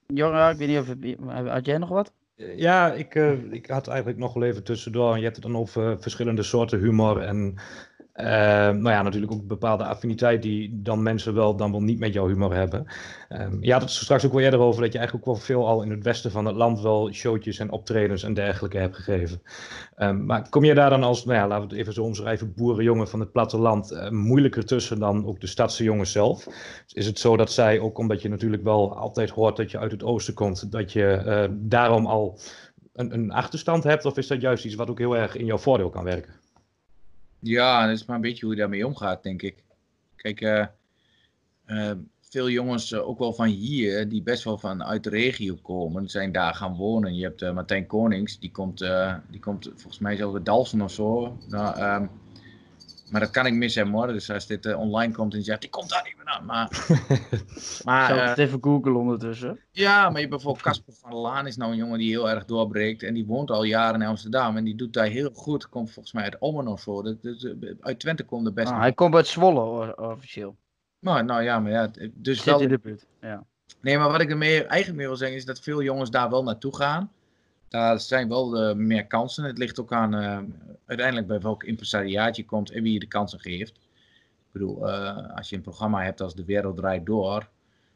ik 0.08 0.58
weet 0.58 0.68
niet 0.68 0.80
of... 0.80 0.88
Had 1.48 1.66
jij 1.66 1.78
nog 1.78 1.90
wat? 1.90 2.12
Ja, 2.56 2.94
ik, 2.94 3.16
uh, 3.16 3.52
ik 3.52 3.66
had 3.68 3.88
eigenlijk 3.88 4.20
nog 4.20 4.34
wel 4.34 4.44
even 4.44 4.64
tussendoor. 4.64 5.18
Je 5.18 5.24
hebt 5.24 5.36
het 5.36 5.46
dan 5.46 5.58
over 5.58 6.02
verschillende 6.02 6.44
soorten 6.44 6.80
humor 6.80 7.22
en 7.22 7.56
uh, 8.16 8.26
nou 8.26 8.90
ja, 8.90 9.02
natuurlijk 9.02 9.32
ook 9.32 9.48
bepaalde 9.48 9.84
affiniteit 9.84 10.42
die 10.42 10.82
dan 10.82 11.04
mensen 11.04 11.34
wel 11.34 11.56
dan 11.56 11.72
wel 11.72 11.82
niet 11.82 12.00
met 12.00 12.14
jouw 12.14 12.28
humor 12.28 12.54
hebben. 12.54 12.86
Um, 13.30 13.58
je 13.64 13.72
had 13.72 13.82
het 13.82 13.90
straks 13.90 14.26
ook 14.26 14.32
wel 14.32 14.42
eerder 14.42 14.60
over 14.60 14.82
dat 14.82 14.92
je 14.92 14.98
eigenlijk 14.98 15.28
ook 15.28 15.34
wel 15.36 15.44
veel 15.44 15.68
al 15.68 15.82
in 15.82 15.92
het 15.92 16.04
westen 16.04 16.32
van 16.32 16.46
het 16.46 16.56
land 16.56 16.82
wel 16.82 17.12
showtjes 17.14 17.60
en 17.60 17.72
optredens 17.72 18.24
en 18.24 18.34
dergelijke 18.34 18.78
hebt 18.78 18.96
gegeven. 18.96 19.42
Um, 19.98 20.26
maar 20.26 20.50
kom 20.50 20.64
je 20.64 20.74
daar 20.74 20.90
dan 20.90 21.04
als, 21.04 21.26
nou 21.26 21.38
ja, 21.38 21.48
laten 21.48 21.68
we 21.68 21.70
het 21.70 21.82
even 21.82 21.94
zo 21.94 22.04
omschrijven, 22.04 22.54
boerenjongen 22.54 23.08
van 23.08 23.20
het 23.20 23.32
platteland 23.32 23.92
uh, 23.92 24.10
moeilijker 24.10 24.66
tussen 24.66 25.00
dan 25.00 25.26
ook 25.26 25.40
de 25.40 25.48
stadse 25.48 25.84
jongens 25.84 26.12
zelf? 26.12 26.48
Is 26.94 27.06
het 27.06 27.20
zo 27.20 27.38
dat 27.38 27.52
zij, 27.52 27.80
ook 27.80 27.98
omdat 27.98 28.22
je 28.22 28.30
natuurlijk 28.30 28.64
wel 28.64 28.98
altijd 28.98 29.30
hoort 29.30 29.58
dat 29.58 29.72
je 29.72 29.80
uit 29.80 29.92
het 29.92 30.04
oosten 30.04 30.34
komt, 30.34 30.72
dat 30.72 30.92
je 30.92 31.24
uh, 31.26 31.56
daarom 31.60 32.06
al 32.06 32.40
een, 32.94 33.14
een 33.14 33.32
achterstand 33.32 33.84
hebt? 33.84 34.06
Of 34.06 34.18
is 34.18 34.28
dat 34.28 34.42
juist 34.42 34.66
iets 34.66 34.76
wat 34.76 34.90
ook 34.90 35.00
heel 35.00 35.18
erg 35.18 35.36
in 35.36 35.46
jouw 35.46 35.58
voordeel 35.58 35.90
kan 35.90 36.04
werken? 36.04 36.41
Ja, 37.42 37.88
dat 37.88 37.96
is 37.96 38.06
maar 38.06 38.16
een 38.16 38.22
beetje 38.22 38.46
hoe 38.46 38.54
je 38.54 38.60
daarmee 38.60 38.88
omgaat, 38.88 39.24
denk 39.24 39.42
ik. 39.42 39.64
Kijk, 40.16 40.42
uh, 40.42 41.92
veel 42.22 42.50
jongens, 42.50 42.92
uh, 42.92 43.08
ook 43.08 43.20
wel 43.20 43.34
van 43.34 43.48
hier, 43.48 44.10
die 44.10 44.24
best 44.24 44.44
wel 44.44 44.58
van 44.58 44.84
uit 44.84 45.04
de 45.04 45.10
regio 45.10 45.56
komen, 45.56 46.10
zijn 46.10 46.32
daar 46.32 46.56
gaan 46.56 46.76
wonen. 46.76 47.16
Je 47.16 47.24
hebt 47.24 47.54
Martijn 47.54 47.88
Konings, 47.88 48.40
die 48.40 48.52
komt, 48.52 48.86
die 49.30 49.40
komt 49.40 49.66
volgens 49.76 50.00
mij 50.00 50.16
zelfs 50.16 50.36
uit 50.36 50.46
Dalsen 50.46 50.82
of 50.82 50.92
zo. 50.92 51.38
Nou, 51.48 51.82
um, 51.82 52.10
maar 53.12 53.22
dat 53.22 53.30
kan 53.30 53.46
ik 53.46 53.54
mis 53.54 53.76
hebben 53.76 53.94
hoor. 53.94 54.08
Dus 54.08 54.30
als 54.32 54.48
dit 54.48 54.66
uh, 54.66 54.80
online 54.80 55.14
komt 55.14 55.34
en 55.34 55.40
je 55.40 55.46
zegt, 55.46 55.62
die 55.62 55.70
komt 55.70 55.90
daar 55.90 56.04
niet 56.04 56.18
meer 56.18 56.26
aan. 56.26 56.46
Maar, 56.46 56.70
maar, 57.86 58.08
Zal 58.08 58.18
ik 58.18 58.24
het 58.24 58.38
uh, 58.38 58.46
even 58.46 58.58
googlen 58.62 58.96
ondertussen? 58.96 59.60
Ja, 59.72 60.02
maar 60.04 60.12
je 60.12 60.18
hebt 60.18 60.30
bijvoorbeeld 60.30 60.64
Casper 60.64 60.94
van 60.94 61.10
der 61.10 61.20
Laan 61.20 61.48
is 61.48 61.58
nou 61.58 61.72
een 61.72 61.78
jongen 61.78 62.00
die 62.00 62.10
heel 62.10 62.30
erg 62.30 62.46
doorbreekt. 62.46 63.04
En 63.04 63.14
die 63.14 63.26
woont 63.26 63.52
al 63.52 63.64
jaren 63.64 64.02
in 64.02 64.08
Amsterdam. 64.08 64.58
En 64.58 64.64
die 64.64 64.76
doet 64.76 64.94
daar 64.94 65.06
heel 65.06 65.30
goed. 65.34 65.70
Komt 65.70 65.92
volgens 65.92 66.14
mij 66.14 66.24
uit 66.24 66.38
Ommen 66.40 66.68
of 66.68 66.82
zo. 66.82 67.02
Dat, 67.02 67.22
dat, 67.22 67.56
uit 67.80 68.00
Twente 68.00 68.24
komt 68.24 68.46
de 68.46 68.54
beste. 68.54 68.74
Ah, 68.74 68.80
hij 68.80 68.94
komt 68.94 69.16
uit 69.16 69.28
Zwolle 69.28 69.98
officieel. 69.98 70.56
Nou, 71.00 71.24
nou 71.24 71.44
ja, 71.44 71.60
maar 71.60 71.72
ja. 71.72 71.92
Dus 72.14 72.38
Zit 72.38 72.46
wel... 72.46 72.60
in 72.60 72.70
de 72.70 72.80
buurt, 72.80 73.06
ja. 73.22 73.44
Nee, 73.82 73.98
maar 73.98 74.12
wat 74.12 74.22
ik 74.22 74.30
er 74.30 74.38
mee, 74.38 74.64
eigenlijk 74.64 74.98
mee 74.98 75.08
wil 75.08 75.16
zeggen 75.16 75.38
is 75.38 75.46
dat 75.46 75.60
veel 75.60 75.82
jongens 75.82 76.10
daar 76.12 76.30
wel 76.30 76.44
naartoe 76.44 76.76
gaan 76.76 77.12
daar 77.72 78.00
zijn 78.00 78.28
wel 78.28 78.70
uh, 78.70 78.76
meer 78.76 79.08
kansen. 79.08 79.44
Het 79.44 79.58
ligt 79.58 79.80
ook 79.80 79.94
aan 79.94 80.16
uh, 80.16 80.40
uiteindelijk 80.86 81.28
bij 81.28 81.40
welk 81.40 81.64
impresariaat 81.64 82.36
je 82.36 82.46
komt 82.46 82.72
en 82.72 82.84
wie 82.84 82.94
je 82.94 83.00
de 83.00 83.08
kansen 83.08 83.40
geeft. 83.40 83.76
Ik 83.76 84.52
bedoel, 84.52 84.88
uh, 84.88 85.36
als 85.36 85.50
je 85.50 85.56
een 85.56 85.62
programma 85.62 86.04
hebt 86.04 86.22
als 86.22 86.36
De 86.36 86.46
Wereld 86.46 86.78
Draait 86.78 87.06
Door, 87.06 87.50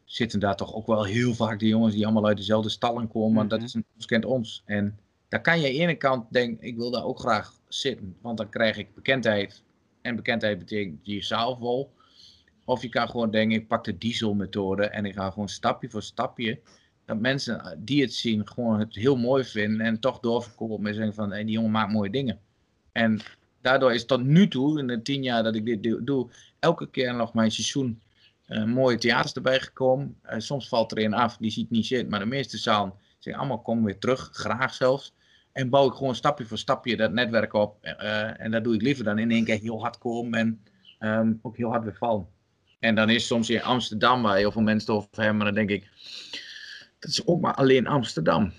zitten 0.04 0.40
daar 0.40 0.56
toch 0.56 0.74
ook 0.74 0.86
wel 0.86 1.04
heel 1.04 1.34
vaak 1.34 1.58
de 1.58 1.68
jongens 1.68 1.94
die 1.94 2.04
allemaal 2.04 2.26
uit 2.26 2.36
dezelfde 2.36 2.68
stallen 2.68 3.08
komen. 3.08 3.30
Mm 3.30 3.38
-hmm. 3.38 3.48
Dat 3.48 3.62
is 3.62 3.74
een, 3.74 3.84
ons 3.94 4.06
kent 4.06 4.24
ons. 4.24 4.62
En 4.64 4.98
daar 5.28 5.40
kan 5.40 5.60
je 5.60 5.66
aan 5.66 5.72
de 5.72 5.78
ene 5.78 5.94
kant 5.94 6.32
denken, 6.32 6.66
ik 6.66 6.76
wil 6.76 6.90
daar 6.90 7.04
ook 7.04 7.18
graag 7.18 7.52
zitten, 7.68 8.16
want 8.20 8.38
dan 8.38 8.48
krijg 8.48 8.76
ik 8.76 8.94
bekendheid. 8.94 9.62
En 10.02 10.16
bekendheid 10.16 10.58
betekent 10.58 10.98
je 11.02 11.22
zaal 11.22 11.56
vol. 11.56 11.92
Of 12.64 12.82
je 12.82 12.88
kan 12.88 13.08
gewoon 13.08 13.30
denken, 13.30 13.58
ik 13.58 13.68
pak 13.68 13.84
de 13.84 13.98
dieselmethode 13.98 14.86
en 14.86 15.04
ik 15.04 15.14
ga 15.14 15.30
gewoon 15.30 15.48
stapje 15.48 15.90
voor 15.90 16.02
stapje 16.02 16.60
dat 17.06 17.20
mensen 17.20 17.60
eh, 17.60 17.72
die 17.78 18.02
het 18.02 18.12
zien 18.14 18.46
gewoon 18.48 18.78
het 18.78 18.94
heel 18.94 19.16
mooi 19.16 19.44
vinden 19.44 19.86
en 19.86 20.00
toch 20.00 20.20
doorverkopen 20.20 20.86
en 20.86 20.94
zeggen 20.94 21.14
van 21.14 21.30
hey, 21.30 21.44
die 21.44 21.52
jongen 21.52 21.70
maakt 21.70 21.92
mooie 21.92 22.10
dingen. 22.10 22.38
En 22.92 23.20
daardoor 23.60 23.94
is 23.94 24.06
tot 24.06 24.24
nu 24.24 24.48
toe, 24.48 24.78
in 24.78 24.86
de 24.86 25.02
tien 25.02 25.22
jaar 25.22 25.42
dat 25.42 25.54
ik 25.54 25.82
dit 25.82 26.06
doe, 26.06 26.28
elke 26.58 26.90
keer 26.90 27.14
nog 27.14 27.34
mijn 27.34 27.50
seizoen 27.50 28.00
uh, 28.48 28.64
mooie 28.64 28.98
theaters 28.98 29.32
erbij 29.32 29.60
gekomen. 29.60 30.16
Uh, 30.24 30.34
soms 30.38 30.68
valt 30.68 30.92
er 30.92 31.04
een 31.04 31.14
af, 31.14 31.36
die 31.36 31.50
ziet 31.50 31.70
niet 31.70 31.86
zitten, 31.86 32.08
maar 32.08 32.20
de 32.20 32.26
meeste 32.26 32.58
zalen 32.58 32.92
zeggen 33.18 33.42
allemaal 33.42 33.62
kom 33.62 33.84
weer 33.84 33.98
terug, 33.98 34.30
graag 34.32 34.74
zelfs. 34.74 35.14
En 35.52 35.70
bouw 35.70 35.88
ik 35.88 35.94
gewoon 35.94 36.14
stapje 36.14 36.44
voor 36.44 36.58
stapje 36.58 36.96
dat 36.96 37.12
netwerk 37.12 37.52
op. 37.52 37.84
En 38.36 38.50
dat 38.50 38.64
doe 38.64 38.74
ik 38.74 38.82
liever 38.82 39.04
dan 39.04 39.18
in 39.18 39.30
één 39.30 39.44
keer 39.44 39.58
heel 39.58 39.80
hard 39.80 39.98
komen 39.98 40.38
en 40.38 40.60
um, 41.00 41.38
ook 41.42 41.56
heel 41.56 41.70
hard 41.70 41.84
weer 41.84 41.96
vallen. 41.96 42.26
En 42.78 42.94
dan 42.94 43.10
is 43.10 43.26
soms 43.26 43.50
in 43.50 43.62
Amsterdam 43.62 44.22
waar 44.22 44.36
heel 44.36 44.52
veel 44.52 44.62
mensen 44.62 44.94
over 44.94 45.08
hebben, 45.10 45.36
maar 45.36 45.46
dan 45.46 45.54
denk 45.54 45.70
ik, 45.70 45.90
dat 47.06 47.14
is 47.14 47.26
ook 47.26 47.40
maar 47.40 47.54
alleen 47.54 47.86
Amsterdam. 47.86 48.52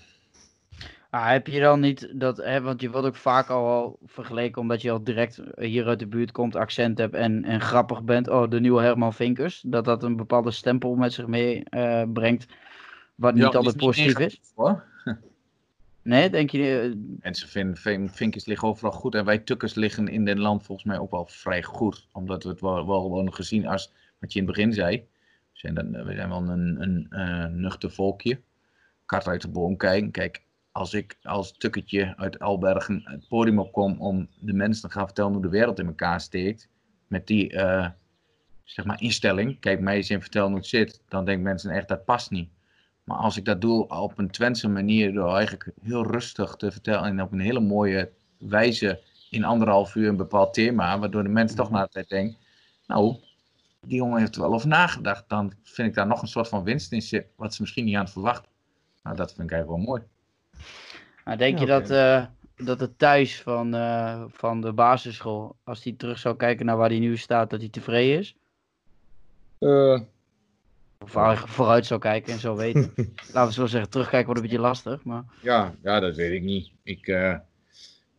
Ah, 1.10 1.28
heb 1.28 1.46
je 1.46 1.60
dan 1.60 1.80
niet 1.80 2.12
dat, 2.14 2.36
hè, 2.36 2.60
want 2.60 2.80
je 2.80 2.90
wordt 2.90 3.06
ook 3.06 3.16
vaak 3.16 3.48
al 3.48 3.98
vergeleken 4.04 4.60
omdat 4.60 4.82
je 4.82 4.90
al 4.90 5.04
direct 5.04 5.40
hier 5.56 5.86
uit 5.86 5.98
de 5.98 6.06
buurt 6.06 6.32
komt, 6.32 6.56
accent 6.56 6.98
hebt 6.98 7.14
en, 7.14 7.44
en 7.44 7.60
grappig 7.60 8.02
bent. 8.02 8.28
Oh, 8.28 8.50
de 8.50 8.60
nieuwe 8.60 8.82
Herman 8.82 9.14
Vinkers. 9.14 9.62
Dat 9.66 9.84
dat 9.84 10.02
een 10.02 10.16
bepaalde 10.16 10.50
stempel 10.50 10.94
met 10.94 11.12
zich 11.12 11.26
meebrengt, 11.26 11.74
uh, 11.74 12.12
brengt, 12.12 12.46
wat 13.14 13.34
niet 13.34 13.42
ja, 13.42 13.48
altijd 13.48 13.74
is 13.74 13.84
positief 13.84 14.18
is. 14.18 14.40
Hoor. 14.54 14.84
Nee, 16.02 16.30
denk 16.30 16.50
je. 16.50 16.92
Mensen 17.20 17.48
vinden 17.48 18.10
Vinkers 18.10 18.46
liggen 18.46 18.68
overal 18.68 18.92
goed 18.92 19.14
en 19.14 19.24
wij 19.24 19.38
Tukkers 19.38 19.74
liggen 19.74 20.08
in 20.08 20.24
dit 20.24 20.38
land 20.38 20.64
volgens 20.64 20.86
mij 20.86 20.98
ook 20.98 21.10
wel 21.10 21.26
vrij 21.26 21.62
goed. 21.62 22.06
Omdat 22.12 22.42
we 22.42 22.48
het 22.48 22.60
wel, 22.60 22.86
wel 22.86 23.00
gewoon 23.00 23.34
gezien 23.34 23.66
als, 23.66 23.92
wat 24.18 24.32
je 24.32 24.40
in 24.40 24.46
het 24.46 24.54
begin 24.54 24.72
zei, 24.72 25.06
zijn 25.58 25.74
dan, 25.74 26.04
we 26.04 26.14
zijn 26.14 26.28
wel 26.28 26.48
een, 26.48 26.82
een 26.82 27.06
uh, 27.10 27.46
nuchter 27.46 27.90
volkje. 27.90 28.40
Kat 29.06 29.26
uit 29.26 29.42
de 29.42 29.48
boom 29.48 29.76
kijken. 29.76 30.10
Kijk, 30.10 30.42
als 30.72 30.94
ik 30.94 31.18
als 31.22 31.52
tukketje 31.52 32.16
uit 32.16 32.38
Albergen 32.38 33.00
het 33.04 33.28
podium 33.28 33.58
opkom 33.58 34.00
om 34.00 34.28
de 34.40 34.52
mensen 34.52 34.88
te 34.88 34.94
gaan 34.94 35.04
vertellen 35.04 35.32
hoe 35.32 35.42
de 35.42 35.48
wereld 35.48 35.78
in 35.78 35.86
elkaar 35.86 36.20
steekt. 36.20 36.68
Met 37.06 37.26
die 37.26 37.52
uh, 37.52 37.88
zeg 38.64 38.84
maar 38.84 39.02
instelling. 39.02 39.60
Kijk, 39.60 39.80
mij 39.80 39.96
eens 39.96 40.10
in 40.10 40.20
vertellen 40.20 40.48
hoe 40.48 40.58
het 40.58 40.66
zit. 40.66 41.02
Dan 41.08 41.24
denken 41.24 41.44
mensen 41.44 41.70
echt 41.70 41.88
dat 41.88 42.04
past 42.04 42.30
niet. 42.30 42.50
Maar 43.04 43.16
als 43.16 43.36
ik 43.36 43.44
dat 43.44 43.60
doe 43.60 43.88
op 43.88 44.18
een 44.18 44.30
Twentse 44.30 44.68
manier. 44.68 45.12
Door 45.12 45.34
eigenlijk 45.34 45.70
heel 45.82 46.06
rustig 46.06 46.54
te 46.54 46.70
vertellen. 46.70 47.04
En 47.04 47.22
op 47.22 47.32
een 47.32 47.40
hele 47.40 47.60
mooie 47.60 48.10
wijze 48.38 49.00
in 49.30 49.44
anderhalf 49.44 49.94
uur 49.94 50.08
een 50.08 50.16
bepaald 50.16 50.54
thema. 50.54 50.98
Waardoor 50.98 51.22
de 51.22 51.28
mensen 51.28 51.56
toch 51.56 51.70
na 51.70 51.84
de 51.84 51.90
tijd 51.90 52.08
denken. 52.08 52.36
Nou, 52.86 53.16
die 53.80 53.96
jongen 53.96 54.18
heeft 54.18 54.34
er 54.34 54.40
wel 54.40 54.54
over 54.54 54.68
nagedacht. 54.68 55.28
Dan 55.28 55.52
vind 55.62 55.88
ik 55.88 55.94
daar 55.94 56.06
nog 56.06 56.22
een 56.22 56.28
soort 56.28 56.48
van 56.48 56.64
winst 56.64 56.92
in 56.92 57.02
zit, 57.02 57.26
wat 57.36 57.54
ze 57.54 57.62
misschien 57.62 57.84
niet 57.84 57.94
aan 57.94 58.04
het 58.04 58.12
verwachten. 58.12 58.50
Nou, 59.02 59.16
dat 59.16 59.32
vind 59.32 59.50
ik 59.50 59.54
eigenlijk 59.54 59.84
wel 59.84 59.94
mooi. 59.94 60.02
Nou, 61.24 61.38
denk 61.38 61.58
je 61.58 61.66
dat, 61.66 61.90
uh, 61.90 62.24
dat 62.56 62.80
het 62.80 62.98
thuis 62.98 63.42
van, 63.42 63.74
uh, 63.74 64.24
van 64.28 64.60
de 64.60 64.72
basisschool, 64.72 65.56
als 65.64 65.84
hij 65.84 65.92
terug 65.92 66.18
zou 66.18 66.36
kijken 66.36 66.66
naar 66.66 66.76
waar 66.76 66.88
hij 66.88 66.98
nu 66.98 67.16
staat, 67.16 67.50
dat 67.50 67.60
hij 67.60 67.68
tevreden 67.68 68.18
is? 68.18 68.36
Uh, 69.58 70.00
Of 70.98 71.16
eigenlijk 71.16 71.48
vooruit 71.48 71.86
zou 71.86 72.00
kijken 72.00 72.32
en 72.32 72.38
zo 72.38 72.56
weten. 72.56 72.92
Laten 73.32 73.46
we 73.46 73.52
zo 73.52 73.66
zeggen, 73.66 73.90
terugkijken 73.90 74.26
wordt 74.26 74.40
een 74.40 74.46
beetje 74.48 74.62
lastig. 74.62 75.04
Maar... 75.04 75.24
Ja, 75.42 75.74
ja, 75.82 76.00
dat 76.00 76.16
weet 76.16 76.32
ik 76.32 76.42
niet. 76.42 76.70
Ik, 76.82 77.06
eh, 77.06 77.34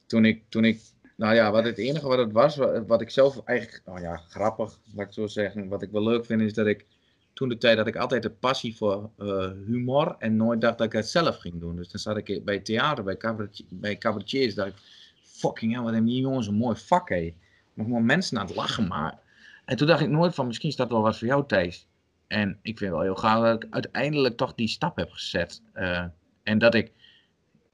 toen, 0.06 0.26
ik, 0.26 0.44
toen 0.50 0.66
ik, 0.66 0.82
nou 1.20 1.36
ja, 1.36 1.52
wat 1.52 1.64
het 1.64 1.78
enige 1.78 2.08
wat 2.08 2.18
het 2.18 2.32
was, 2.32 2.56
wat, 2.88 3.02
ik 3.02 3.10
zelf 3.10 3.42
eigenlijk, 3.46 3.82
nou 3.86 4.02
ja, 4.02 4.18
grappig, 4.18 4.80
laat 4.94 5.08
ik 5.08 5.14
zo 5.14 5.28
zeggen. 5.28 5.68
Wat 5.68 5.82
ik 5.82 5.92
wel 5.92 6.04
leuk 6.04 6.26
vind, 6.26 6.42
is 6.42 6.54
dat 6.54 6.68
ik 6.68 6.86
toen 7.34 7.50
de 7.50 7.58
tijd 7.58 7.78
dat 7.78 7.88
ik 7.88 7.96
altijd 7.96 8.24
de 8.24 8.30
passie 8.30 8.76
voor 8.76 9.10
eh, 9.18 9.52
humor 9.66 10.16
en 10.20 10.36
nooit 10.36 10.62
dacht 10.62 10.78
dat 10.78 10.88
ik 10.88 10.94
het 10.94 11.10
zelf 11.10 11.38
ging 11.38 11.60
doen. 11.60 11.76
Dus 11.76 11.90
dan 11.90 12.00
zat 12.00 12.18
ik 12.18 12.46
bij 12.46 12.60
theater, 12.60 13.04
bij, 13.04 13.18
cabaretier, 13.18 13.66
bij 13.70 13.98
cabaretiers, 13.98 14.56
dacht 14.56 14.70
ik, 14.70 14.76
fucking 15.22 15.74
hell, 15.74 15.82
wat 15.82 15.92
hebben 15.92 16.10
die 16.10 16.22
jongens 16.22 16.48
een 16.48 16.54
mooi 16.54 16.76
vak, 16.76 17.10
hé. 17.10 17.34
Maar 17.74 17.86
gewoon 17.86 18.06
mensen 18.06 18.38
aan 18.38 18.46
het 18.46 18.56
lachen 18.56 18.88
maar. 18.88 19.20
En 19.66 19.78
toen 19.78 19.88
dacht 19.88 20.02
ik 20.02 20.10
nooit 20.10 20.36
van, 20.36 20.48
misschien 20.48 20.70
is 20.70 20.76
dat 20.76 20.90
wel 20.90 21.02
wat 21.02 21.18
voor 21.18 21.28
jou, 21.28 21.46
Thijs. 21.48 21.88
En 22.28 22.60
ik 22.62 22.78
vind 22.78 22.92
wel 22.92 23.02
heel 23.02 23.16
gaaf 23.16 23.44
dat 23.44 23.64
ik 23.64 23.70
uiteindelijk 23.70 24.38
toch 24.38 24.54
die 24.56 24.68
stap 24.68 24.96
heb 24.96 25.12
gezet. 25.12 25.62
Uh, 25.76 26.06
en 26.44 26.58
dat 26.58 26.74
ik 26.76 26.92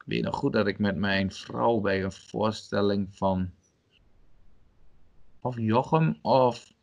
weet 0.06 0.24
nog 0.24 0.36
goed 0.36 0.54
dat 0.54 0.68
ik 0.68 0.80
met 0.80 0.96
mijn 0.96 1.32
vrouw 1.32 1.80
bij 1.80 2.04
een 2.04 2.12
voorstelling 2.12 3.08
van 3.12 3.50
of 5.42 5.58
Jochem 5.60 6.18
of 6.22 6.74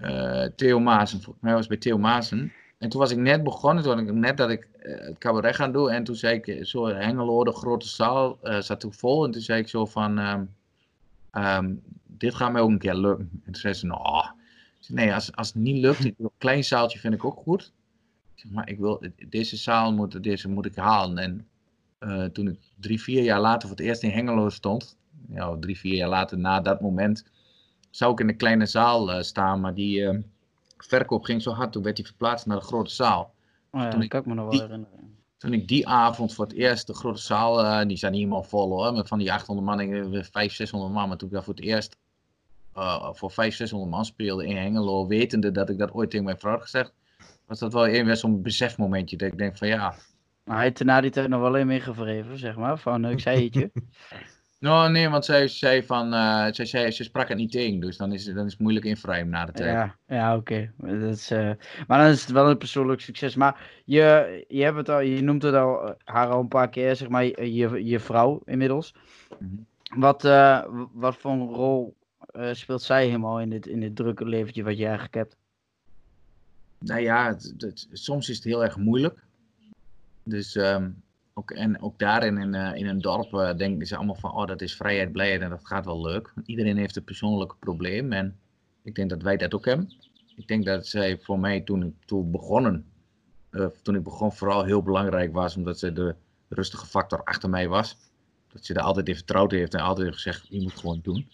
uh, 0.00 0.44
Theo 0.56 0.80
Maassen. 0.80 1.22
Volgens 1.22 1.44
mij 1.44 1.54
was 1.54 1.66
bij 1.66 1.76
Theo 1.76 1.98
Maassen. 1.98 2.52
En 2.78 2.88
toen 2.88 3.00
was 3.00 3.10
ik 3.10 3.18
net 3.18 3.42
begonnen, 3.42 3.84
toen 3.84 3.98
ik 3.98 4.12
net 4.12 4.36
dat 4.36 4.50
ik 4.50 4.68
uh, 4.82 5.00
het 5.00 5.18
cabaret 5.18 5.54
gaan 5.54 5.72
doen. 5.72 5.90
En 5.90 6.04
toen 6.04 6.14
zei 6.14 6.40
ik, 6.42 6.66
zo 6.66 6.86
Hengelo, 6.86 7.44
de 7.44 7.52
grote 7.52 7.88
zaal, 7.88 8.38
uh, 8.42 8.60
zat 8.60 8.80
toen 8.80 8.92
vol. 8.92 9.24
En 9.24 9.30
toen 9.30 9.42
zei 9.42 9.60
ik 9.60 9.68
zo 9.68 9.86
van, 9.86 10.18
um, 10.18 10.54
um, 11.32 11.82
dit 12.06 12.34
gaat 12.34 12.52
mij 12.52 12.60
ook 12.60 12.70
een 12.70 12.78
keer 12.78 12.94
lukken. 12.94 13.30
En 13.32 13.52
toen 13.52 13.60
zei 13.60 13.74
ze, 13.74 13.86
nou, 13.86 14.26
nee, 14.88 15.14
als, 15.14 15.36
als 15.36 15.46
het 15.46 15.56
niet 15.56 15.82
lukt, 15.82 16.04
een 16.04 16.30
klein 16.38 16.64
zaaltje 16.64 16.98
vind 16.98 17.14
ik 17.14 17.24
ook 17.24 17.38
goed. 17.38 17.72
Zeg 18.34 18.52
maar, 18.52 18.68
ik 18.68 18.78
wil, 18.78 19.02
deze 19.28 19.56
zaal 19.56 19.92
moet, 19.92 20.22
deze 20.22 20.48
moet 20.48 20.66
ik 20.66 20.76
halen. 20.76 21.18
En 21.18 21.46
uh, 22.04 22.24
toen 22.24 22.48
ik 22.48 22.58
drie, 22.80 23.02
vier 23.02 23.22
jaar 23.22 23.40
later 23.40 23.68
voor 23.68 23.76
het 23.76 23.86
eerst 23.86 24.02
in 24.02 24.10
Hengelo 24.10 24.48
stond, 24.48 24.96
ja, 25.28 25.56
drie, 25.60 25.78
vier 25.78 25.94
jaar 25.94 26.08
later 26.08 26.38
na 26.38 26.60
dat 26.60 26.80
moment, 26.80 27.24
zou 27.90 28.12
ik 28.12 28.20
in 28.20 28.26
de 28.26 28.36
kleine 28.36 28.66
zaal 28.66 29.10
uh, 29.10 29.22
staan, 29.22 29.60
maar 29.60 29.74
die 29.74 30.00
uh, 30.00 30.18
verkoop 30.76 31.24
ging 31.24 31.42
zo 31.42 31.50
hard, 31.50 31.72
toen 31.72 31.82
werd 31.82 31.96
die 31.96 32.04
verplaatst 32.06 32.46
naar 32.46 32.58
de 32.58 32.64
grote 32.64 32.94
zaal. 32.94 33.34
Oh 33.70 33.80
ja, 33.80 33.88
toen 33.88 34.02
ik, 34.02 34.08
kan 34.08 34.20
ik 34.20 34.26
me 34.26 34.34
nog 34.34 34.44
wel 34.44 34.52
die, 34.52 34.62
herinneren. 34.62 35.16
Toen 35.36 35.52
ik 35.52 35.68
die 35.68 35.88
avond 35.88 36.34
voor 36.34 36.44
het 36.44 36.54
eerst 36.54 36.86
de 36.86 36.94
grote 36.94 37.20
zaal, 37.20 37.86
die 37.86 37.96
zijn 37.96 38.12
niet 38.12 38.20
helemaal 38.20 38.42
vol 38.42 38.68
hoor, 38.68 38.92
met 38.92 39.08
van 39.08 39.18
die 39.18 39.32
800 39.32 39.66
man, 39.66 39.78
500, 39.78 40.52
600 40.52 40.92
man, 40.92 41.08
maar 41.08 41.16
toen 41.16 41.28
ik 41.28 41.34
daar 41.34 41.44
voor 41.44 41.54
het 41.54 41.64
eerst 41.64 41.96
voor 43.12 43.30
500, 43.30 43.56
600 43.56 43.90
man 43.90 44.04
speelde 44.04 44.46
in 44.46 44.56
Hengelo, 44.56 45.06
wetende 45.06 45.50
dat 45.50 45.68
ik 45.68 45.78
dat 45.78 45.92
ooit 45.92 46.10
tegen 46.10 46.24
mijn 46.24 46.38
vrouw 46.38 46.52
had 46.52 46.62
gezegd, 46.62 46.92
was 47.46 47.58
dat 47.58 47.72
wel 47.72 47.86
even 47.86 48.16
zo'n 48.16 48.42
besefmomentje, 48.42 49.16
dat 49.16 49.28
ik 49.28 49.38
denk 49.38 49.56
van 49.56 49.68
ja. 49.68 49.94
Maar 50.44 50.56
hij 50.56 50.64
heeft 50.64 50.78
er 50.78 50.86
na 50.86 51.00
die 51.00 51.10
tijd 51.10 51.28
nog 51.28 51.40
wel 51.40 51.56
in 51.56 51.66
meegevreven, 51.66 52.38
zeg 52.38 52.56
maar, 52.56 52.78
van 52.78 53.04
ik 53.04 53.20
zei 53.20 53.44
het 53.44 53.54
je. 53.54 53.70
Nou, 54.62 54.90
nee, 54.90 55.08
want 55.08 55.24
zij 55.24 55.48
zei 55.48 55.82
van, 55.82 56.14
uh, 56.14 56.46
zij, 56.50 56.64
zei, 56.64 56.90
ze 56.90 57.04
sprak 57.04 57.28
het 57.28 57.38
niet 57.38 57.50
tegen, 57.50 57.80
dus 57.80 57.96
dan 57.96 58.12
is, 58.12 58.24
dan 58.24 58.44
is 58.44 58.52
het 58.52 58.60
moeilijk 58.60 58.86
in 58.86 58.96
frame 58.96 59.24
na 59.24 59.44
de 59.44 59.52
tijd. 59.52 59.70
Ja, 59.70 59.96
ja 60.06 60.36
oké. 60.36 60.70
Okay. 60.80 61.12
Uh, 61.32 61.52
maar 61.86 61.98
dan 61.98 62.10
is 62.10 62.20
het 62.20 62.30
wel 62.30 62.50
een 62.50 62.58
persoonlijk 62.58 63.00
succes. 63.00 63.34
Maar 63.34 63.82
je, 63.84 64.44
je, 64.48 64.62
hebt 64.62 64.76
het 64.76 64.88
al, 64.88 65.00
je 65.00 65.22
noemt 65.22 65.42
het 65.42 65.54
al, 65.54 65.94
haar 66.04 66.28
al 66.28 66.40
een 66.40 66.48
paar 66.48 66.68
keer, 66.68 66.96
zeg 66.96 67.08
maar, 67.08 67.24
je, 67.24 67.84
je 67.84 68.00
vrouw 68.00 68.42
inmiddels. 68.44 68.94
Mm 69.38 69.48
-hmm. 69.48 70.00
Wat, 70.00 70.24
uh, 70.24 70.64
wat 70.92 71.16
voor 71.16 71.30
een 71.30 71.48
rol 71.48 71.96
speelt 72.52 72.82
zij 72.82 73.06
helemaal 73.06 73.40
in 73.40 73.50
dit, 73.50 73.66
in 73.66 73.80
dit 73.80 73.96
drukke 73.96 74.24
leventje 74.24 74.62
wat 74.62 74.78
je 74.78 74.84
eigenlijk 74.84 75.14
hebt? 75.14 75.36
Nou 76.78 77.00
ja, 77.00 77.26
het, 77.26 77.54
het, 77.58 77.88
soms 77.92 78.28
is 78.28 78.36
het 78.36 78.44
heel 78.44 78.64
erg 78.64 78.76
moeilijk. 78.76 79.24
Dus... 80.24 80.54
Um, 80.54 81.02
ook, 81.34 81.50
en 81.50 81.82
ook 81.82 81.98
daarin 81.98 82.38
in, 82.38 82.54
uh, 82.54 82.74
in 82.74 82.86
een 82.86 83.00
dorp 83.00 83.32
uh, 83.32 83.54
denken 83.56 83.86
ze 83.86 83.96
allemaal 83.96 84.14
van, 84.14 84.32
oh 84.32 84.46
dat 84.46 84.60
is 84.60 84.76
vrijheid, 84.76 85.12
blijheid 85.12 85.40
en 85.40 85.50
dat 85.50 85.66
gaat 85.66 85.84
wel 85.84 86.02
leuk. 86.02 86.32
Iedereen 86.44 86.76
heeft 86.76 86.96
een 86.96 87.04
persoonlijk 87.04 87.54
probleem 87.58 88.12
en 88.12 88.38
ik 88.82 88.94
denk 88.94 89.10
dat 89.10 89.22
wij 89.22 89.36
dat 89.36 89.54
ook 89.54 89.64
hebben. 89.64 89.92
Ik 90.36 90.48
denk 90.48 90.64
dat 90.64 90.86
zij 90.86 91.18
voor 91.18 91.38
mij 91.38 91.60
toen 91.60 91.96
toen 92.04 92.30
begonnen, 92.30 92.86
uh, 93.50 93.66
toen 93.82 93.94
ik 93.94 94.02
begon 94.02 94.32
vooral 94.32 94.64
heel 94.64 94.82
belangrijk 94.82 95.32
was, 95.32 95.56
omdat 95.56 95.78
ze 95.78 95.92
de 95.92 96.14
rustige 96.48 96.86
factor 96.86 97.24
achter 97.24 97.50
mij 97.50 97.68
was. 97.68 97.96
Dat 98.52 98.64
ze 98.64 98.74
er 98.74 98.80
altijd 98.80 99.08
in 99.08 99.14
vertrouwd 99.14 99.50
heeft 99.50 99.74
en 99.74 99.80
altijd 99.80 100.14
gezegd, 100.14 100.46
je 100.48 100.62
moet 100.62 100.78
gewoon 100.78 101.00
doen. 101.02 101.28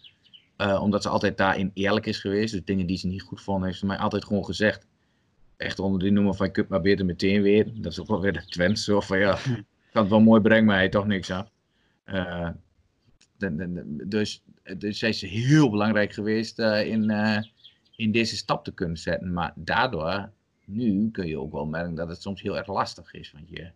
omdat 0.81 1.03
ze 1.03 1.09
altijd 1.09 1.37
daarin 1.37 1.71
eerlijk 1.75 2.07
is 2.07 2.19
geweest, 2.19 2.53
dus 2.53 2.65
dingen 2.65 2.87
die 2.87 2.97
ze 2.97 3.07
niet 3.07 3.23
goed 3.23 3.41
vond, 3.41 3.65
heeft 3.65 3.79
ze 3.79 3.87
mij 3.87 3.99
altijd 3.99 4.25
gewoon 4.25 4.45
gezegd. 4.45 4.87
Echt 5.59 5.79
onder 5.79 6.01
die 6.01 6.11
noemer 6.11 6.35
van, 6.35 6.47
je 6.47 6.53
kunt 6.53 6.69
maar 6.69 6.81
beter 6.81 7.05
meteen 7.05 7.43
weer. 7.43 7.71
Dat 7.75 7.93
is 7.93 8.01
ook 8.01 8.09
wel 8.09 8.21
weer 8.21 8.33
de 8.33 8.45
Twents, 8.45 8.85
zo 8.85 9.01
van 9.01 9.19
ja 9.19 9.39
kan 9.93 10.03
het 10.03 10.11
wel 10.11 10.21
mooi 10.21 10.41
brengen, 10.41 10.65
maar 10.65 10.77
hij 10.77 10.89
toch 10.89 11.07
niks 11.07 11.31
aan. 11.31 11.49
Uh, 12.07 12.49
dus, 14.07 14.43
dus 14.77 14.99
zij 14.99 15.09
is 15.09 15.21
heel 15.21 15.71
belangrijk 15.71 16.13
geweest 16.13 16.59
uh, 16.59 16.87
in, 16.87 17.11
uh, 17.11 17.39
in 17.97 18.13
deze 18.13 18.37
stap 18.37 18.65
te 18.65 18.73
kunnen 18.73 18.97
zetten. 18.97 19.33
Maar 19.33 19.53
daardoor, 19.55 20.31
nu 20.65 21.11
kun 21.11 21.27
je 21.27 21.39
ook 21.39 21.53
wel 21.53 21.67
merken 21.67 21.95
dat 21.95 22.09
het 22.09 22.23
soms 22.23 22.43
heel 22.43 22.57
erg 22.57 22.67
lastig 22.67 23.15
is. 23.15 23.33
Want 23.33 23.49
je, 23.49 23.71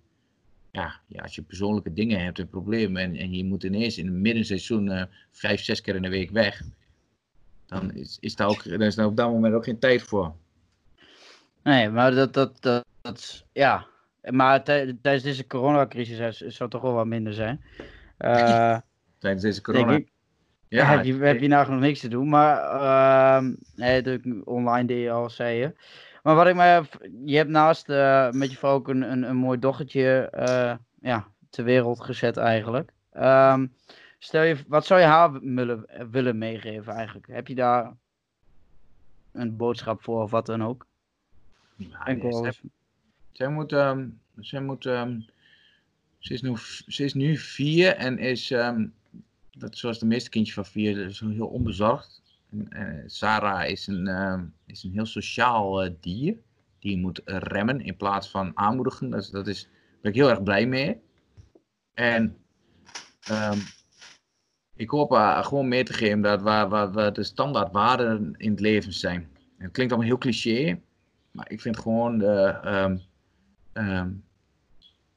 ja, 0.70 1.00
ja, 1.06 1.22
als 1.22 1.34
je 1.34 1.42
persoonlijke 1.42 1.92
dingen 1.92 2.24
hebt 2.24 2.38
en 2.38 2.48
problemen 2.48 3.02
en, 3.02 3.16
en 3.16 3.34
je 3.34 3.44
moet 3.44 3.62
ineens 3.62 3.98
in 3.98 4.06
het 4.06 4.14
middenseizoen 4.14 5.08
vijf, 5.30 5.62
zes 5.62 5.80
keer 5.80 5.94
in 5.94 6.02
de 6.02 6.08
week 6.08 6.30
weg. 6.30 6.62
Dan 7.66 7.92
is, 7.94 8.16
is, 8.20 8.36
daar 8.36 8.48
ook, 8.48 8.68
dan 8.68 8.82
is 8.82 8.94
daar 8.94 9.06
op 9.06 9.16
dat 9.16 9.30
moment 9.30 9.54
ook 9.54 9.64
geen 9.64 9.78
tijd 9.78 10.02
voor. 10.02 10.34
Nee, 11.62 11.90
maar 11.90 12.14
dat, 12.14 12.34
dat, 12.34 12.62
dat, 12.62 12.84
dat 13.00 13.44
ja, 13.52 13.86
maar 14.30 14.62
tijdens 14.62 15.22
deze 15.22 15.46
coronacrisis 15.46 16.36
zou 16.36 16.54
het 16.58 16.70
toch 16.70 16.82
wel 16.82 16.92
wat 16.92 17.06
minder 17.06 17.32
zijn. 17.32 17.64
Uh, 18.18 18.78
tijdens 19.18 19.42
deze 19.42 19.62
corona. 19.62 20.00
Ja, 20.68 20.84
heb, 20.86 21.04
je, 21.04 21.14
heb 21.14 21.40
je 21.40 21.48
nou 21.48 21.70
nog 21.70 21.80
niks 21.80 22.00
te 22.00 22.08
doen. 22.08 22.28
Maar 22.28 22.74
uh, 22.74 23.50
nee, 23.76 24.20
online 24.44 24.86
deed 24.86 25.02
je 25.02 25.10
al, 25.10 25.30
zei 25.30 25.58
je. 25.58 25.74
Maar 26.22 26.34
wat 26.34 26.46
ik 26.46 26.54
me. 26.54 26.82
Je 27.24 27.36
hebt 27.36 27.50
naast 27.50 27.88
uh, 27.88 28.30
met 28.30 28.50
je 28.50 28.56
vrouw 28.56 28.72
ook 28.72 28.88
een, 28.88 29.12
een, 29.12 29.22
een 29.22 29.36
mooi 29.36 29.58
dochtertje 29.58 30.32
uh, 30.34 30.74
ja, 31.00 31.26
ter 31.50 31.64
wereld 31.64 32.00
gezet 32.00 32.36
eigenlijk. 32.36 32.92
Um, 33.16 33.74
stel 34.18 34.42
je, 34.42 34.56
wat 34.68 34.86
zou 34.86 35.00
je 35.00 35.06
haar 35.06 35.40
willen, 35.40 35.86
willen 36.10 36.38
meegeven 36.38 36.92
eigenlijk? 36.92 37.26
Heb 37.26 37.48
je 37.48 37.54
daar 37.54 37.92
een 39.32 39.56
boodschap 39.56 40.02
voor 40.02 40.22
of 40.22 40.30
wat 40.30 40.46
dan 40.46 40.64
ook? 40.64 40.86
Ja, 41.90 42.06
Enkel, 42.06 42.52
zij 43.32 43.48
moet, 43.48 43.72
um, 43.72 44.20
zij 44.40 44.60
moet 44.60 44.84
um, 44.84 45.24
ze, 46.18 46.32
is 46.32 46.42
nu, 46.42 46.56
ze 46.86 47.04
is 47.04 47.14
nu 47.14 47.36
vier 47.36 47.96
en 47.96 48.18
is, 48.18 48.50
um, 48.50 48.94
dat, 49.50 49.76
zoals 49.76 49.98
de 49.98 50.06
meeste 50.06 50.30
kindjes 50.30 50.54
van 50.54 50.66
vier, 50.66 51.10
zo 51.10 51.28
heel 51.28 51.46
onbezorgd. 51.46 52.22
En, 52.50 52.68
uh, 52.70 53.02
Sarah 53.06 53.70
is 53.70 53.86
een, 53.86 54.06
uh, 54.06 54.40
is 54.66 54.82
een 54.82 54.92
heel 54.92 55.06
sociaal 55.06 55.84
uh, 55.84 55.90
dier. 56.00 56.36
Die 56.78 56.98
moet 56.98 57.20
remmen 57.24 57.80
in 57.80 57.96
plaats 57.96 58.30
van 58.30 58.50
aanmoedigen. 58.54 59.10
Dat, 59.10 59.28
dat 59.32 59.46
is, 59.46 59.62
daar 59.62 60.00
ben 60.00 60.10
ik 60.10 60.16
heel 60.16 60.30
erg 60.30 60.42
blij 60.42 60.66
mee. 60.66 61.00
En 61.94 62.36
ik 64.76 64.90
hoop 64.90 65.10
haar 65.10 65.44
gewoon 65.44 65.68
mee 65.68 65.84
te 65.84 65.92
geven 65.92 66.20
dat 66.20 66.42
waar, 66.42 66.68
waar, 66.68 66.92
waar 66.92 67.12
de 67.12 67.22
standaard 67.22 67.72
waarden 67.72 68.34
in 68.36 68.50
het 68.50 68.60
leven 68.60 68.92
zijn. 68.92 69.28
Het 69.58 69.72
klinkt 69.72 69.92
allemaal 69.92 70.10
heel 70.10 70.18
cliché, 70.18 70.80
maar 71.32 71.50
ik 71.50 71.60
vind 71.60 71.78
gewoon 71.78 72.18
de, 72.18 72.58
um, 73.74 74.24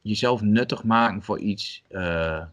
jezelf 0.01 0.41
nuttig 0.41 0.83
maken 0.83 1.21
voor 1.21 1.39
iets. 1.39 1.83
Uh, 1.89 2.43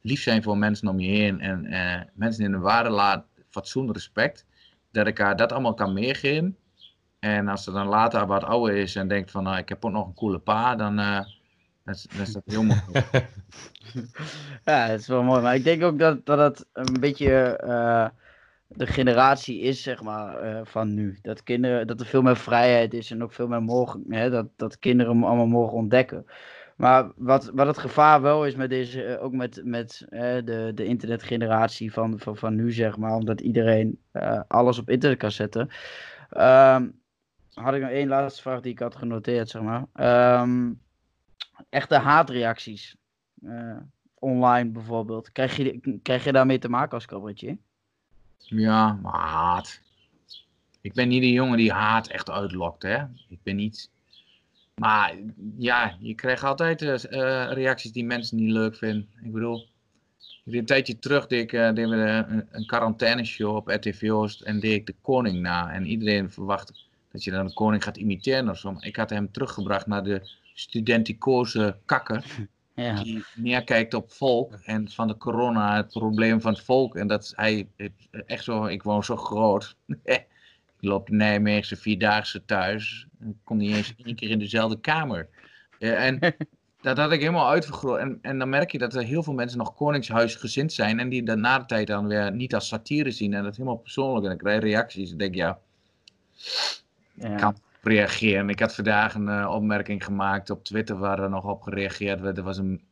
lief 0.00 0.22
zijn 0.22 0.42
voor 0.42 0.58
mensen 0.58 0.88
om 0.88 1.00
je 1.00 1.08
heen. 1.08 1.40
En 1.40 1.72
uh, 1.72 2.00
mensen 2.14 2.44
in 2.44 2.50
de 2.50 2.58
waarde 2.58 2.90
laten. 2.90 3.24
Fatsoen, 3.50 3.92
respect. 3.92 4.44
Dat 4.90 5.06
ik 5.06 5.18
haar 5.18 5.36
dat 5.36 5.52
allemaal 5.52 5.74
kan 5.74 5.92
meegeven. 5.92 6.56
En 7.18 7.48
als 7.48 7.64
ze 7.64 7.72
dan 7.72 7.86
later 7.86 8.26
wat 8.26 8.44
ouder 8.44 8.76
is 8.76 8.96
en 8.96 9.08
denkt 9.08 9.30
van 9.30 9.42
nou, 9.42 9.56
ik 9.56 9.68
heb 9.68 9.84
ook 9.84 9.92
nog 9.92 10.06
een 10.06 10.14
coole 10.14 10.38
pa, 10.38 10.76
dan, 10.76 10.98
uh, 10.98 11.20
dan, 11.84 11.94
is, 11.94 12.06
dan 12.12 12.20
is 12.20 12.32
dat 12.32 12.42
heel 12.46 12.62
mooi. 12.62 12.80
ja, 14.64 14.88
dat 14.88 15.00
is 15.00 15.06
wel 15.06 15.22
mooi. 15.22 15.42
Maar 15.42 15.54
ik 15.54 15.64
denk 15.64 15.82
ook 15.82 15.98
dat, 15.98 16.26
dat 16.26 16.38
het 16.38 16.66
een 16.72 17.00
beetje 17.00 17.58
de 18.68 18.86
generatie 18.86 19.60
is, 19.60 19.82
zeg 19.82 20.02
maar, 20.02 20.44
uh, 20.44 20.60
van 20.64 20.94
nu. 20.94 21.18
Dat, 21.22 21.42
kinderen, 21.42 21.86
dat 21.86 22.00
er 22.00 22.06
veel 22.06 22.22
meer 22.22 22.36
vrijheid 22.36 22.94
is 22.94 23.10
en 23.10 23.22
ook 23.22 23.32
veel 23.32 23.48
meer 23.48 23.62
mogen, 23.62 24.04
hè, 24.08 24.30
dat, 24.30 24.46
dat 24.56 24.78
kinderen 24.78 25.22
allemaal 25.24 25.46
mogen 25.46 25.76
ontdekken. 25.76 26.26
Maar 26.76 27.12
wat, 27.16 27.50
wat 27.54 27.66
het 27.66 27.78
gevaar 27.78 28.22
wel 28.22 28.46
is 28.46 28.54
met 28.54 28.70
deze, 28.70 29.04
uh, 29.04 29.22
ook 29.22 29.32
met, 29.32 29.60
met 29.64 30.06
de, 30.10 30.72
de 30.74 30.84
internetgeneratie 30.84 31.92
van, 31.92 32.18
van, 32.18 32.36
van 32.36 32.54
nu, 32.54 32.72
zeg 32.72 32.96
maar, 32.96 33.14
omdat 33.14 33.40
iedereen 33.40 34.00
alles 34.48 34.78
op 34.78 34.90
internet 34.90 35.18
kan 35.18 35.30
zetten. 35.30 35.68
Um, 36.30 37.00
had 37.52 37.74
ik 37.74 37.80
nog 37.80 37.90
één 37.90 38.08
laatste 38.08 38.42
vraag 38.42 38.60
die 38.60 38.72
ik 38.72 38.78
had 38.78 38.96
genoteerd, 38.96 39.48
zeg 39.48 39.62
maar. 39.62 39.84
Um, 40.40 40.80
echte 41.68 41.94
haatreacties. 41.94 42.96
online 44.14 44.70
bijvoorbeeld. 44.70 45.32
Krijg 45.32 45.56
je, 45.56 45.98
krijg 46.02 46.24
je 46.24 46.32
daarmee 46.32 46.58
te 46.58 46.68
maken 46.68 46.92
als 46.92 47.06
cabaretier? 47.06 47.56
Ja, 48.38 48.92
maar 48.92 49.20
haat. 49.20 49.80
Ik 50.80 50.92
ben 50.92 51.08
niet 51.08 51.22
de 51.22 51.32
jongen 51.32 51.56
die 51.56 51.72
haat 51.72 52.08
echt 52.08 52.30
uitlokt, 52.30 52.82
hè. 52.82 53.04
Ik 53.28 53.38
ben 53.42 53.56
niet... 53.56 53.90
Maar 54.74 55.14
ja, 55.56 55.96
je 56.00 56.14
krijgt 56.14 56.42
altijd 56.42 56.82
uh, 56.82 56.98
reacties 57.52 57.92
die 57.92 58.04
mensen 58.04 58.36
niet 58.36 58.50
leuk 58.50 58.76
vinden. 58.76 59.08
Ik 59.22 59.32
bedoel, 59.32 59.68
een 60.44 60.66
tijdje 60.66 60.98
terug 60.98 61.26
deed 61.26 61.42
ik, 61.42 61.52
uh, 61.52 61.70
we 61.70 61.80
een, 61.80 62.48
een 62.50 62.66
quarantaineshow 62.66 63.56
op 63.56 63.68
RTV 63.68 64.10
Oost 64.10 64.40
en 64.40 64.60
deed 64.60 64.72
ik 64.72 64.86
de 64.86 64.94
koning 65.02 65.40
na. 65.40 65.72
En 65.72 65.86
iedereen 65.86 66.30
verwacht 66.30 66.88
dat 67.12 67.24
je 67.24 67.30
dan 67.30 67.46
de 67.46 67.54
koning 67.54 67.84
gaat 67.84 67.96
imiteren 67.96 68.48
of 68.48 68.58
zo. 68.58 68.72
Maar 68.72 68.84
ik 68.84 68.96
had 68.96 69.10
hem 69.10 69.32
teruggebracht 69.32 69.86
naar 69.86 70.04
de 70.04 70.30
studenticoze 70.54 71.76
kakker. 71.84 72.48
Ja. 72.76 73.02
Die 73.02 73.24
neerkijkt 73.34 73.94
op 73.94 74.12
volk 74.12 74.52
en 74.52 74.90
van 74.90 75.08
de 75.08 75.16
corona 75.16 75.76
het 75.76 75.92
probleem 75.92 76.40
van 76.40 76.52
het 76.52 76.62
volk. 76.62 76.96
En 76.96 77.06
dat 77.06 77.32
hij 77.36 77.68
echt 78.26 78.44
zo, 78.44 78.64
ik 78.64 78.82
woon 78.82 79.04
zo 79.04 79.16
groot. 79.16 79.76
ik 80.04 80.26
loop 80.80 81.06
de 81.06 81.14
Nijmeegse 81.14 81.76
Vierdaagse 81.76 82.44
thuis. 82.44 83.06
Ik 83.20 83.34
kom 83.44 83.56
niet 83.56 83.76
eens 83.76 83.94
één 84.04 84.14
keer 84.14 84.30
in 84.30 84.38
dezelfde 84.38 84.80
kamer. 84.80 85.28
en 85.78 86.18
dat 86.80 86.96
had 86.96 87.12
ik 87.12 87.20
helemaal 87.20 87.48
uitvergroot. 87.48 87.98
En, 87.98 88.18
en 88.22 88.38
dan 88.38 88.48
merk 88.48 88.72
je 88.72 88.78
dat 88.78 88.94
er 88.94 89.02
heel 89.02 89.22
veel 89.22 89.34
mensen 89.34 89.58
nog 89.58 89.74
koningshuisgezind 89.74 90.72
zijn. 90.72 91.00
En 91.00 91.08
die 91.08 91.22
dat 91.22 91.38
na 91.38 91.58
de 91.58 91.66
tijd 91.66 91.86
dan 91.86 92.06
weer 92.06 92.32
niet 92.32 92.54
als 92.54 92.68
satire 92.68 93.10
zien. 93.10 93.34
En 93.34 93.42
dat 93.42 93.56
helemaal 93.56 93.78
persoonlijk. 93.78 94.22
En 94.22 94.28
dan 94.28 94.38
krijg 94.38 94.62
je 94.62 94.68
reacties. 94.68 95.10
En 95.10 95.18
denk 95.18 95.34
ja, 95.34 95.58
ja. 97.14 97.34
kan 97.34 97.56
reageren. 97.86 98.48
Ik 98.48 98.60
had 98.60 98.74
vandaag 98.74 99.14
een 99.14 99.28
uh, 99.28 99.50
opmerking 99.54 100.04
gemaakt 100.04 100.50
op 100.50 100.64
Twitter 100.64 100.98
waar 100.98 101.18
er 101.18 101.30
nog 101.30 101.44
op 101.44 101.62
gereageerd 101.62 102.20
werd. 102.20 102.36
Er 102.36 102.42
was 102.42 102.58
een 102.58 102.82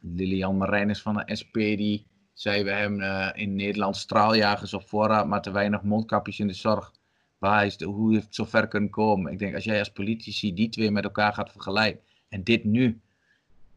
Lilian 0.00 0.56
Marijnis 0.56 1.02
van 1.02 1.14
de 1.14 1.36
SP 1.40 1.54
die 1.54 2.06
zei 2.32 2.64
we 2.64 2.70
hebben 2.70 3.00
uh, 3.00 3.28
in 3.34 3.56
Nederland 3.56 3.96
straaljagers 3.96 4.74
op 4.74 4.88
voorraad, 4.88 5.26
maar 5.26 5.42
te 5.42 5.50
weinig 5.50 5.82
mondkapjes 5.82 6.38
in 6.38 6.46
de 6.46 6.54
zorg. 6.54 6.92
Waar 7.38 7.66
is 7.66 7.76
de, 7.76 7.84
hoe 7.84 8.12
heeft 8.12 8.24
het 8.24 8.34
zo 8.34 8.44
ver 8.44 8.68
kunnen 8.68 8.90
komen? 8.90 9.32
Ik 9.32 9.38
denk 9.38 9.54
als 9.54 9.64
jij 9.64 9.78
als 9.78 9.92
politici 9.92 10.54
die 10.54 10.68
twee 10.68 10.90
met 10.90 11.04
elkaar 11.04 11.32
gaat 11.32 11.52
vergelijken 11.52 12.00
en 12.28 12.44
dit 12.44 12.64
nu 12.64 13.00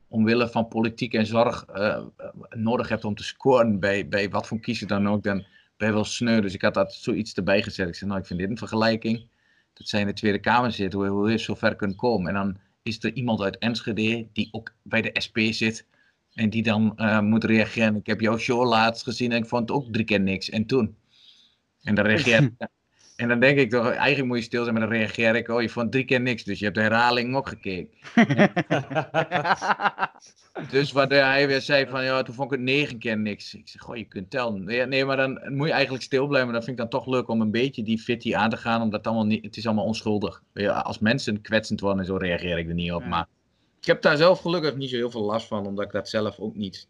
omwille 0.07 0.49
van 0.49 0.67
politiek 0.67 1.13
en 1.13 1.25
zorg 1.25 1.65
uh, 1.75 2.03
nodig 2.49 2.89
hebt 2.89 3.05
om 3.05 3.15
te 3.15 3.23
scoren 3.23 3.79
bij, 3.79 4.07
bij 4.07 4.29
wat 4.29 4.47
voor 4.47 4.59
kiezer 4.59 4.87
dan 4.87 5.07
ook, 5.09 5.23
dan 5.23 5.45
ben 5.77 5.93
wel 5.93 6.03
sneu. 6.03 6.41
Dus 6.41 6.53
ik 6.53 6.61
had 6.61 6.73
dat 6.73 6.93
zoiets 6.93 7.33
erbij 7.33 7.63
gezet. 7.63 7.87
Ik 7.87 7.95
zei, 7.95 8.09
nou, 8.09 8.21
ik 8.21 8.27
vind 8.27 8.39
dit 8.39 8.49
een 8.49 8.57
vergelijking 8.57 9.27
dat 9.75 9.87
zij 9.87 10.01
in 10.01 10.07
de 10.07 10.13
Tweede 10.13 10.39
Kamer 10.39 10.71
zit, 10.71 10.93
hoe, 10.93 11.07
hoe 11.07 11.31
je 11.31 11.37
zo 11.37 11.55
ver 11.55 11.75
kunt 11.75 11.95
komen. 11.95 12.27
En 12.27 12.33
dan 12.33 12.57
is 12.83 13.03
er 13.03 13.13
iemand 13.13 13.41
uit 13.41 13.57
Enschede 13.57 14.27
die 14.33 14.47
ook 14.51 14.73
bij 14.81 15.01
de 15.01 15.21
SP 15.25 15.37
zit 15.39 15.85
en 16.33 16.49
die 16.49 16.63
dan 16.63 16.93
uh, 16.97 17.19
moet 17.19 17.43
reageren. 17.43 17.95
Ik 17.95 18.05
heb 18.05 18.21
jouw 18.21 18.37
show 18.37 18.67
laatst 18.67 19.03
gezien 19.03 19.31
en 19.31 19.37
ik 19.37 19.45
vond 19.45 19.69
het 19.69 19.77
ook 19.77 19.93
drie 19.93 20.05
keer 20.05 20.19
niks. 20.19 20.49
En 20.49 20.65
toen? 20.65 20.95
En 21.81 21.95
dan 21.95 22.05
reageer 22.05 22.51
En 23.15 23.27
dan 23.27 23.39
denk 23.39 23.57
ik 23.57 23.69
toch, 23.69 23.89
eigenlijk 23.89 24.27
moet 24.27 24.37
je 24.37 24.43
stil 24.43 24.63
zijn, 24.63 24.75
maar 24.75 24.89
dan 24.89 24.97
reageer 24.97 25.35
ik, 25.35 25.49
oh 25.49 25.61
je 25.61 25.69
vond 25.69 25.91
drie 25.91 26.05
keer 26.05 26.21
niks, 26.21 26.43
dus 26.43 26.59
je 26.59 26.65
hebt 26.65 26.77
de 26.77 26.83
herhaling 26.83 27.35
ook 27.35 27.47
gekeken. 27.47 27.93
dus 30.71 30.91
wat 30.91 31.09
hij 31.09 31.47
weer 31.47 31.61
zei 31.61 31.87
van, 31.87 32.03
ja, 32.03 32.23
toen 32.23 32.35
vond 32.35 32.51
ik 32.51 32.57
het 32.57 32.65
negen 32.65 32.97
keer 32.97 33.17
niks. 33.17 33.53
Ik 33.53 33.67
zeg, 33.67 33.81
goh, 33.81 33.95
je 33.95 34.03
kunt 34.03 34.29
tellen. 34.29 34.63
Nee, 34.63 34.85
nee, 34.85 35.05
maar 35.05 35.17
dan 35.17 35.41
moet 35.47 35.67
je 35.67 35.73
eigenlijk 35.73 36.03
stil 36.03 36.27
blijven, 36.27 36.49
maar 36.49 36.57
dan 36.57 36.65
vind 36.65 36.79
ik 36.79 36.89
dan 36.89 37.01
toch 37.01 37.13
leuk 37.13 37.27
om 37.27 37.41
een 37.41 37.51
beetje 37.51 37.83
die 37.83 37.99
fitty 37.99 38.35
aan 38.35 38.49
te 38.49 38.57
gaan, 38.57 38.81
omdat 38.81 38.99
het 38.99 39.07
allemaal 39.07 39.25
niet, 39.25 39.45
het 39.45 39.57
is 39.57 39.65
allemaal 39.65 39.85
onschuldig. 39.85 40.43
Als 40.83 40.99
mensen 40.99 41.41
kwetsend 41.41 41.79
worden 41.79 41.99
en 41.99 42.05
zo 42.05 42.15
reageer 42.15 42.57
ik 42.57 42.67
er 42.67 42.73
niet 42.73 42.91
op, 42.91 43.05
maar 43.05 43.27
ik 43.79 43.85
heb 43.85 44.01
daar 44.01 44.17
zelf 44.17 44.39
gelukkig 44.39 44.75
niet 44.75 44.89
zo 44.89 44.95
heel 44.95 45.11
veel 45.11 45.25
last 45.25 45.47
van, 45.47 45.65
omdat 45.65 45.85
ik 45.85 45.91
dat 45.91 46.09
zelf 46.09 46.39
ook 46.39 46.55
niet 46.55 46.87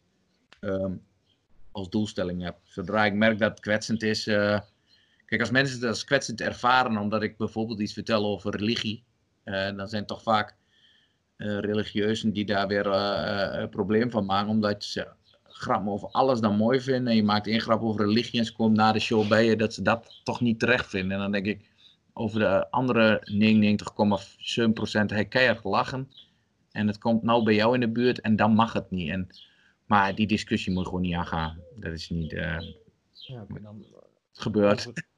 um, 0.62 1.02
als 1.72 1.90
doelstelling 1.90 2.44
heb. 2.44 2.56
Zodra 2.64 3.06
ik 3.06 3.14
merk 3.14 3.40
dat 3.40 3.52
het 3.52 3.60
kwetsend 3.60 4.04
is... 4.04 4.28
Uh, 4.28 4.60
Kijk, 5.36 5.48
als 5.48 5.58
mensen 5.58 5.80
het 5.80 5.90
als 5.90 6.04
kwetsend 6.04 6.42
ervaren, 6.42 6.98
omdat 6.98 7.24
ik 7.24 7.38
bijvoorbeeld 7.38 7.80
iets 7.80 7.94
vertel 7.94 8.26
over 8.26 8.56
religie, 8.56 9.04
uh, 9.46 9.76
dan 9.76 9.88
zijn 9.88 10.06
toch 10.06 10.24
vaak 10.24 10.56
uh, 11.38 11.60
religieuzen 11.60 12.34
die 12.34 12.46
daar 12.46 12.68
weer 12.68 12.86
uh, 12.86 13.48
een 13.52 13.70
probleem 13.70 14.12
van 14.12 14.26
maken, 14.26 14.50
omdat 14.50 14.84
ze 14.84 15.08
grappen 15.44 15.92
over 15.92 16.08
alles 16.08 16.40
dan 16.40 16.56
mooi 16.56 16.82
vinden. 16.82 17.08
En 17.08 17.16
je 17.16 17.24
maakt 17.24 17.48
één 17.48 17.62
grap 17.62 17.82
over 17.82 18.06
religie 18.06 18.40
en 18.40 18.46
ze 18.46 18.54
komen 18.54 18.76
na 18.76 18.92
de 18.92 19.00
show 19.00 19.28
bij 19.28 19.46
je 19.46 19.56
dat 19.56 19.74
ze 19.74 19.82
dat 19.82 20.22
toch 20.24 20.42
niet 20.42 20.60
terecht 20.60 20.90
vinden. 20.90 21.12
En 21.12 21.20
dan 21.20 21.32
denk 21.32 21.46
ik, 21.46 21.70
over 22.14 22.40
de 22.40 22.72
andere 22.72 23.28
99,7% 25.02 25.06
hij 25.06 25.26
keihard 25.26 25.64
lachen. 25.64 26.12
En 26.72 26.88
het 26.88 26.98
komt 26.98 27.24
nou 27.24 27.44
bij 27.44 27.56
jou 27.56 27.74
in 27.74 27.80
de 27.80 27.90
buurt 27.92 28.22
en 28.22 28.36
dan 28.36 28.54
mag 28.54 28.74
het 28.74 28.92
niet. 28.92 29.10
En, 29.10 29.28
maar 29.86 30.16
die 30.16 30.28
discussie 30.28 30.74
moet 30.74 30.86
gewoon 30.86 31.02
niet 31.02 31.16
aangaan. 31.16 31.60
Dat 31.76 31.94
is 31.94 32.10
niet. 32.10 32.34
Uh, 32.34 32.58
ja, 33.12 33.46
dan, 33.62 33.86
het 34.32 34.40
gebeurt. 34.42 35.14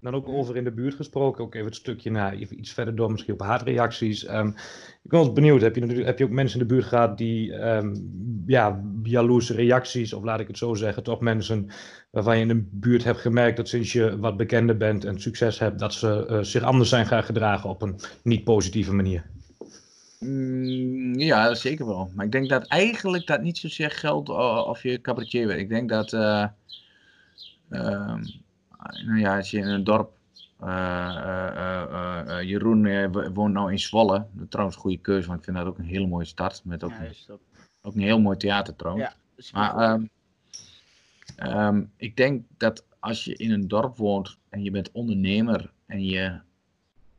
Dan 0.00 0.14
ook 0.14 0.28
over 0.28 0.56
in 0.56 0.64
de 0.64 0.72
buurt 0.72 0.94
gesproken, 0.94 1.44
ook 1.44 1.54
even 1.54 1.66
het 1.66 1.76
stukje 1.76 2.10
naar 2.10 2.34
iets 2.36 2.72
verder 2.72 2.96
door, 2.96 3.10
misschien 3.10 3.34
op 3.34 3.42
haatreacties. 3.42 4.28
Um, 4.28 4.48
ik 5.02 5.10
ben 5.10 5.20
wel 5.20 5.32
benieuwd, 5.32 5.60
heb 5.60 5.76
je, 5.76 6.04
heb 6.04 6.18
je 6.18 6.24
ook 6.24 6.30
mensen 6.30 6.60
in 6.60 6.66
de 6.66 6.74
buurt 6.74 6.86
gehad 6.86 7.18
die 7.18 7.52
um, 7.52 8.12
ja, 8.46 8.84
jaloerse 9.02 9.54
reacties, 9.54 10.12
of 10.12 10.22
laat 10.22 10.40
ik 10.40 10.46
het 10.46 10.58
zo 10.58 10.74
zeggen, 10.74 11.02
toch 11.02 11.20
mensen 11.20 11.68
waarvan 12.10 12.36
je 12.36 12.42
in 12.42 12.48
de 12.48 12.66
buurt 12.70 13.04
hebt 13.04 13.18
gemerkt 13.18 13.56
dat 13.56 13.68
sinds 13.68 13.92
je 13.92 14.18
wat 14.18 14.36
bekender 14.36 14.76
bent 14.76 15.04
en 15.04 15.20
succes 15.20 15.58
hebt, 15.58 15.78
dat 15.78 15.94
ze 15.94 16.26
uh, 16.30 16.42
zich 16.42 16.62
anders 16.62 16.88
zijn 16.88 17.06
gaan 17.06 17.24
gedragen 17.24 17.70
op 17.70 17.82
een 17.82 18.00
niet 18.22 18.44
positieve 18.44 18.94
manier? 18.94 19.24
Mm, 20.18 21.18
ja, 21.18 21.54
zeker 21.54 21.86
wel. 21.86 22.10
Maar 22.14 22.24
ik 22.24 22.32
denk 22.32 22.48
dat 22.48 22.66
eigenlijk 22.66 23.26
dat 23.26 23.42
niet 23.42 23.58
zozeer 23.58 23.90
geldt 23.90 24.28
of 24.66 24.82
je 24.82 25.00
cabaretier 25.00 25.46
bent. 25.46 25.60
Ik 25.60 25.68
denk 25.68 25.88
dat... 25.88 26.12
Uh, 26.12 26.46
nou 28.78 29.18
ja, 29.18 29.36
als 29.36 29.50
je 29.50 29.58
in 29.58 29.66
een 29.66 29.84
dorp. 29.84 30.16
Uh, 30.62 32.38
Jeroen 32.42 33.10
woont 33.32 33.52
nou 33.52 33.72
in 33.72 33.78
Zwolle. 33.78 34.26
Trouwens, 34.48 34.76
een 34.76 34.82
goede 34.82 34.98
keuze, 34.98 35.26
want 35.26 35.38
ik 35.38 35.44
vind 35.44 35.56
dat 35.56 35.66
ook 35.66 35.78
een 35.78 35.84
hele 35.84 36.06
mooie 36.06 36.24
stad. 36.24 36.60
Met 36.64 36.84
ook, 36.84 36.90
een, 36.90 37.38
ook 37.82 37.94
een 37.94 38.00
heel 38.00 38.20
mooi 38.20 38.36
theater 38.36 38.76
trouwens. 38.76 39.14
Ja, 39.36 39.52
maar 39.52 39.92
um, 39.92 40.10
um, 41.42 41.92
ik 41.96 42.16
denk 42.16 42.44
dat 42.56 42.84
als 42.98 43.24
je 43.24 43.34
in 43.34 43.50
een 43.50 43.68
dorp 43.68 43.96
woont 43.96 44.36
en 44.48 44.62
je 44.62 44.70
bent 44.70 44.92
ondernemer 44.92 45.70
en 45.86 46.04
je 46.04 46.38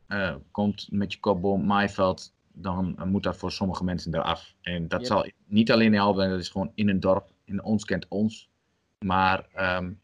uh, 0.08 0.34
komt 0.50 0.88
met 0.90 1.12
je 1.12 1.20
kopboom 1.20 1.66
maaiveld, 1.66 2.32
dan 2.52 2.98
moet 3.04 3.22
dat 3.22 3.36
voor 3.36 3.52
sommige 3.52 3.84
mensen 3.84 4.14
eraf. 4.14 4.54
En 4.60 4.88
dat 4.88 5.06
zal 5.06 5.30
niet 5.46 5.72
alleen 5.72 5.94
helpen, 5.94 6.30
dat 6.30 6.40
is 6.40 6.48
gewoon 6.48 6.72
in 6.74 6.88
een 6.88 7.00
dorp. 7.00 7.30
In 7.44 7.62
ons 7.62 7.84
kent 7.84 8.06
ons. 8.08 8.48
Maar 8.98 9.46
um, 9.58 10.00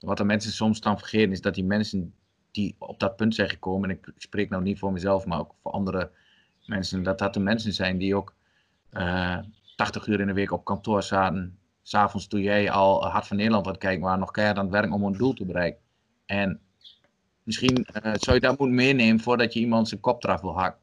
wat 0.00 0.16
de 0.16 0.24
mensen 0.24 0.52
soms 0.52 0.80
dan 0.80 0.98
vergeten 0.98 1.32
is 1.32 1.40
dat 1.40 1.54
die 1.54 1.64
mensen 1.64 2.14
die 2.50 2.74
op 2.78 3.00
dat 3.00 3.16
punt 3.16 3.34
zijn 3.34 3.48
gekomen, 3.48 3.90
en 3.90 3.96
ik 3.96 4.12
spreek 4.16 4.50
nou 4.50 4.62
niet 4.62 4.78
voor 4.78 4.92
mezelf, 4.92 5.26
maar 5.26 5.38
ook 5.38 5.54
voor 5.62 5.72
andere 5.72 6.10
mensen, 6.66 7.02
dat 7.02 7.18
dat 7.18 7.34
de 7.34 7.40
mensen 7.40 7.72
zijn 7.72 7.98
die 7.98 8.16
ook 8.16 8.34
uh, 8.92 9.32
eh, 9.32 9.44
80 9.76 10.06
uur 10.06 10.20
in 10.20 10.26
de 10.26 10.32
week 10.32 10.52
op 10.52 10.64
kantoor 10.64 11.02
zaten. 11.02 11.58
S'avonds 11.82 12.26
toen 12.26 12.40
jij 12.40 12.70
al 12.70 13.06
Hart 13.06 13.26
van 13.26 13.36
Nederland 13.36 13.66
had 13.66 13.78
kijken, 13.78 14.02
waar 14.02 14.18
nog 14.18 14.30
keihard 14.30 14.58
aan 14.58 14.64
het 14.64 14.72
werk 14.72 14.92
om 14.92 15.04
een 15.04 15.16
doel 15.16 15.32
te 15.32 15.44
bereiken. 15.44 15.80
En 16.26 16.60
misschien 17.42 17.86
uh, 18.04 18.12
zou 18.14 18.36
je 18.36 18.42
dat 18.42 18.58
moeten 18.58 18.76
meenemen 18.76 19.20
voordat 19.20 19.52
je 19.52 19.60
iemand 19.60 19.88
zijn 19.88 20.00
kop 20.00 20.24
eraf 20.24 20.40
wil 20.40 20.58
hakken. 20.58 20.80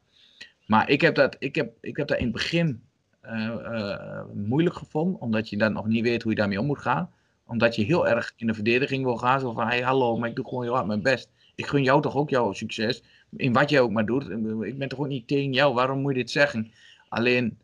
Maar 0.66 0.88
ik 0.88 1.00
heb 1.00 1.14
dat, 1.14 1.36
ik 1.38 1.54
heb, 1.54 1.76
ik 1.80 1.96
heb 1.96 2.08
dat 2.08 2.18
in 2.18 2.24
het 2.24 2.32
begin 2.32 2.82
uh, 3.22 4.20
moeilijk 4.34 4.76
gevonden, 4.76 5.20
omdat 5.20 5.48
je 5.48 5.56
dan 5.56 5.72
nog 5.72 5.86
niet 5.86 6.02
weet 6.02 6.22
hoe 6.22 6.32
je 6.32 6.38
daarmee 6.38 6.60
om 6.60 6.66
moet 6.66 6.78
gaan 6.78 7.10
omdat 7.46 7.74
je 7.74 7.84
heel 7.84 8.08
erg 8.08 8.32
in 8.36 8.46
de 8.46 8.54
verdediging 8.54 9.04
wil 9.04 9.16
gaan. 9.16 9.40
Zo 9.40 9.52
van, 9.52 9.66
hey, 9.66 9.80
hallo, 9.80 10.16
maar 10.16 10.28
ik 10.28 10.36
doe 10.36 10.44
gewoon 10.48 10.64
heel 10.64 10.74
hard 10.74 10.86
mijn 10.86 11.02
best. 11.02 11.30
Ik 11.54 11.66
gun 11.66 11.82
jou 11.82 12.02
toch 12.02 12.16
ook 12.16 12.30
jouw 12.30 12.52
succes. 12.52 13.02
In 13.36 13.52
wat 13.52 13.70
jij 13.70 13.80
ook 13.80 13.90
maar 13.90 14.06
doet. 14.06 14.28
Ik 14.60 14.78
ben 14.78 14.88
toch 14.88 14.98
ook 14.98 15.08
niet 15.08 15.28
tegen 15.28 15.52
jou. 15.52 15.74
Waarom 15.74 16.00
moet 16.00 16.12
je 16.12 16.18
dit 16.18 16.30
zeggen? 16.30 16.72
Alleen, 17.08 17.58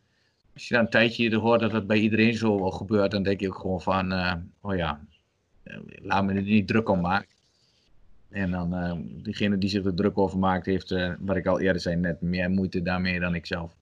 als 0.55 0.69
je 0.69 0.75
dan 0.75 0.85
een 0.85 0.91
tijdje 0.91 1.37
hoort 1.37 1.61
dat 1.61 1.73
het 1.73 1.87
bij 1.87 1.99
iedereen 1.99 2.35
zo 2.35 2.59
wel 2.61 2.71
gebeurt. 2.71 3.11
Dan 3.11 3.23
denk 3.23 3.41
je 3.41 3.49
ook 3.49 3.59
gewoon 3.59 3.81
van, 3.81 4.13
uh, 4.13 4.35
oh 4.61 4.77
ja, 4.77 5.01
eh, 5.63 5.77
laat 6.03 6.25
me 6.25 6.35
er 6.35 6.43
niet 6.43 6.67
druk 6.67 6.89
om 6.89 7.01
maken. 7.01 7.29
En 8.29 8.51
dan, 8.51 8.75
uh, 8.75 8.93
diegene 9.23 9.59
die 9.59 9.71
zich 9.71 9.85
er 9.85 9.95
druk 9.95 10.19
over 10.19 10.39
maakt, 10.39 10.67
heeft, 10.67 10.91
uh, 10.91 11.13
wat 11.19 11.37
ik 11.37 11.47
al 11.47 11.61
eerder 11.61 11.83
zei, 11.83 11.97
net 11.97 12.21
meer 12.21 12.51
moeite 12.51 12.83
daarmee 12.83 13.21
dan 13.21 13.35
ik 13.35 13.47
zelf. 13.47 13.80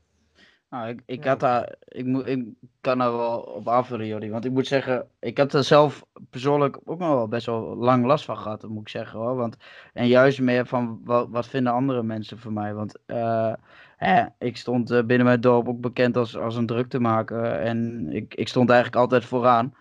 Nou, 0.71 0.89
ik, 0.89 1.03
ik 1.07 1.25
had 1.25 1.41
daar, 1.41 1.75
ik, 1.85 2.05
moet, 2.05 2.27
ik 2.27 2.45
kan 2.81 2.99
daar 2.99 3.13
wel 3.13 3.41
op 3.41 3.69
aanvullen, 3.69 4.07
Jordi. 4.07 4.31
Want 4.31 4.45
ik 4.45 4.51
moet 4.51 4.67
zeggen, 4.67 5.09
ik 5.21 5.37
heb 5.37 5.53
er 5.53 5.65
zelf 5.65 6.05
persoonlijk 6.31 6.79
ook 6.85 6.99
nog 6.99 7.09
wel 7.09 7.29
best 7.29 7.47
wel 7.47 7.77
lang 7.77 8.05
last 8.05 8.25
van 8.25 8.37
gehad, 8.37 8.63
moet 8.63 8.81
ik 8.81 8.89
zeggen 8.89 9.19
hoor. 9.19 9.37
Want, 9.37 9.57
en 9.93 10.07
juist 10.07 10.41
meer 10.41 10.67
van 10.67 11.01
wat, 11.05 11.29
wat 11.31 11.49
vinden 11.49 11.73
andere 11.73 12.03
mensen 12.03 12.39
van 12.39 12.53
mij. 12.53 12.75
Want 12.75 12.99
uh, 13.07 13.53
hè, 13.97 14.25
ik 14.39 14.57
stond 14.57 14.91
uh, 14.91 15.03
binnen 15.03 15.27
mijn 15.27 15.41
dorp 15.41 15.69
ook 15.69 15.81
bekend 15.81 16.17
als, 16.17 16.37
als 16.37 16.57
een 16.57 16.67
druktemaker. 16.67 17.45
En 17.45 18.09
ik, 18.13 18.35
ik 18.35 18.49
stond 18.49 18.71
eigenlijk 18.71 19.01
altijd 19.01 19.25
vooraan. 19.25 19.75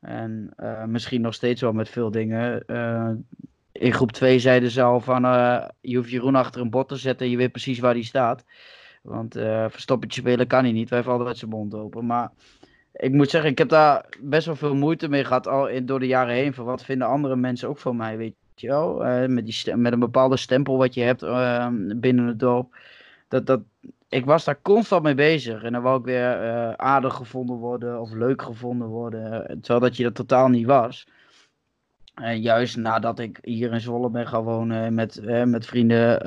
En 0.00 0.50
uh, 0.56 0.84
misschien 0.84 1.20
nog 1.20 1.34
steeds 1.34 1.60
wel 1.60 1.72
met 1.72 1.88
veel 1.88 2.10
dingen. 2.10 2.64
in 3.72 3.92
groep 3.92 4.12
2 4.12 4.38
zeiden 4.38 4.70
ze 4.70 4.82
al 4.82 5.00
van, 5.00 5.22
je 5.80 5.96
hoeft 5.96 6.10
Jeroen 6.10 6.34
achter 6.34 6.60
een 6.60 6.70
bot 6.70 6.88
te 6.88 6.96
zetten 6.96 7.26
en 7.26 7.32
je 7.32 7.38
weet 7.38 7.52
precies 7.52 7.78
waar 7.78 7.94
die 7.94 8.04
staat. 8.04 8.44
Want 9.02 9.36
uh, 9.36 9.66
verstoppertje 9.68 10.20
spelen 10.20 10.46
kan 10.46 10.62
hij 10.62 10.72
niet. 10.72 10.88
Wij 10.88 10.98
heeft 10.98 11.10
altijd 11.10 11.36
zijn 11.36 11.50
mond 11.50 11.74
open. 11.74 12.06
Maar 12.06 12.32
ik 12.92 13.12
moet 13.12 13.30
zeggen, 13.30 13.50
ik 13.50 13.58
heb 13.58 13.68
daar 13.68 14.06
best 14.20 14.46
wel 14.46 14.56
veel 14.56 14.74
moeite 14.74 15.08
mee 15.08 15.24
gehad 15.24 15.46
al 15.48 15.68
in, 15.68 15.86
door 15.86 16.00
de 16.00 16.06
jaren 16.06 16.34
heen. 16.34 16.54
Van 16.54 16.64
wat 16.64 16.84
vinden 16.84 17.08
andere 17.08 17.36
mensen 17.36 17.68
ook 17.68 17.78
van 17.78 17.96
mij, 17.96 18.16
weet 18.16 18.34
je 18.54 18.68
wel, 18.68 19.04
eh, 19.04 19.28
met, 19.28 19.46
die 19.46 19.76
met 19.76 19.92
een 19.92 19.98
bepaalde 19.98 20.36
stempel 20.36 20.76
wat 20.76 20.94
je 20.94 21.02
hebt 21.02 21.22
eh, 21.22 21.68
binnen 21.96 22.26
het 22.26 22.38
dorp. 22.38 22.76
Dat, 23.28 23.46
dat, 23.46 23.60
ik 24.08 24.24
was 24.24 24.44
daar 24.44 24.62
constant 24.62 25.02
mee 25.02 25.14
bezig. 25.14 25.62
En 25.62 25.72
dan 25.72 25.82
wou 25.82 25.98
ik 25.98 26.04
weer 26.04 26.42
eh, 26.42 26.72
aardig 26.72 27.14
gevonden 27.14 27.56
worden 27.56 28.00
of 28.00 28.12
leuk 28.12 28.42
gevonden 28.42 28.88
worden. 28.88 29.46
Terwijl 29.60 29.80
dat 29.80 29.96
je 29.96 30.02
dat 30.02 30.14
totaal 30.14 30.48
niet 30.48 30.66
was. 30.66 31.06
En 32.14 32.40
juist 32.40 32.76
nadat 32.76 33.18
ik 33.18 33.38
hier 33.42 33.72
in 33.72 33.80
Zwolle 33.80 34.10
ben 34.10 34.26
gaan 34.28 34.42
wonen 34.42 34.94
met, 34.94 35.20
met 35.44 35.66
vrienden. 35.66 36.20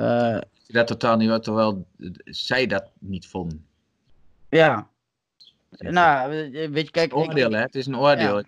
Dat 0.68 0.88
totaal 0.88 1.18
niet, 1.18 1.44
terwijl 1.44 1.88
zij 2.26 2.68
dat 2.68 2.92
niet 3.00 3.28
vonden. 3.28 3.66
ja. 4.50 4.90
Nou, 5.78 6.30
weet 6.72 6.86
je, 6.86 6.92
kijk. 6.92 7.12
Het 7.12 7.20
is 7.22 7.26
een 7.26 7.30
oordeel, 7.30 7.48
ik- 7.48 7.54
hè? 7.56 7.62
Het 7.62 7.76
is 7.76 7.86
een 7.86 7.98
oordeel. 7.98 8.38
Ja. 8.38 8.44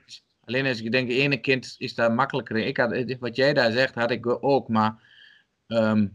Alleen 0.45 0.65
als 0.65 0.81
ik 0.81 0.91
denk, 0.91 1.09
ene 1.09 1.37
kind 1.37 1.75
is 1.77 1.95
daar 1.95 2.11
makkelijker 2.11 2.57
in. 2.57 2.67
Ik 2.67 2.77
had, 2.77 3.15
wat 3.19 3.35
jij 3.35 3.53
daar 3.53 3.71
zegt, 3.71 3.95
had 3.95 4.11
ik 4.11 4.43
ook, 4.43 4.67
maar 4.67 4.95
ehm, 5.67 6.07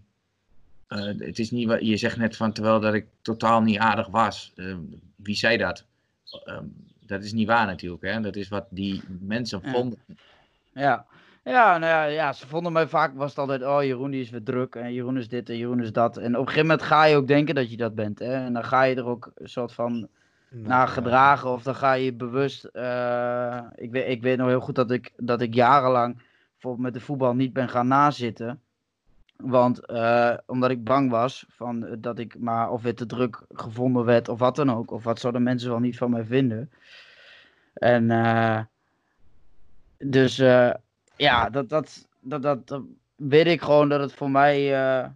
eh, 0.86 0.98
het 1.18 1.38
is 1.38 1.50
niet 1.50 1.66
wat 1.66 1.86
je 1.86 1.96
zegt 1.96 2.16
net 2.16 2.36
van 2.36 2.52
terwijl 2.52 2.80
dat 2.80 2.94
ik 2.94 3.06
totaal 3.22 3.60
niet 3.62 3.78
aardig 3.78 4.06
was. 4.06 4.52
Ehm, 4.56 4.80
wie 5.16 5.34
zei 5.36 5.56
dat? 5.56 5.84
Ehm, 6.44 6.64
dat 7.06 7.22
is 7.24 7.32
niet 7.32 7.46
waar 7.46 7.66
natuurlijk, 7.66 8.02
hè? 8.02 8.20
Dat 8.20 8.36
is 8.36 8.48
wat 8.48 8.66
die 8.70 9.02
mensen 9.20 9.62
vonden. 9.62 9.98
Ja. 10.06 10.14
Ja, 10.74 11.06
nou 11.78 11.84
ja, 11.84 12.04
ja, 12.04 12.32
ze 12.32 12.46
vonden 12.46 12.72
mij 12.72 12.86
vaak, 12.86 13.14
was 13.14 13.30
het 13.30 13.38
altijd, 13.38 13.62
oh 13.62 13.82
Jeroen 13.82 14.10
die 14.10 14.20
is 14.20 14.30
weer 14.30 14.42
druk 14.42 14.74
en 14.74 14.92
Jeroen 14.92 15.16
is 15.16 15.28
dit 15.28 15.48
en 15.48 15.56
Jeroen 15.56 15.80
is 15.80 15.92
dat. 15.92 16.16
En 16.16 16.34
op 16.34 16.40
een 16.40 16.46
gegeven 16.48 16.66
moment 16.66 16.86
ga 16.86 17.04
je 17.04 17.16
ook 17.16 17.26
denken 17.26 17.54
dat 17.54 17.70
je 17.70 17.76
dat 17.76 17.94
bent. 17.94 18.18
Hè? 18.18 18.32
En 18.32 18.52
dan 18.52 18.64
ga 18.64 18.82
je 18.82 18.94
er 18.94 19.06
ook 19.06 19.30
een 19.34 19.48
soort 19.48 19.72
van 19.72 20.08
naar 20.48 20.88
gedragen 20.88 21.50
of 21.50 21.62
dan 21.62 21.74
ga 21.74 21.92
je 21.92 22.12
bewust. 22.12 22.64
eh, 22.64 23.60
ik, 23.74 23.90
weet, 23.90 24.08
ik 24.08 24.22
weet 24.22 24.38
nog 24.38 24.48
heel 24.48 24.60
goed 24.60 24.74
dat 24.74 24.90
ik, 24.90 25.12
dat 25.16 25.40
ik 25.40 25.54
jarenlang 25.54 26.22
bijvoorbeeld 26.52 26.84
met 26.84 26.94
de 26.94 27.00
voetbal 27.00 27.34
niet 27.34 27.52
ben 27.52 27.68
gaan 27.68 27.88
nazitten. 27.88 28.60
Want 29.36 29.86
eh, 29.86 30.34
omdat 30.46 30.70
ik 30.70 30.84
bang 30.84 31.10
was 31.10 31.46
van, 31.48 31.96
dat 31.98 32.18
ik 32.18 32.38
maar 32.38 32.70
of 32.70 32.82
weer 32.82 32.94
te 32.94 33.06
druk 33.06 33.42
gevonden 33.52 34.04
werd 34.04 34.28
of 34.28 34.38
wat 34.38 34.56
dan 34.56 34.72
ook. 34.72 34.90
Of 34.90 35.04
wat 35.04 35.20
zouden 35.20 35.42
mensen 35.42 35.70
wel 35.70 35.78
niet 35.78 35.98
van 35.98 36.10
mij 36.10 36.24
vinden. 36.24 36.70
En 37.74 38.10
eh, 38.10 38.60
dus 39.98 40.42
ja, 41.22 41.50
dat, 41.50 41.68
dat, 41.68 42.08
dat, 42.20 42.42
dat, 42.42 42.82
weet 43.16 43.46
ik 43.46 43.60
gewoon 43.60 43.88
dat 43.88 44.00
het 44.00 44.12
voor 44.12 44.30
mij 44.30 44.74
eh, 44.74 45.08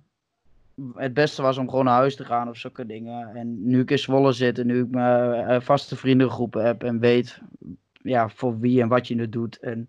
het 0.94 1.14
beste 1.14 1.42
was 1.42 1.58
om 1.58 1.68
gewoon 1.68 1.84
naar 1.84 1.96
huis 1.96 2.16
te 2.16 2.24
gaan 2.24 2.48
of 2.48 2.56
zulke 2.56 2.86
dingen. 2.86 3.34
En 3.34 3.68
nu 3.68 3.80
ik 3.80 3.90
in 3.90 3.98
Zwolle 3.98 4.32
zit 4.32 4.58
en 4.58 4.66
nu 4.66 4.82
ik 4.82 4.90
mijn 4.90 5.46
eh, 5.46 5.60
vaste 5.60 5.96
vriendengroepen 5.96 6.64
heb 6.64 6.82
en 6.82 6.98
weet 6.98 7.40
ja, 8.02 8.28
voor 8.28 8.58
wie 8.60 8.80
en 8.80 8.88
wat 8.88 9.08
je 9.08 9.20
het 9.20 9.32
doet. 9.32 9.58
En 9.58 9.88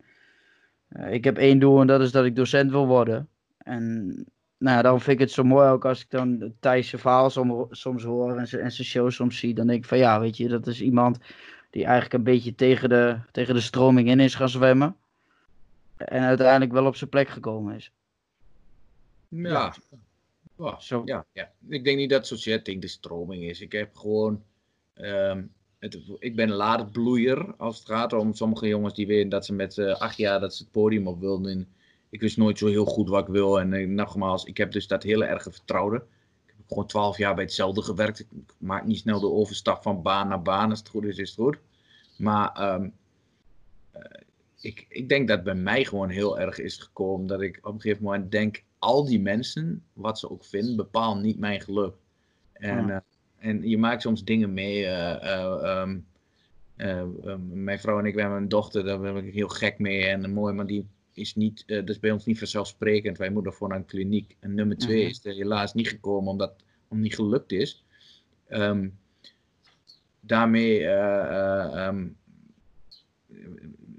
eh, 0.87 1.13
ik 1.13 1.23
heb 1.23 1.37
één 1.37 1.59
doel 1.59 1.81
en 1.81 1.87
dat 1.87 2.01
is 2.01 2.11
dat 2.11 2.25
ik 2.25 2.35
docent 2.35 2.71
wil 2.71 2.87
worden. 2.87 3.27
En 3.57 4.05
nou 4.57 4.75
ja, 4.75 4.81
daarom 4.81 5.01
vind 5.01 5.19
ik 5.19 5.25
het 5.25 5.31
zo 5.31 5.43
mooi 5.43 5.69
ook 5.69 5.85
als 5.85 6.01
ik 6.01 6.09
dan 6.09 6.53
Thijs' 6.59 6.89
verhaal 6.89 7.29
som- 7.29 7.67
soms 7.69 8.03
hoor 8.03 8.31
en 8.31 8.37
en 8.37 8.47
zijn 8.47 8.71
show 8.71 9.11
soms 9.11 9.37
zie. 9.39 9.53
Dan 9.53 9.67
denk 9.67 9.79
ik 9.83 9.89
van 9.89 9.97
ja, 9.97 10.19
weet 10.19 10.37
je, 10.37 10.47
dat 10.47 10.67
is 10.67 10.81
iemand 10.81 11.19
die 11.69 11.83
eigenlijk 11.83 12.13
een 12.13 12.23
beetje 12.23 12.55
tegen 12.55 12.89
de, 12.89 13.17
tegen 13.31 13.53
de 13.53 13.61
stroming 13.61 14.09
in 14.09 14.19
is 14.19 14.35
gaan 14.35 14.49
zwemmen. 14.49 14.95
En 15.97 16.21
uiteindelijk 16.23 16.71
wel 16.71 16.85
op 16.85 16.95
zijn 16.95 17.09
plek 17.09 17.27
gekomen 17.29 17.75
is. 17.75 17.91
Ja. 19.29 19.73
Ja, 20.57 20.79
Zo. 20.79 21.01
ja, 21.05 21.25
ja. 21.31 21.51
Ik 21.67 21.83
denk 21.83 21.97
niet 21.97 22.09
dat 22.09 22.41
tegen 22.43 22.79
de 22.79 22.87
stroming 22.87 23.43
is. 23.43 23.61
Ik 23.61 23.71
heb 23.71 23.95
gewoon. 23.95 24.43
ehm, 24.93 25.43
het, 25.79 25.99
ik 26.19 26.35
ben 26.35 26.49
een 26.49 26.55
laadbloeier 26.55 27.55
als 27.55 27.77
het 27.79 27.87
gaat 27.87 28.13
om 28.13 28.33
sommige 28.33 28.67
jongens 28.67 28.93
die 28.93 29.07
weten 29.07 29.29
dat 29.29 29.45
ze 29.45 29.53
met 29.53 29.77
eh, 29.77 29.93
acht 29.95 30.17
jaar 30.17 30.39
dat 30.39 30.55
ze 30.55 30.63
het 30.63 30.71
podium 30.71 31.07
op 31.07 31.19
wilden. 31.19 31.51
En 31.51 31.67
ik 32.09 32.21
wist 32.21 32.37
nooit 32.37 32.57
zo 32.57 32.67
heel 32.67 32.85
goed 32.85 33.09
wat 33.09 33.27
ik 33.27 33.33
wil. 33.33 33.59
En 33.59 33.73
eh, 33.73 33.87
nogmaals, 33.87 34.43
ik 34.45 34.57
heb 34.57 34.71
dus 34.71 34.87
dat 34.87 35.03
hele 35.03 35.25
erge 35.25 35.51
vertrouwde. 35.51 35.95
Ik 36.45 36.53
heb 36.57 36.67
gewoon 36.67 36.87
twaalf 36.87 37.17
jaar 37.17 37.35
bij 37.35 37.43
hetzelfde 37.43 37.81
gewerkt. 37.81 38.19
Ik 38.19 38.27
maak 38.57 38.85
niet 38.85 38.99
snel 38.99 39.19
de 39.19 39.29
overstap 39.31 39.81
van 39.81 40.01
baan 40.01 40.27
naar 40.27 40.41
baan. 40.41 40.69
Als 40.69 40.79
het 40.79 40.89
goed 40.89 41.03
is, 41.03 41.17
is 41.17 41.29
het 41.29 41.39
goed. 41.39 41.57
Maar 42.17 42.51
ehm, 42.53 42.89
eh, 43.91 44.01
ik, 44.67 44.85
ik 44.89 45.09
denk 45.09 45.27
dat 45.27 45.43
bij 45.43 45.55
mij 45.55 45.85
gewoon 45.85 46.09
heel 46.09 46.39
erg 46.39 46.59
is 46.59 46.77
gekomen 46.77 47.27
dat 47.27 47.41
ik 47.41 47.57
op 47.61 47.73
een 47.73 47.81
gegeven 47.81 48.03
moment 48.03 48.31
denk, 48.31 48.63
al 48.79 49.05
die 49.05 49.19
mensen, 49.19 49.83
wat 49.93 50.19
ze 50.19 50.29
ook 50.29 50.45
vinden, 50.45 50.75
bepaalt 50.75 51.21
niet 51.21 51.39
mijn 51.39 51.61
geluk. 51.61 51.95
En, 52.53 52.87
Ja. 52.87 53.03
eh, 53.39 53.49
en 53.49 53.69
je 53.69 53.77
maakt 53.77 54.01
soms 54.01 54.23
dingen 54.23 54.53
mee. 54.53 54.85
eh, 54.85 55.15
eh, 55.33 55.63
ehm, 55.63 55.99
eh, 56.75 56.99
ehm, 56.99 57.63
mijn 57.63 57.79
vrouw 57.79 57.99
en 57.99 58.05
ik, 58.05 58.13
we 58.15 58.21
hebben 58.21 58.39
een 58.41 58.49
dochter, 58.49 58.83
daar 58.83 58.99
ben 58.99 59.25
ik 59.25 59.33
heel 59.33 59.47
gek 59.47 59.79
mee 59.79 60.05
en 60.05 60.31
mooi, 60.33 60.53
maar 60.53 60.67
die 60.67 60.85
is 61.13 61.35
niet, 61.35 61.63
dat 61.67 61.89
is 61.89 61.99
bij 61.99 62.11
ons 62.11 62.25
niet 62.25 62.37
vanzelfsprekend. 62.37 63.17
Wij 63.17 63.29
moeten 63.29 63.53
voor 63.53 63.67
naar 63.67 63.77
een 63.77 63.85
kliniek. 63.85 64.35
En 64.39 64.53
nummer 64.53 64.77
twee 64.77 65.01
Mhm. 65.01 65.09
is 65.09 65.25
er 65.25 65.33
helaas 65.33 65.73
niet 65.73 65.87
gekomen 65.89 66.31
omdat 66.31 66.53
het 66.89 66.97
niet 66.99 67.15
gelukt 67.15 67.51
is. 67.51 67.83
Ehm, 68.47 68.89
daarmee, 70.19 70.87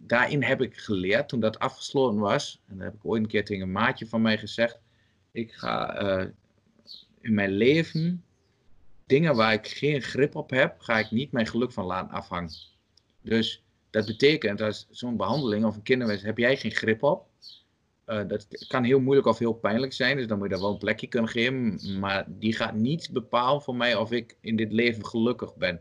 daarin 0.08 0.42
heb 0.42 0.60
ik 0.60 0.76
geleerd 0.76 1.28
toen 1.28 1.40
dat 1.40 1.58
afgesloten 1.58 2.18
was. 2.18 2.60
En 2.66 2.76
dat 2.76 2.84
heb 2.84 2.94
ik 2.94 3.04
ooit 3.04 3.22
een 3.22 3.28
keer 3.28 3.44
tegen 3.44 3.62
een 3.62 3.72
maatje 3.72 4.06
van 4.06 4.22
mij 4.22 4.38
gezegd. 4.38 4.80
Ik 5.32 5.52
ga 5.52 5.94
eh, 5.94 6.26
in 7.20 7.34
mijn 7.34 7.50
leven 7.50 8.24
dingen 9.06 9.36
waar 9.36 9.52
ik 9.52 9.68
geen 9.68 10.02
grip 10.02 10.34
op 10.36 10.50
heb, 10.50 10.80
ga 10.80 10.98
ik 10.98 11.10
niet 11.10 11.32
mijn 11.32 11.46
geluk 11.46 11.72
van 11.72 11.84
laten 11.84 12.10
afhangen. 12.10 12.50
Dus 13.22 13.62
dat 13.90 14.06
betekent 14.06 14.60
als 14.60 14.86
zo'n 14.90 15.16
behandeling 15.16 15.64
of 15.64 15.76
een 15.76 15.82
kinderwens 15.82 16.22
heb 16.22 16.38
jij 16.38 16.56
geen 16.56 16.70
grip 16.70 17.02
op. 17.02 17.26
Eh, 18.04 18.28
dat 18.28 18.46
kan 18.68 18.84
heel 18.84 19.00
moeilijk 19.00 19.26
of 19.26 19.38
heel 19.38 19.52
pijnlijk 19.52 19.92
zijn, 19.92 20.16
dus 20.16 20.26
dan 20.26 20.38
moet 20.38 20.46
je 20.46 20.52
daar 20.52 20.62
wel 20.62 20.72
een 20.72 20.78
plekje 20.78 21.06
kunnen 21.06 21.30
geven. 21.30 21.80
Maar 21.98 22.24
die 22.28 22.54
gaat 22.54 22.74
niet 22.74 23.10
bepalen 23.12 23.62
voor 23.62 23.76
mij 23.76 23.94
of 23.94 24.12
ik 24.12 24.36
in 24.40 24.56
dit 24.56 24.72
leven 24.72 25.06
gelukkig 25.06 25.56
ben. 25.56 25.80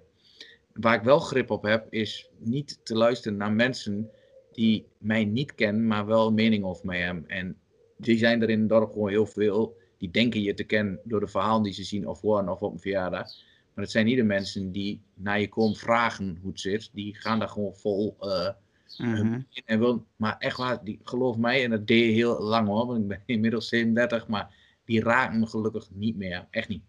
Waar 0.74 0.96
ik 0.96 1.02
wel 1.02 1.20
grip 1.20 1.50
op 1.50 1.64
heb, 1.64 1.88
is 1.90 2.30
niet 2.38 2.80
te 2.84 2.96
luisteren 2.96 3.38
naar 3.38 3.52
mensen 3.52 4.12
die 4.58 4.86
mij 4.98 5.26
niet 5.26 5.56
kennen, 5.56 5.88
maar 5.88 6.06
wel 6.06 6.28
een 6.28 6.34
mening 6.34 6.64
over 6.64 6.86
mij 6.86 7.00
hebben. 7.02 7.28
En 7.28 7.58
die 7.98 8.18
zijn 8.18 8.42
er 8.42 8.50
in 8.50 8.60
het 8.60 8.70
dorp 8.70 8.92
gewoon 8.92 9.10
heel 9.10 9.26
veel. 9.26 9.78
Die 9.98 10.12
denken 10.12 10.42
je 10.42 10.54
te 10.54 10.64
kennen 10.64 11.00
door 11.04 11.20
de 11.20 11.28
verhalen 11.28 11.64
die 11.64 11.74
ze 11.74 11.84
zien 11.84 12.08
of 12.08 12.22
horen 12.22 12.50
of 12.50 12.62
op 12.62 12.74
een 12.74 12.80
verjaardag. 12.80 13.28
Maar 13.74 13.84
het 13.84 13.92
zijn 13.92 14.06
niet 14.06 14.18
de 14.18 14.24
mensen 14.24 14.72
die 14.72 15.02
naar 15.14 15.40
je 15.40 15.50
komen 15.50 15.76
vragen 15.78 16.38
hoe 16.42 16.52
het 16.52 16.60
zit. 16.60 16.90
Die 16.94 17.16
gaan 17.16 17.40
daar 17.40 17.50
gewoon 17.50 17.76
vol 17.76 18.16
eh, 18.20 18.50
Mhm. 18.98 19.34
in 19.50 19.62
en 19.66 19.80
wil, 19.80 20.06
maar 20.16 20.36
echt 20.40 20.58
waar, 20.58 20.84
die, 20.84 21.00
geloof 21.04 21.38
mij, 21.38 21.64
en 21.64 21.70
dat 21.70 21.88
deed 21.88 22.06
je 22.06 22.12
heel 22.12 22.42
lang 22.42 22.68
hoor, 22.68 22.86
want 22.86 23.00
ik 23.00 23.08
ben 23.08 23.22
inmiddels 23.36 23.68
37, 23.68 24.28
maar 24.28 24.56
die 24.86 25.04
raken 25.04 25.40
me 25.40 25.48
gelukkig 25.48 25.88
niet 25.92 26.18
meer. 26.18 26.48
Echt 26.50 26.68
niet. 26.68 26.84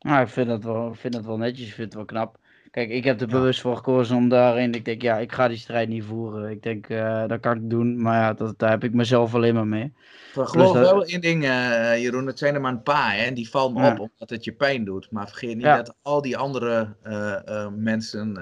Nou, 0.00 0.22
ik 0.22 0.28
vind 0.28 0.48
dat 0.48 0.62
wel, 0.64 0.94
vind 0.94 1.12
dat 1.14 1.24
wel 1.24 1.36
netjes, 1.36 1.66
ik 1.68 1.74
vind 1.74 1.86
het 1.86 1.94
wel 1.94 2.04
knap. 2.04 2.38
Kijk, 2.76 2.90
ik 2.90 3.04
heb 3.04 3.20
er 3.20 3.26
bewust 3.26 3.60
voor 3.60 3.76
gekozen 3.76 4.16
om 4.16 4.28
daarin. 4.28 4.74
Ik 4.74 4.84
denk, 4.84 5.02
ja, 5.02 5.18
ik 5.18 5.32
ga 5.32 5.48
die 5.48 5.56
strijd 5.56 5.88
niet 5.88 6.04
voeren. 6.04 6.50
Ik 6.50 6.62
denk, 6.62 6.88
eh, 6.88 7.26
dat 7.26 7.40
kan 7.40 7.56
ik 7.56 7.70
doen, 7.70 8.02
maar 8.02 8.20
ja, 8.20 8.32
dat, 8.32 8.58
daar 8.58 8.70
heb 8.70 8.84
ik 8.84 8.92
mezelf 8.94 9.34
alleen 9.34 9.54
maar 9.54 9.66
mee. 9.66 9.92
Geloof 10.32 10.72
dat- 10.72 10.90
wel 10.90 11.04
één 11.04 11.20
ding, 11.20 11.44
eh, 11.44 11.98
Jeroen, 12.02 12.26
het 12.26 12.38
zijn 12.38 12.54
er 12.54 12.60
maar 12.60 12.72
een 12.72 12.82
paar, 12.82 13.12
hè, 13.16 13.22
en 13.24 13.34
die 13.34 13.50
vallen 13.50 13.72
me 13.74 13.80
Ja. 13.80 13.92
op 13.92 13.98
omdat 13.98 14.30
het 14.30 14.44
je 14.44 14.52
pijn 14.52 14.84
doet. 14.84 15.10
Maar 15.10 15.28
vergeet 15.28 15.54
niet 15.56 15.64
Ja. 15.64 15.76
dat 15.76 15.94
al 16.02 16.22
die 16.22 16.36
andere 16.36 16.96
eh, 17.02 17.66
mensen 17.76 18.36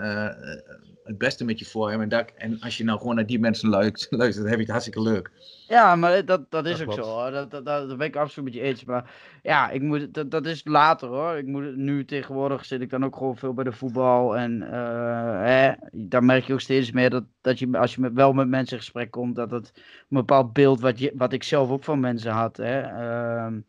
het 1.04 1.18
beste 1.18 1.44
met 1.44 1.58
je 1.58 1.64
voor 1.64 1.88
hebben. 1.88 2.10
En, 2.10 2.18
dat, 2.18 2.32
en 2.36 2.60
als 2.60 2.76
je 2.76 2.84
nou 2.84 2.98
gewoon 2.98 3.14
naar 3.14 3.26
die 3.26 3.38
mensen 3.38 3.68
luistert, 3.68 4.12
luistert 4.20 4.42
dan 4.42 4.46
heb 4.46 4.54
je 4.54 4.64
het 4.64 4.70
hartstikke 4.70 5.02
leuk. 5.02 5.30
Ja, 5.68 5.96
maar 5.96 6.24
dat, 6.24 6.50
dat 6.50 6.66
is 6.66 6.78
Dat 6.78 6.80
ook 6.80 6.94
klopt. 6.94 7.08
zo 7.08 7.14
hoor. 7.14 7.30
Dat, 7.30 7.50
dat, 7.50 7.64
dat, 7.64 7.88
dat 7.88 7.98
ben 7.98 8.06
ik 8.06 8.16
absoluut 8.16 8.44
met 8.44 8.58
je 8.58 8.68
eens. 8.68 8.84
Maar 8.84 9.10
ja, 9.42 9.70
ik 9.70 9.82
moet, 9.82 10.14
dat, 10.14 10.30
dat 10.30 10.46
is 10.46 10.64
later 10.64 11.08
hoor. 11.08 11.36
Ik 11.36 11.46
moet, 11.46 11.76
nu 11.76 12.04
tegenwoordig 12.04 12.64
zit 12.64 12.80
ik 12.80 12.90
dan 12.90 13.04
ook 13.04 13.16
gewoon 13.16 13.36
veel 13.36 13.54
bij 13.54 13.64
de 13.64 13.72
voetbal. 13.72 14.36
En 14.36 14.62
eh, 14.62 15.40
hè, 15.44 15.72
daar 15.92 16.24
merk 16.24 16.44
je 16.44 16.52
ook 16.52 16.60
steeds 16.60 16.90
meer 16.90 17.10
dat, 17.10 17.24
dat 17.40 17.58
je, 17.58 17.78
als 17.78 17.94
je 17.94 18.00
met, 18.00 18.12
wel 18.12 18.32
met 18.32 18.48
mensen 18.48 18.76
in 18.76 18.82
gesprek 18.82 19.10
komt, 19.10 19.36
dat 19.36 19.50
het 19.50 19.72
een 19.76 20.16
bepaald 20.16 20.52
beeld 20.52 20.80
wat, 20.80 20.98
je, 20.98 21.12
wat 21.14 21.32
ik 21.32 21.42
zelf 21.42 21.70
ook 21.70 21.84
van 21.84 22.00
mensen 22.00 22.32
had. 22.32 22.56
Hè, 22.56 22.80
ehm, 22.80 23.60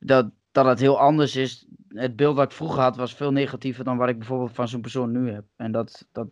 dat, 0.00 0.30
dat 0.52 0.66
het 0.66 0.80
heel 0.80 0.98
anders 0.98 1.36
is. 1.36 1.66
Het 1.96 2.16
beeld 2.16 2.36
wat 2.36 2.44
ik 2.44 2.56
vroeger 2.56 2.80
had 2.80 2.96
was 2.96 3.14
veel 3.14 3.32
negatiever 3.32 3.84
dan 3.84 3.96
wat 3.96 4.08
ik 4.08 4.18
bijvoorbeeld 4.18 4.52
van 4.52 4.68
zo'n 4.68 4.80
persoon 4.80 5.12
nu 5.12 5.30
heb. 5.30 5.44
En 5.56 5.72
dat, 5.72 6.06
dat, 6.12 6.28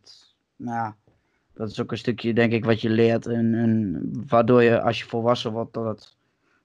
nou, 0.57 0.77
ja, 0.77 0.97
dat 1.55 1.71
is 1.71 1.81
ook 1.81 1.91
een 1.91 1.99
stukje, 1.99 2.35
denk 2.35 2.53
ik, 2.53 2.65
wat 2.65 2.81
je 2.81 2.91
leert. 2.91 3.27
En, 3.27 3.55
en 3.55 4.01
waardoor 4.27 4.63
je, 4.63 4.83
als 4.83 4.99
je 4.99 5.05
volwassen 5.05 5.53
wordt, 5.53 5.75
dat 5.75 5.85
het, 5.85 6.17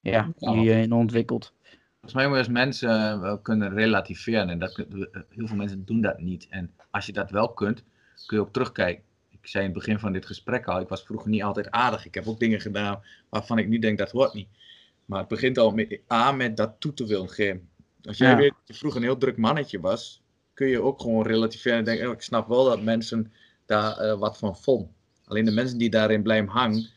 ja, 0.02 0.32
je 0.38 0.60
je 0.60 0.82
in 0.82 0.92
ontwikkelt. 0.92 1.54
Volgens 1.92 2.14
mij 2.14 2.24
moet 2.26 2.34
je 2.34 2.40
als 2.44 2.48
mensen 2.54 2.90
eh, 2.90 3.20
wel 3.20 3.40
kunnen 3.40 3.74
relativeren. 3.74 4.50
En 4.50 4.60
dat, 4.60 4.78
eh, 4.78 4.86
heel 5.30 5.48
veel 5.48 5.58
mensen 5.58 5.86
doen 5.86 6.02
dat 6.02 6.20
niet. 6.20 6.48
En 6.50 6.72
als 6.90 7.06
je 7.06 7.14
dat 7.14 7.32
wel 7.32 7.54
kunt, 7.54 7.84
kun 8.26 8.38
je 8.38 8.44
ook 8.44 8.54
terugkijken. 8.54 9.04
Ik 9.30 9.48
zei 9.48 9.66
in 9.66 9.70
het 9.70 9.80
begin 9.80 10.00
van 10.00 10.12
dit 10.12 10.26
gesprek 10.26 10.68
al, 10.68 10.80
ik 10.80 10.88
was 10.88 11.04
vroeger 11.04 11.30
niet 11.30 11.44
altijd 11.44 11.72
aardig. 11.72 12.06
Ik 12.06 12.14
heb 12.14 12.28
ook 12.28 12.40
dingen 12.40 12.60
gedaan 12.60 13.02
waarvan 13.30 13.58
ik 13.58 13.68
nu 13.68 13.80
denk 13.80 13.98
dat 13.98 14.12
hoort 14.12 14.34
niet. 14.34 14.48
Maar 15.06 15.20
het 15.20 15.28
begint 15.28 15.58
al 15.58 15.72
met, 15.72 16.00
A 16.12 16.32
met 16.32 16.58
dat 16.58 16.76
toe 16.80 16.94
te 16.94 17.06
willen 17.06 17.30
geven. 17.30 17.70
Als 18.04 18.18
jij 18.18 18.30
Ja. 18.30 18.36
weet 18.36 18.50
dat 18.50 18.62
je 18.66 18.74
vroeger 18.74 19.00
een 19.00 19.06
heel 19.08 19.18
druk 19.18 19.38
mannetje 19.38 19.80
was, 19.80 20.22
kun 20.54 20.68
je 20.68 20.82
ook 20.82 21.02
gewoon 21.02 21.26
relativeren 21.26 21.78
en 21.78 21.84
denken, 21.84 22.08
oh, 22.08 22.14
ik 22.14 22.22
snap 22.22 22.48
wel 22.48 22.64
dat 22.64 22.82
mensen 22.82 23.32
daar 23.66 23.98
eh, 23.98 24.20
wat 24.20 24.38
van 24.38 24.58
vonden. 24.58 24.94
Alleen 25.26 25.46
de 25.46 25.52
mensen 25.52 25.78
die 25.78 25.90
daarin 25.90 26.24
blijven 26.24 26.50
hangen, 26.50 26.90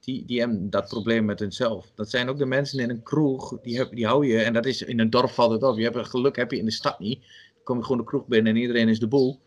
die, 0.00 0.24
die 0.24 0.38
hebben 0.38 0.70
dat 0.70 0.88
probleem 0.88 1.24
met 1.24 1.40
hunzelf. 1.40 1.92
Dat 1.94 2.10
zijn 2.10 2.28
ook 2.28 2.38
de 2.38 2.46
mensen 2.46 2.78
in 2.78 2.90
een 2.90 3.02
kroeg, 3.02 3.60
die, 3.62 3.76
heb, 3.76 3.90
die 3.94 4.06
hou 4.06 4.26
je, 4.26 4.42
en 4.42 4.52
dat 4.52 4.66
is 4.66 4.82
in 4.82 5.00
een 5.00 5.10
dorp 5.10 5.30
valt 5.30 5.50
het 5.50 5.62
op. 5.62 5.76
Je 5.78 5.90
hebt 5.90 6.08
geluk 6.08 6.36
heb 6.36 6.50
je 6.50 6.58
in 6.58 6.64
de 6.64 6.70
stad 6.70 6.98
niet. 6.98 7.20
Dan 7.20 7.64
kom 7.64 7.76
je 7.76 7.82
gewoon 7.82 7.98
de 7.98 8.04
kroeg 8.04 8.26
binnen 8.26 8.54
en 8.54 8.60
iedereen 8.60 8.88
is 8.88 8.98
de 8.98 9.08
boel. 9.08 9.40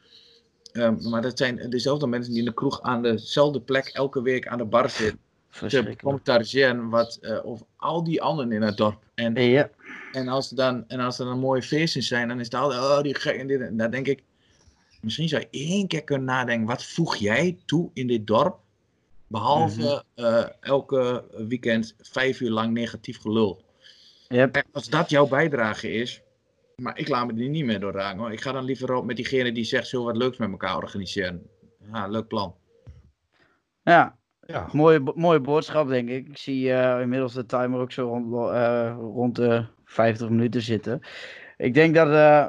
Ehm, 0.71 1.09
maar 1.09 1.21
dat 1.21 1.37
zijn 1.37 1.69
dezelfde 1.69 2.07
mensen 2.07 2.31
die 2.31 2.39
in 2.39 2.47
de 2.47 2.53
kroeg 2.53 2.81
aan 2.81 3.01
dezelfde 3.01 3.61
plek 3.61 3.87
elke 3.87 4.21
week 4.21 4.47
aan 4.47 4.57
de 4.57 4.65
bar 4.65 4.89
zitten. 4.89 5.19
Te 5.67 5.95
commentariëren 6.03 6.89
wat, 6.89 7.17
uh, 7.21 7.45
of 7.45 7.63
al 7.75 8.03
die 8.03 8.21
anderen 8.21 8.51
in 8.51 8.61
het 8.61 8.77
dorp. 8.77 9.03
En, 9.15 9.33
ja. 9.35 9.69
En, 10.11 10.27
als, 10.27 10.49
er 10.49 10.55
dan, 10.55 10.87
en 10.87 10.99
als 10.99 11.19
er 11.19 11.25
dan 11.25 11.39
mooie 11.39 11.61
feestjes 11.61 12.07
zijn, 12.07 12.27
dan 12.27 12.39
is 12.39 12.45
het 12.45 12.55
altijd, 12.55 12.81
oh 12.81 13.01
die 13.01 13.15
gek 13.15 13.35
en 13.35 13.47
dit. 13.47 13.61
En 13.61 13.77
dan 13.77 13.91
denk 13.91 14.07
ik, 14.07 14.23
misschien 15.01 15.29
zou 15.29 15.41
je 15.41 15.67
één 15.67 15.87
keer 15.87 16.03
kunnen 16.03 16.25
nadenken, 16.25 16.67
wat 16.67 16.85
voeg 16.85 17.15
jij 17.15 17.57
toe 17.65 17.89
in 17.93 18.07
dit 18.07 18.27
dorp? 18.27 18.59
Behalve 19.27 20.03
mm 20.15 20.27
elke 20.59 21.23
weekend 21.47 21.95
vijf 22.01 22.39
uur 22.39 22.49
lang 22.49 22.73
negatief 22.73 23.19
gelul. 23.21 23.63
Yep. 24.27 24.63
Als 24.71 24.89
dat 24.89 25.09
jouw 25.09 25.27
bijdrage 25.27 25.91
is, 25.91 26.21
maar 26.75 26.97
ik 26.97 27.07
laat 27.07 27.27
me 27.27 27.43
er 27.43 27.49
niet 27.49 27.65
meer 27.65 27.79
door 27.79 27.91
raken 27.91 28.19
hoor. 28.19 28.31
Ik 28.31 28.41
ga 28.41 28.51
dan 28.51 28.63
liever 28.63 28.93
op 28.93 29.05
met 29.05 29.15
diegene 29.15 29.51
die 29.51 29.63
zegt, 29.63 29.87
zullen 29.87 30.05
we 30.05 30.11
wat 30.11 30.21
leuks 30.21 30.37
met 30.37 30.49
elkaar 30.49 30.75
organiseren? 30.75 31.49
Ja, 31.93 32.07
leuk 32.07 32.27
plan. 32.27 32.55
Ja, 33.83 34.17
ja. 34.45 34.69
Mooie, 34.71 35.11
mooie 35.15 35.39
boodschap 35.39 35.87
denk 35.87 36.09
ik. 36.09 36.27
Ik 36.27 36.37
zie 36.37 36.65
uh, 36.65 37.01
inmiddels 37.01 37.33
de 37.33 37.45
timer 37.45 37.79
ook 37.79 37.91
zo 37.91 38.07
rond, 38.07 38.33
uh, 38.33 38.95
rond 38.97 39.35
de 39.35 39.65
50 39.89 40.29
minuten 40.29 40.61
zitten. 40.61 41.01
Ik 41.57 41.73
denk 41.73 41.95
dat, 41.95 42.07
uh, 42.07 42.47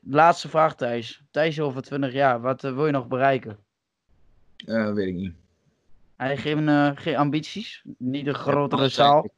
laatste 0.00 0.48
vraag 0.48 0.76
Thijs. 0.76 1.22
Thijs 1.30 1.60
over 1.60 1.82
20 1.82 2.12
jaar, 2.12 2.40
wat 2.40 2.60
wil 2.60 2.86
je 2.86 2.92
nog 2.92 3.08
bereiken? 3.08 3.58
weet 4.64 5.08
ik 5.08 5.14
niet. 5.14 5.32
Hij 6.16 6.36
geen, 6.36 6.96
geen 6.96 7.16
ambities? 7.16 7.82
Niet 7.98 8.26
een 8.26 8.34
grotere 8.34 8.88
zaal? 8.88 9.28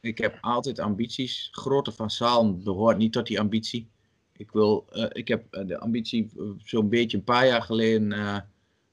Ik 0.00 0.18
heb 0.18 0.38
altijd 0.40 0.78
ambities. 0.78 1.48
Grootte 1.52 1.92
van 1.92 2.10
zaal 2.10 2.58
behoort 2.58 2.96
niet 2.96 3.12
tot 3.12 3.26
die 3.26 3.40
ambitie. 3.40 3.90
Ik, 4.36 4.50
wil, 4.50 4.86
ik 5.12 5.28
heb 5.28 5.44
eh, 5.50 5.66
de 5.66 5.78
ambitie 5.78 6.30
zo'n 6.64 6.88
beetje 6.88 7.16
een 7.16 7.24
paar 7.24 7.46
jaar 7.46 7.62
geleden 7.62 8.12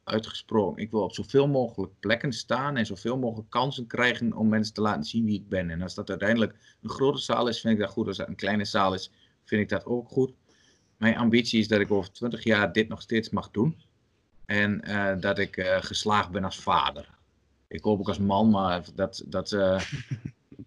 uitgesproken. 0.10 0.82
Ik 0.82 0.92
wil 0.92 1.02
op 1.02 1.14
zoveel 1.14 1.48
mogelijk 1.48 1.94
plekken 2.00 2.34
staan 2.34 2.78
en 2.78 2.86
zoveel 2.86 3.18
mogelijk 3.18 3.50
kansen 3.50 3.88
krijgen 3.88 4.34
om 4.34 4.50
mensen 4.50 4.74
te 4.74 4.82
laten 4.82 5.04
zien 5.04 5.26
wie 5.26 5.40
ik 5.40 5.50
ben. 5.50 5.70
En 5.70 5.82
als 5.82 5.96
dat 5.96 6.10
uiteindelijk 6.10 6.56
een 6.82 6.90
grote 6.90 7.22
zaal 7.22 7.48
is, 7.48 7.62
vind 7.62 7.74
ik 7.74 7.80
dat 7.80 7.90
goed. 7.90 8.08
Als 8.08 8.18
dat 8.18 8.28
een 8.28 8.36
kleine 8.36 8.66
zaal 8.66 8.94
is, 8.94 9.12
vind 9.44 9.62
ik 9.62 9.70
dat 9.70 9.86
ook 9.86 10.08
goed. 10.08 10.34
Mijn 10.98 11.18
ambitie 11.18 11.60
is 11.60 11.68
dat 11.68 11.80
ik 11.80 11.92
over 11.92 12.12
20 12.12 12.44
jaar 12.44 12.74
dit 12.74 12.88
nog 12.88 13.02
steeds 13.02 13.30
mag 13.30 13.52
doen. 13.52 13.78
En 14.46 14.82
dat 15.20 15.40
ik 15.40 15.78
geslaagd 15.80 16.32
ben 16.32 16.44
als 16.44 16.60
vader. 16.60 17.18
Ik 17.68 17.84
hoop 17.84 18.00
ook 18.00 18.08
als 18.08 18.20
man, 18.20 18.50
maar 18.50 18.86
dat, 18.96 19.24
dat, 19.26 19.50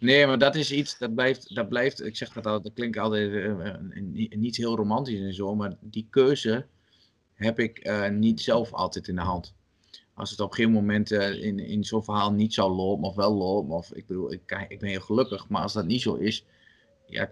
Nee, 0.03 0.27
maar 0.27 0.39
dat 0.39 0.55
is 0.55 0.73
iets, 0.73 0.99
dat 0.99 1.15
blijft, 1.15 1.55
dat 1.55 1.69
blijft 1.69 2.05
ik 2.05 2.17
zeg 2.17 2.33
dat 2.33 2.47
altijd, 2.47 2.65
dat 2.65 2.73
klinkt 2.73 2.99
altijd 2.99 3.57
niet 4.31 4.57
heel 4.57 4.77
romantisch 4.77 5.21
en 5.21 5.35
zo, 5.35 5.55
maar 5.55 5.77
die 5.81 6.07
keuze 6.11 6.67
heb 7.43 7.59
ik 7.59 7.87
uh, 7.87 8.09
niet 8.09 8.41
zelf 8.41 8.73
altijd 8.73 9.09
in 9.09 9.15
de 9.15 9.21
hand. 9.21 9.55
Als 10.15 10.31
het 10.31 10.41
op 10.41 10.49
een 10.49 10.55
gegeven 10.55 10.75
moment 10.75 11.11
uh, 11.11 11.45
in, 11.45 11.59
in 11.59 11.85
zo'n 11.85 12.05
verhaal 12.05 12.33
niet 12.33 12.55
zou 12.55 12.73
lopen, 12.73 13.09
of 13.09 13.15
wel 13.15 13.35
lopen, 13.35 13.75
of 13.75 13.93
ik 13.93 14.07
bedoel, 14.07 14.33
ik, 14.33 14.67
ik 14.69 14.79
ben 14.79 14.89
heel 14.89 15.01
gelukkig, 15.01 15.49
maar 15.49 15.63
als 15.63 15.73
dat 15.73 15.87
niet 15.87 16.03
zo 16.03 16.15
is, 16.15 16.47
ja, 17.07 17.31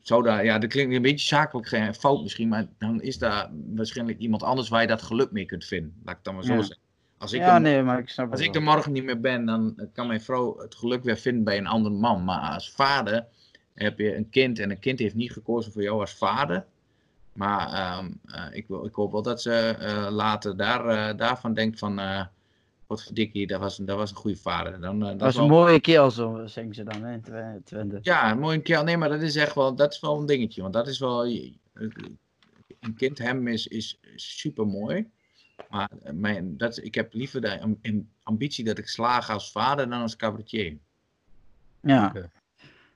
zou 0.00 0.22
daar, 0.22 0.44
ja, 0.44 0.58
dat 0.58 0.70
klinkt 0.70 0.94
een 0.94 1.02
beetje 1.02 1.26
zakelijk 1.26 1.68
geen 1.68 1.94
fout 1.94 2.22
misschien, 2.22 2.48
maar 2.48 2.66
dan 2.78 3.02
is 3.02 3.18
daar 3.18 3.50
waarschijnlijk 3.74 4.18
iemand 4.18 4.42
anders 4.42 4.68
waar 4.68 4.80
je 4.80 4.86
dat 4.86 5.02
geluk 5.02 5.30
mee 5.30 5.44
kunt 5.44 5.64
vinden. 5.64 5.94
Laat 6.04 6.10
ik 6.10 6.14
het 6.14 6.24
dan 6.24 6.34
maar 6.34 6.44
zo 6.44 6.56
zeggen. 6.56 6.86
Als 7.18 7.32
ik, 7.32 7.40
ja, 7.40 7.54
er, 7.54 7.60
nee, 7.60 7.82
maar 7.82 7.98
ik 7.98 8.08
snap 8.08 8.30
als 8.30 8.40
ik 8.40 8.54
er 8.54 8.62
morgen 8.62 8.92
niet 8.92 9.04
meer 9.04 9.20
ben, 9.20 9.44
dan 9.46 9.88
kan 9.92 10.06
mijn 10.06 10.20
vrouw 10.20 10.58
het 10.58 10.74
geluk 10.74 11.02
weer 11.04 11.16
vinden 11.16 11.44
bij 11.44 11.58
een 11.58 11.66
ander 11.66 11.92
man. 11.92 12.24
Maar 12.24 12.54
als 12.54 12.70
vader 12.70 13.26
heb 13.74 13.98
je 13.98 14.16
een 14.16 14.28
kind 14.28 14.58
en 14.58 14.70
een 14.70 14.78
kind 14.78 14.98
heeft 14.98 15.14
niet 15.14 15.32
gekozen 15.32 15.72
voor 15.72 15.82
jou 15.82 16.00
als 16.00 16.14
vader. 16.14 16.66
Maar 17.38 17.98
um, 17.98 18.20
uh, 18.26 18.44
ik, 18.50 18.66
ik, 18.68 18.94
hoop 18.94 19.12
wel 19.12 19.22
dat 19.22 19.42
ze 19.42 19.76
uh, 19.80 20.08
later 20.10 20.56
daar, 20.56 20.86
uh, 20.86 21.18
daarvan 21.18 21.54
denkt 21.54 21.78
van, 21.78 22.00
wat 22.86 23.02
verdikkie, 23.02 23.46
dat 23.46 23.60
was, 23.60 23.76
dat 23.76 23.96
was 23.96 24.10
een 24.10 24.16
goede 24.16 24.36
vader. 24.36 24.80
Dan, 24.80 25.00
dat 25.00 25.20
was 25.20 25.36
een 25.36 25.48
mooie 25.48 25.80
keel 25.80 26.10
zo, 26.10 26.46
zeggen 26.46 26.74
ze 26.74 26.84
dan, 26.84 27.02
hè, 27.02 27.20
Twente. 27.64 27.98
Ja, 28.02 28.30
een 28.30 28.38
mooie 28.38 28.62
keel. 28.62 28.84
Nee, 28.84 28.96
maar 28.96 29.08
dat 29.08 29.22
is 29.22 29.36
echt 29.36 29.54
wel, 29.54 29.74
dat 29.74 29.92
is 29.92 30.00
wel 30.00 30.20
een 30.20 30.26
dingetje. 30.26 30.62
Want 30.62 30.74
dat 30.74 30.88
is 30.88 30.98
wel, 30.98 31.26
een 32.80 32.94
kind 32.96 33.18
hem 33.18 33.48
is, 33.48 33.66
is 33.66 34.00
super 34.16 34.66
mooi. 34.66 35.10
Maar 35.70 35.90
eh, 36.02 36.12
mijn, 36.12 36.56
dat, 36.56 36.84
ik 36.84 36.94
heb 36.94 37.12
liever 37.12 37.40
de 37.40 37.76
ambitie 38.22 38.64
dat 38.64 38.78
ik 38.78 38.88
slaag 38.88 39.30
als 39.30 39.52
vader 39.52 39.90
dan 39.90 40.00
als 40.00 40.16
cabaretier. 40.16 40.76
Ja. 41.80 42.12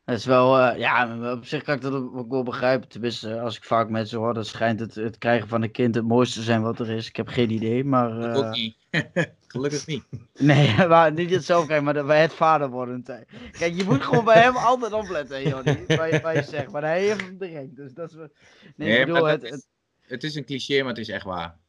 Dat 0.04 0.16
is 0.16 0.24
wel, 0.24 0.58
uh, 0.58 0.78
ja, 0.78 1.32
op 1.32 1.44
zich 1.44 1.62
kan 1.62 1.74
ik 1.74 1.80
dat 1.80 1.92
ook 1.92 2.30
wel 2.30 2.42
begrijpen. 2.42 2.88
Tenminste, 2.88 3.40
als 3.40 3.56
ik 3.56 3.64
vaak 3.64 3.88
mensen 3.88 4.18
hoor, 4.18 4.34
dan 4.34 4.44
schijnt 4.44 4.80
het, 4.80 4.94
het 4.94 5.18
krijgen 5.18 5.48
van 5.48 5.62
een 5.62 5.70
kind 5.70 5.94
het 5.94 6.04
mooiste 6.04 6.38
te 6.38 6.44
zijn 6.44 6.62
wat 6.62 6.80
er 6.80 6.90
is. 6.90 7.08
Ik 7.08 7.16
heb 7.16 7.28
geen 7.28 7.50
idee, 7.50 7.84
maar... 7.84 8.18
Uh... 8.18 8.36
Ook 8.36 8.50
niet. 8.50 8.76
Gelukkig 9.46 9.86
niet. 9.86 10.04
Nee, 10.38 10.76
maar 10.88 11.12
niet 11.12 11.30
het 11.30 11.44
zelf 11.44 11.64
krijgen, 11.64 11.84
maar 11.84 12.06
bij 12.06 12.20
het 12.20 12.32
vader 12.32 12.70
worden. 12.70 13.04
Kijk, 13.50 13.76
je 13.76 13.84
moet 13.84 14.02
gewoon 14.02 14.24
bij 14.24 14.42
hem 14.42 14.56
altijd 14.70 14.92
opletten, 14.92 15.48
Jonny, 15.48 15.84
wat, 16.22 16.34
je 16.34 16.44
zegt. 16.48 16.70
Maar 16.70 16.82
hij 16.82 17.00
heeft 17.00 17.20
hem 17.20 17.38
direct, 17.38 17.76
dus 17.76 17.94
dat 17.94 18.10
is... 18.10 18.16
Nee, 18.16 18.28
nee 18.76 18.98
ik 18.98 19.06
bedoel, 19.06 19.24
het, 19.24 19.42
het, 19.42 19.66
het 20.00 20.24
is 20.24 20.34
een 20.34 20.44
cliché, 20.44 20.78
maar 20.78 20.88
het 20.88 20.98
is 20.98 21.08
echt 21.08 21.24
waar. 21.24 21.60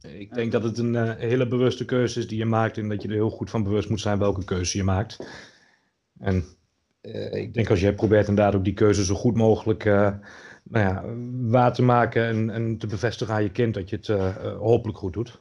Ik 0.00 0.34
denk 0.34 0.52
dat 0.52 0.62
het 0.62 0.78
een 0.78 0.94
uh, 0.94 1.14
hele 1.14 1.48
bewuste 1.48 1.84
keuze 1.84 2.18
is 2.18 2.28
die 2.28 2.38
je 2.38 2.44
maakt 2.44 2.78
en 2.78 2.88
dat 2.88 3.02
je 3.02 3.08
er 3.08 3.14
heel 3.14 3.30
goed 3.30 3.50
van 3.50 3.62
bewust 3.62 3.88
moet 3.88 4.00
zijn 4.00 4.18
welke 4.18 4.44
keuze 4.44 4.76
je 4.76 4.84
maakt. 4.84 5.18
En 6.18 6.55
ik 7.32 7.54
denk 7.54 7.70
als 7.70 7.80
jij 7.80 7.94
probeert 7.94 8.28
inderdaad 8.28 8.54
ook 8.54 8.64
die 8.64 8.74
keuze 8.74 9.04
zo 9.04 9.14
goed 9.14 9.34
mogelijk 9.34 9.84
uh, 9.84 10.12
nou 10.62 10.84
ja, 10.84 11.04
waar 11.50 11.72
te 11.72 11.82
maken 11.82 12.26
en, 12.26 12.50
en, 12.50 12.78
te 12.78 12.86
bevestigen 12.86 13.34
aan 13.34 13.42
je 13.42 13.50
kind 13.50 13.74
dat 13.74 13.90
je 13.90 13.96
het 13.96 14.06
hopelijk 14.58 14.98
goed 14.98 15.12
doet. 15.12 15.40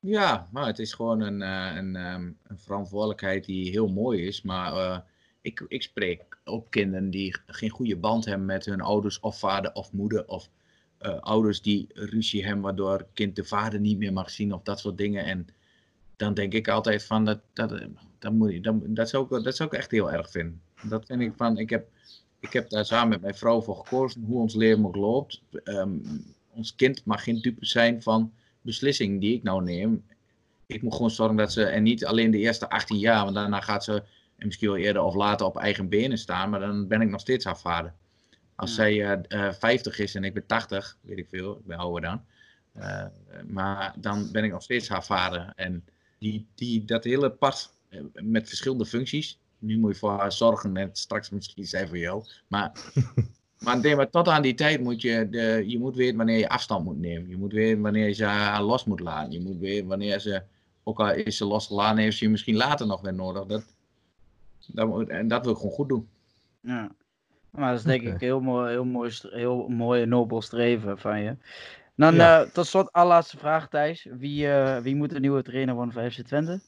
Ja, 0.00 0.48
maar 0.52 0.66
het 0.66 0.78
is 0.78 0.92
gewoon 0.92 1.20
een, 1.20 1.40
een, 1.40 1.96
um, 1.96 2.36
een 2.42 2.58
verantwoordelijkheid 2.58 3.44
die 3.44 3.70
heel 3.70 3.88
mooi 3.88 4.26
is. 4.26 4.42
Maar 4.42 5.02
ik, 5.40 5.64
ik 5.68 5.82
spreek 5.82 6.38
ook 6.44 6.70
kinderen 6.70 7.10
die 7.10 7.36
geen 7.46 7.70
goede 7.70 7.96
band 7.96 8.24
hebben 8.24 8.46
met 8.46 8.64
hun 8.64 8.80
ouders 8.80 9.20
of 9.20 9.38
vader 9.38 9.72
of 9.72 9.92
moeder 9.92 10.26
of 10.26 10.48
uh, 11.00 11.20
ouders 11.20 11.62
die 11.62 11.86
ruzie 11.94 12.44
hebben, 12.44 12.62
waardoor 12.62 13.06
kind 13.14 13.36
de 13.36 13.44
vader 13.44 13.80
niet 13.80 13.98
meer 13.98 14.12
mag 14.12 14.30
zien 14.30 14.52
of 14.52 14.62
dat 14.62 14.80
soort 14.80 14.98
dingen. 14.98 15.24
En 15.24 15.46
dan 16.16 16.34
denk 16.34 16.52
ik 16.52 16.68
altijd 16.68 17.04
van, 17.04 17.24
dat, 17.24 17.40
dat, 17.52 17.88
dat, 18.18 18.32
moet 18.32 18.52
je, 18.52 18.60
dat, 18.60 18.74
dat, 18.84 19.08
zou 19.08 19.36
ik, 19.36 19.44
dat 19.44 19.56
zou 19.56 19.68
ik 19.68 19.78
echt 19.78 19.90
heel 19.90 20.12
erg 20.12 20.30
vinden. 20.30 20.60
Dat 20.82 21.06
vind 21.06 21.20
ik 21.20 21.32
van, 21.36 21.58
ik 21.58 21.70
heb, 21.70 21.88
ik 22.40 22.52
heb 22.52 22.70
daar 22.70 22.84
samen 22.84 23.08
met 23.08 23.20
mijn 23.20 23.34
vrouw 23.34 23.62
voor 23.62 23.76
gekozen 23.76 24.24
hoe 24.24 24.40
ons 24.40 24.54
leven 24.54 24.86
ook 24.86 24.96
loopt. 24.96 25.42
Um, 25.64 26.24
ons 26.50 26.74
kind 26.74 27.04
mag 27.04 27.24
geen 27.24 27.40
dupe 27.40 27.66
zijn 27.66 28.02
van 28.02 28.32
beslissingen 28.60 29.18
die 29.18 29.36
ik 29.36 29.42
nou 29.42 29.62
neem. 29.62 30.04
Ik 30.66 30.82
moet 30.82 30.94
gewoon 30.94 31.10
zorgen 31.10 31.36
dat 31.36 31.52
ze, 31.52 31.64
en 31.64 31.82
niet 31.82 32.04
alleen 32.04 32.30
de 32.30 32.38
eerste 32.38 32.68
18 32.68 32.98
jaar, 32.98 33.22
want 33.22 33.34
daarna 33.34 33.60
gaat 33.60 33.84
ze 33.84 34.02
misschien 34.36 34.68
wel 34.68 34.76
eerder 34.76 35.02
of 35.02 35.14
later 35.14 35.46
op 35.46 35.56
eigen 35.56 35.88
benen 35.88 36.18
staan, 36.18 36.50
maar 36.50 36.60
dan 36.60 36.88
ben 36.88 37.00
ik 37.00 37.08
nog 37.08 37.20
steeds 37.20 37.44
haar 37.44 37.58
vader. 37.58 37.92
Als 38.54 38.74
zij 38.74 38.94
uh, 38.94 39.18
uh, 39.28 39.52
50 39.52 39.98
is 39.98 40.14
en 40.14 40.24
ik 40.24 40.34
ben 40.34 40.46
80, 40.46 40.96
weet 41.00 41.18
ik 41.18 41.28
veel, 41.28 41.56
ik 41.56 41.66
ben 41.66 41.78
ouder 41.78 42.02
dan. 42.02 42.24
Uh, 42.76 43.04
maar 43.46 43.94
dan 43.98 44.32
ben 44.32 44.44
ik 44.44 44.50
nog 44.50 44.62
steeds 44.62 44.88
haar 44.88 45.04
vader. 45.04 45.52
En 45.56 45.84
die, 46.18 46.46
die, 46.54 46.84
dat 46.84 47.04
hele 47.04 47.30
pad 47.30 47.74
eh, 47.88 48.00
met 48.12 48.48
verschillende 48.48 48.86
functies. 48.86 49.38
Nu 49.64 49.78
moet 49.78 49.92
je 49.92 49.98
voor 49.98 50.10
haar 50.10 50.32
zorgen 50.32 50.76
en 50.76 50.88
straks 50.92 51.30
misschien 51.30 51.66
zijn 51.66 51.88
voor 51.88 51.98
jou. 51.98 52.24
Maar, 52.48 52.72
maar, 53.64 53.80
nee, 53.80 53.96
maar 53.96 54.10
tot 54.10 54.28
aan 54.28 54.42
die 54.42 54.54
tijd 54.54 54.80
moet 54.80 55.00
je, 55.00 55.28
de, 55.30 55.64
je 55.66 55.78
moet 55.78 55.96
weten 55.96 56.16
wanneer 56.16 56.38
je 56.38 56.48
afstand 56.48 56.84
moet 56.84 56.98
nemen. 56.98 57.28
Je 57.28 57.36
moet 57.36 57.52
weten 57.52 57.80
wanneer 57.82 58.16
je 58.16 58.24
haar 58.24 58.62
los 58.62 58.84
moet 58.84 59.00
laten. 59.00 59.32
Je 59.32 59.40
moet 59.40 59.58
weten 59.58 59.86
wanneer 59.86 60.20
ze, 60.20 60.42
ook 60.82 61.00
al 61.00 61.12
is 61.12 61.36
ze 61.36 61.44
losgelaten, 61.44 62.02
heeft 62.02 62.16
ze 62.16 62.24
je 62.24 62.30
misschien 62.30 62.56
later 62.56 62.86
nog 62.86 63.00
weer 63.00 63.14
nodig. 63.14 63.46
Dat, 63.46 63.64
dat, 64.66 65.08
en 65.08 65.28
dat 65.28 65.44
wil 65.44 65.52
ik 65.52 65.58
gewoon 65.58 65.72
goed 65.72 65.88
doen. 65.88 66.08
Ja. 66.60 66.90
Maar 67.50 67.70
dat 67.70 67.78
is 67.78 67.84
denk 67.84 68.02
ik 68.02 68.20
heel 68.20 68.40
mooi, 68.40 68.70
heel 68.70 68.84
mooi, 68.84 69.12
heel 69.22 69.68
mooi 69.68 70.06
nobel 70.06 70.42
streven 70.42 70.98
van 70.98 71.20
je. 71.20 71.36
Dan 71.96 72.14
ja. 72.14 72.42
uh, 72.42 72.48
tot 72.50 72.66
slot, 72.66 72.92
allerlaatste 72.92 73.38
vraag 73.38 73.68
Thijs. 73.68 74.06
Wie, 74.10 74.46
uh, 74.46 74.78
wie 74.78 74.96
moet 74.96 75.10
de 75.10 75.20
nieuwe 75.20 75.42
trainer 75.42 75.74
worden 75.74 75.94
van 75.94 76.10
FC 76.10 76.20
Twente? 76.20 76.60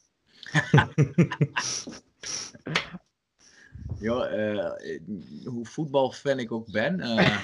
ja, 3.99 4.37
uh, 4.37 4.71
hoe 5.45 5.67
voetbalfan 5.67 6.39
ik 6.39 6.53
ook 6.53 6.71
ben. 6.71 7.01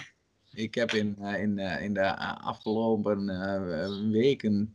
ik 0.52 0.74
heb 0.74 0.90
in, 0.90 1.18
in, 1.18 1.58
in 1.58 1.94
de 1.94 2.16
afgelopen 2.40 3.26
weken 4.10 4.74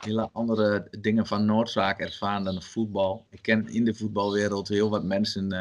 hele 0.00 0.28
andere 0.32 0.88
dingen 1.00 1.26
van 1.26 1.44
noodzaak 1.44 2.00
ervaren 2.00 2.44
dan 2.44 2.62
voetbal. 2.62 3.26
Ik 3.30 3.42
ken 3.42 3.68
in 3.68 3.84
de 3.84 3.94
voetbalwereld 3.94 4.68
heel 4.68 4.90
wat 4.90 5.04
mensen 5.04 5.52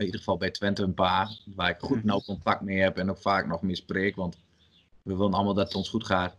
in 0.00 0.06
ieder 0.06 0.18
geval 0.18 0.36
bij 0.36 0.50
Twente 0.50 0.82
een 0.82 0.94
paar, 0.94 1.40
waar 1.54 1.70
ik 1.70 1.78
goed 1.78 1.96
mhm. 1.96 2.06
nauw 2.06 2.20
contact 2.20 2.60
mee 2.60 2.80
heb 2.80 2.98
en 2.98 3.10
ook 3.10 3.18
vaak 3.18 3.46
nog 3.46 3.62
mee 3.62 3.76
spreek, 3.76 4.16
want 4.16 4.36
we 5.02 5.16
willen 5.16 5.34
allemaal 5.34 5.54
dat 5.54 5.66
het 5.66 5.76
ons 5.76 5.88
goed 5.88 6.06
gaat. 6.06 6.36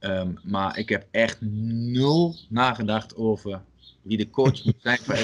Um, 0.00 0.38
maar 0.42 0.78
ik 0.78 0.88
heb 0.88 1.06
echt 1.10 1.40
nul 1.40 2.36
nagedacht 2.48 3.16
over 3.16 3.62
wie 4.02 4.16
de 4.16 4.30
coach 4.30 4.64
moet 4.64 4.76
zijn 4.78 4.98
voor 4.98 5.16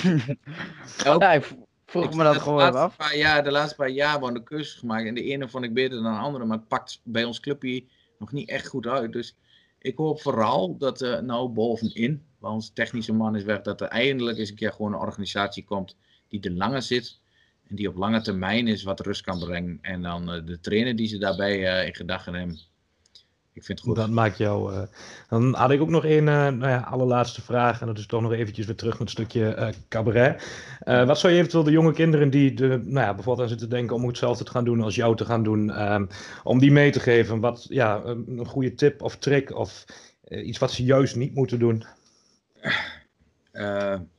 ja, 1.21 1.33
ik 1.33 1.57
vroeg 1.87 2.15
me 2.15 2.23
dat 2.23 2.37
gewoon 2.37 2.75
af. 2.75 2.97
Paar 2.97 3.17
jaar, 3.17 3.45
de 3.45 3.51
laatste 3.51 3.77
paar 3.77 3.91
jaar 3.91 4.21
worden 4.21 4.45
keuzes 4.45 4.75
gemaakt. 4.75 5.07
En 5.07 5.15
de 5.15 5.23
ene 5.23 5.49
vond 5.49 5.65
ik 5.65 5.75
beter 5.75 6.03
dan 6.03 6.13
de 6.13 6.19
andere. 6.19 6.45
Maar 6.45 6.59
het 6.59 6.69
pakt 6.69 7.01
bij 7.05 7.25
ons 7.25 7.41
clubje 7.41 7.85
nog 8.19 8.33
niet 8.33 8.49
echt 8.49 8.67
goed 8.67 8.87
uit. 8.87 9.13
Dus 9.13 9.37
ik 9.79 9.97
hoop 9.97 10.21
vooral 10.21 10.77
dat 10.77 11.01
er 11.01 11.25
nou 11.25 11.49
bovenin, 11.49 12.23
waar 12.39 12.53
onze 12.53 12.73
technische 12.73 13.13
man 13.13 13.37
is 13.37 13.45
weg, 13.45 13.61
dat 13.61 13.81
er 13.81 13.89
eindelijk 13.89 14.39
eens 14.39 14.51
een 14.51 14.57
keer 14.57 14.73
gewoon 14.73 14.93
een 14.93 14.99
organisatie 14.99 15.65
komt 15.65 15.97
die 16.29 16.41
er 16.41 16.51
langer 16.51 16.83
zit. 16.83 17.21
En 17.69 17.77
die 17.77 17.89
op 17.89 17.97
lange 17.97 18.21
termijn 18.21 18.69
is 18.69 18.83
wat 18.83 19.01
rust 19.01 19.23
kan 19.23 19.39
brengen. 19.39 19.79
En 19.83 20.03
dan 20.03 20.35
uh, 20.35 20.47
de 20.47 20.61
trainer 20.61 20.97
die 20.97 21.07
ze 21.07 21.19
daarbij 21.19 21.59
uh, 21.59 21.87
in 21.87 21.95
gedachten 21.95 22.35
hebben. 22.35 22.59
Ik 23.59 23.65
vind 23.65 23.79
het 23.79 23.89
goed. 23.89 23.97
Dat 23.97 24.11
maakt 24.11 24.39
jou. 24.39 24.73
Uh, 24.73 24.83
dan 25.29 25.55
had 25.55 25.71
ik 25.71 25.81
ook 25.81 25.89
nog 25.89 26.05
een 26.05 26.25
nou 26.25 26.67
ja, 26.67 26.79
allerlaatste 26.79 27.43
vraag. 27.43 27.81
En 27.81 27.87
dat 27.87 27.99
is 27.99 28.07
toch 28.07 28.23
nog 28.23 28.33
eventjes 28.33 28.67
weer 28.67 28.77
terug 28.77 28.93
met 28.93 29.01
een 29.01 29.09
stukje 29.09 29.75
cabaret. 29.89 30.43
wat 30.85 31.19
zou 31.19 31.33
je 31.33 31.39
eventueel 31.39 31.65
de 31.65 31.71
jonge 31.71 31.93
kinderen 31.93 32.31
die 32.31 32.55
de, 32.55 32.67
nou 32.67 33.07
ja, 33.07 33.15
bijvoorbeeld 33.15 33.41
aan 33.41 33.49
zitten 33.49 33.71
denken 33.71 33.97
om 33.97 34.07
hetzelfde 34.07 34.45
te 34.45 34.51
gaan 34.51 34.65
doen 34.65 34.83
als 34.83 34.95
jou 34.95 35.17
te 35.17 35.25
gaan 35.25 35.43
doen. 35.43 35.71
Ehm, 35.71 36.07
om 36.45 36.59
die 36.59 36.73
mee 36.73 36.91
te 36.91 37.01
geven? 37.01 37.41
Wat 37.41 37.67
ja, 37.69 38.03
een 38.05 38.47
goede 38.47 38.75
tip 38.75 39.03
of 39.03 39.17
trick 39.17 39.55
of 39.55 39.85
iets 40.29 40.59
wat 40.59 40.73
ze 40.73 40.85
juist 40.85 41.17
niet 41.17 41.35
moeten 41.35 41.59
doen? 41.59 41.85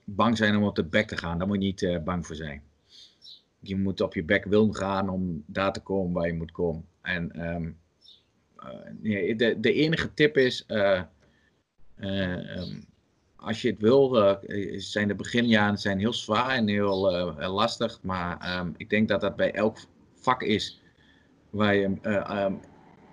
bang 0.03 0.37
zijn 0.37 0.55
om 0.55 0.63
op 0.63 0.75
de 0.75 0.83
bek 0.83 1.07
te 1.07 1.17
gaan. 1.17 1.37
Daar 1.37 1.47
moet 1.47 1.61
je 1.61 1.63
niet 1.63 2.03
bang 2.03 2.25
voor 2.25 2.35
zijn 2.35 2.61
je 3.59 3.75
moet 3.75 4.01
op 4.01 4.13
je 4.13 4.23
bek 4.23 4.45
willen 4.45 4.75
gaan 4.75 5.09
om 5.09 5.43
daar 5.45 5.73
te 5.73 5.79
komen 5.79 6.13
waar 6.13 6.27
je 6.27 6.33
moet 6.33 6.51
komen. 6.51 6.85
En 7.01 7.49
um, 7.55 7.77
nee, 9.01 9.35
de, 9.35 9.59
de 9.59 9.73
enige 9.73 10.13
tip 10.13 10.37
is, 10.37 10.63
uh, 10.67 11.01
um, 11.99 12.85
als 13.35 13.61
je 13.61 13.69
het 13.69 13.79
wil, 13.79 14.37
zijn 14.77 15.07
de 15.07 15.15
beginjaren 15.15 15.77
zijn 15.77 15.99
heel 15.99 16.13
zwaar 16.13 16.49
en 16.49 16.67
heel 16.67 16.99
lastig. 17.37 17.99
Maar 18.01 18.59
um, 18.59 18.73
ik 18.77 18.89
denk 18.89 19.07
dat 19.07 19.21
dat 19.21 19.35
bij 19.35 19.53
elk 19.53 19.77
vak 20.13 20.43
is 20.43 20.81
waar 21.49 21.75
je 21.75 21.97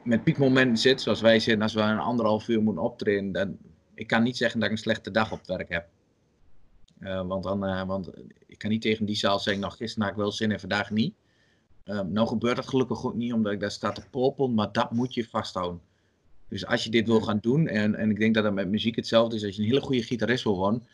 met 0.05 0.25
piekmomenten 0.25 0.79
zit, 0.79 1.01
zoals 1.01 1.21
wij 1.21 1.39
zitten, 1.39 1.63
als 1.63 1.75
we 1.75 1.81
een 1.81 1.99
anderhalf 1.99 2.49
uur 2.49 2.63
moeten 2.63 2.83
optreden. 2.83 3.33
Dan, 3.33 3.57
ik 3.95 4.07
kan 4.07 4.23
niet 4.23 4.37
zeggen 4.37 4.61
dat 4.61 4.69
ik 4.69 4.75
een 4.75 4.83
slechte 4.83 5.11
dag 5.11 5.33
op 5.33 5.39
het 5.39 5.47
werk 5.47 5.69
heb. 5.69 5.89
Want, 7.27 7.43
dan, 7.43 7.87
want 7.87 8.11
ik 8.47 8.59
kan 8.59 8.71
niet 8.71 8.83
tegen 8.83 9.07
die 9.07 9.17
zaal 9.17 9.39
zeggen, 9.39 9.63
nog 9.63 9.77
gisteren 9.77 10.05
had 10.05 10.17
ik 10.17 10.23
wel 10.23 10.33
zin 10.33 10.53
en 10.53 10.61
vandaag 10.61 10.91
niet. 10.91 11.15
Um, 11.89 12.13
nou 12.13 12.29
gebeurt 12.29 12.57
dat 12.57 12.69
gelukkig 12.69 13.05
ook 13.05 13.15
niet, 13.15 13.33
omdat 13.33 13.53
ik 13.53 13.61
daar 13.61 13.71
sta 13.71 13.93
te 13.93 14.03
popelen, 14.11 14.55
maar 14.55 14.73
dat 14.73 14.91
moet 14.91 15.15
je 15.15 15.29
vasthouden. 15.29 15.81
Dus 16.49 16.67
als 16.67 16.85
je 16.85 16.91
dit 16.91 17.07
wil 17.07 17.21
gaan 17.21 17.39
doen, 17.41 17.67
en, 17.69 17.95
en 17.95 18.11
ik 18.11 18.19
denk 18.19 18.35
dat 18.35 18.45
dat 18.45 18.53
met 18.53 18.69
muziek 18.69 18.97
hetzelfde 18.97 19.37
is, 19.37 19.45
als 19.45 19.57
je 19.57 19.63
een 19.63 19.69
hele 19.69 19.81
goede 19.81 20.03
gitarist 20.03 20.45
wil 20.45 20.57
worden, 20.57 20.87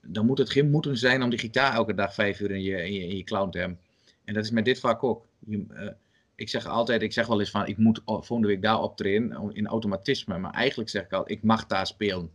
dan 0.00 0.26
moet 0.26 0.38
het 0.38 0.50
geen 0.50 0.70
moeten 0.70 0.98
zijn 0.98 1.22
om 1.22 1.30
die 1.30 1.38
gitaar 1.38 1.74
elke 1.74 1.94
dag 1.94 2.14
vijf 2.14 2.40
uur 2.40 2.50
in 2.50 2.62
je, 2.62 2.84
in 2.84 2.92
je, 2.92 3.06
in 3.06 3.16
je 3.16 3.24
clown 3.24 3.50
te 3.50 3.58
hebben. 3.58 3.78
En 4.24 4.34
dat 4.34 4.44
is 4.44 4.50
met 4.50 4.64
dit 4.64 4.80
vak 4.80 5.02
ook. 5.02 5.26
Je, 5.38 5.64
uh, 5.70 5.88
ik 6.34 6.48
zeg 6.48 6.66
altijd, 6.66 7.02
ik 7.02 7.12
zeg 7.12 7.26
wel 7.26 7.40
eens 7.40 7.50
van, 7.50 7.66
ik 7.66 7.76
moet 7.76 8.02
volgende 8.04 8.46
week 8.46 8.62
daar 8.62 8.82
optreden 8.82 9.52
in 9.52 9.66
automatisme, 9.66 10.38
maar 10.38 10.52
eigenlijk 10.52 10.90
zeg 10.90 11.04
ik 11.04 11.12
al, 11.12 11.30
ik 11.30 11.42
mag 11.42 11.66
daar 11.66 11.86
spelen. 11.86 12.30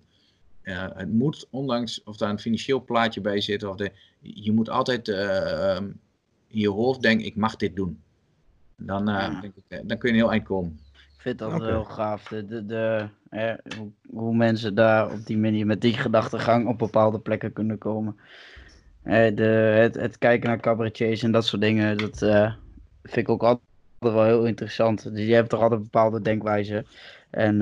Uh, 0.63 0.87
het 0.93 1.11
moet, 1.11 1.47
ondanks 1.49 2.03
of 2.03 2.17
daar 2.17 2.29
een 2.29 2.39
financieel 2.39 2.83
plaatje 2.83 3.21
bij 3.21 3.41
zit, 3.41 3.63
of 3.63 3.75
de, 3.75 3.91
je 4.19 4.51
moet 4.51 4.69
altijd 4.69 5.07
uh, 5.07 5.75
um, 5.75 5.99
in 6.49 6.59
je 6.59 6.69
hoofd 6.69 7.01
denken, 7.01 7.25
ik 7.25 7.35
mag 7.35 7.55
dit 7.55 7.75
doen. 7.75 8.01
Dan, 8.75 9.09
uh, 9.09 9.15
ja. 9.15 9.41
denk 9.41 9.53
ik, 9.55 9.87
dan 9.87 9.97
kun 9.97 10.09
je 10.09 10.15
heel 10.15 10.31
eind 10.31 10.43
komen. 10.43 10.79
Ik 10.93 11.21
vind 11.21 11.39
dat 11.39 11.53
okay. 11.53 11.67
heel 11.67 11.83
gaaf. 11.83 12.27
De, 12.27 12.45
de, 12.45 12.65
de, 12.65 13.07
hè, 13.29 13.53
hoe, 13.77 13.91
hoe, 14.09 14.35
mensen 14.35 14.75
daar 14.75 15.11
op 15.11 15.25
die 15.25 15.37
manier 15.37 15.65
met 15.65 15.81
die 15.81 15.93
gedachtegang 15.93 16.67
op 16.67 16.77
bepaalde 16.77 17.19
plekken 17.19 17.53
kunnen 17.53 17.77
komen. 17.77 18.15
de, 19.03 19.43
het, 19.79 19.95
het, 19.95 20.17
kijken 20.17 20.49
naar 20.49 20.59
cabaretiers 20.59 21.23
en 21.23 21.31
dat 21.31 21.45
soort 21.45 21.61
dingen, 21.61 21.97
dat 21.97 22.17
vind 23.03 23.27
ik 23.27 23.29
ook 23.29 23.43
altijd 23.43 23.63
wel 23.99 24.23
heel 24.23 24.45
interessant. 24.45 25.15
Dus 25.15 25.25
je 25.25 25.33
hebt 25.33 25.49
toch 25.49 25.61
altijd 25.61 25.81
bepaalde 25.81 26.21
denkwijzen. 26.21 26.85
En 27.29 27.57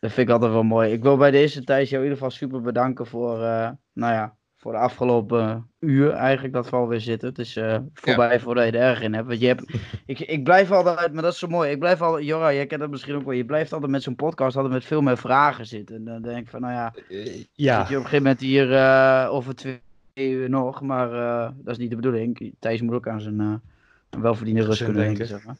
dat 0.00 0.12
vind 0.12 0.28
ik 0.28 0.34
altijd 0.34 0.52
wel 0.52 0.62
mooi. 0.62 0.92
Ik 0.92 1.02
wil 1.02 1.16
bij 1.16 1.30
deze 1.30 1.64
tijd 1.64 1.88
jou 1.88 2.02
in 2.02 2.08
ieder 2.08 2.24
geval 2.24 2.38
super 2.38 2.60
bedanken 2.60 3.06
voor, 3.06 3.38
uh, 3.38 3.70
nou 3.92 4.12
ja, 4.12 4.36
voor 4.60 4.72
de 4.72 4.78
afgelopen 4.78 5.70
uur 5.78 6.10
eigenlijk 6.10 6.54
dat 6.54 6.70
we 6.70 6.76
alweer 6.76 7.00
zitten. 7.00 7.28
Het 7.28 7.38
is 7.38 7.56
uh, 7.56 7.78
voorbij 7.94 8.32
ja. 8.32 8.38
voordat 8.38 8.64
je 8.64 8.70
er 8.70 8.88
erg 8.88 9.00
in 9.00 9.14
hebt. 9.14 9.26
Want 9.26 9.40
je 9.40 9.46
hebt 9.46 9.72
ik, 10.06 10.20
ik 10.20 10.44
blijf 10.44 10.70
altijd, 10.70 11.12
maar 11.12 11.22
dat 11.22 11.32
is 11.32 11.38
zo 11.38 11.46
mooi. 11.46 11.70
Ik 11.70 11.78
blijf 11.78 12.02
al, 12.02 12.20
Jora, 12.20 12.52
jij 12.52 12.66
kent 12.66 12.80
dat 12.80 12.90
misschien 12.90 13.14
ook 13.14 13.24
wel. 13.24 13.32
Je 13.32 13.44
blijft 13.44 13.72
altijd 13.72 13.90
met 13.90 14.02
zo'n 14.02 14.16
podcast 14.16 14.56
altijd 14.56 14.74
met 14.74 14.84
veel 14.84 15.00
meer 15.00 15.18
vragen 15.18 15.66
zitten. 15.66 15.96
En 15.96 16.04
dan 16.04 16.22
denk 16.22 16.38
ik 16.38 16.48
van, 16.48 16.60
nou 16.60 16.72
ja, 16.72 16.94
uh, 17.08 17.44
ja. 17.52 17.80
zit 17.80 17.88
je 17.88 17.96
op 17.96 18.02
een 18.02 18.08
gegeven 18.08 18.22
moment 18.22 18.40
hier 18.40 18.70
uh, 18.70 19.28
over 19.30 19.54
twee 19.54 19.80
uur 20.14 20.50
nog. 20.50 20.80
Maar 20.80 21.10
dat 21.56 21.72
is 21.72 21.78
niet 21.78 21.90
de 21.90 21.96
bedoeling. 21.96 22.54
Thijs 22.58 22.80
moet 22.80 22.94
ook 22.94 23.08
aan 23.08 23.20
zijn 23.20 23.62
welverdiende 24.10 24.64
rust 24.64 24.84
kunnen 24.84 25.02
denken. 25.02 25.26
Zeg 25.26 25.44
maar. 25.44 25.56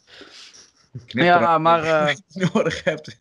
ja, 1.07 1.59
maar... 1.59 2.15
nodig 2.53 2.85
hebt. 2.85 3.21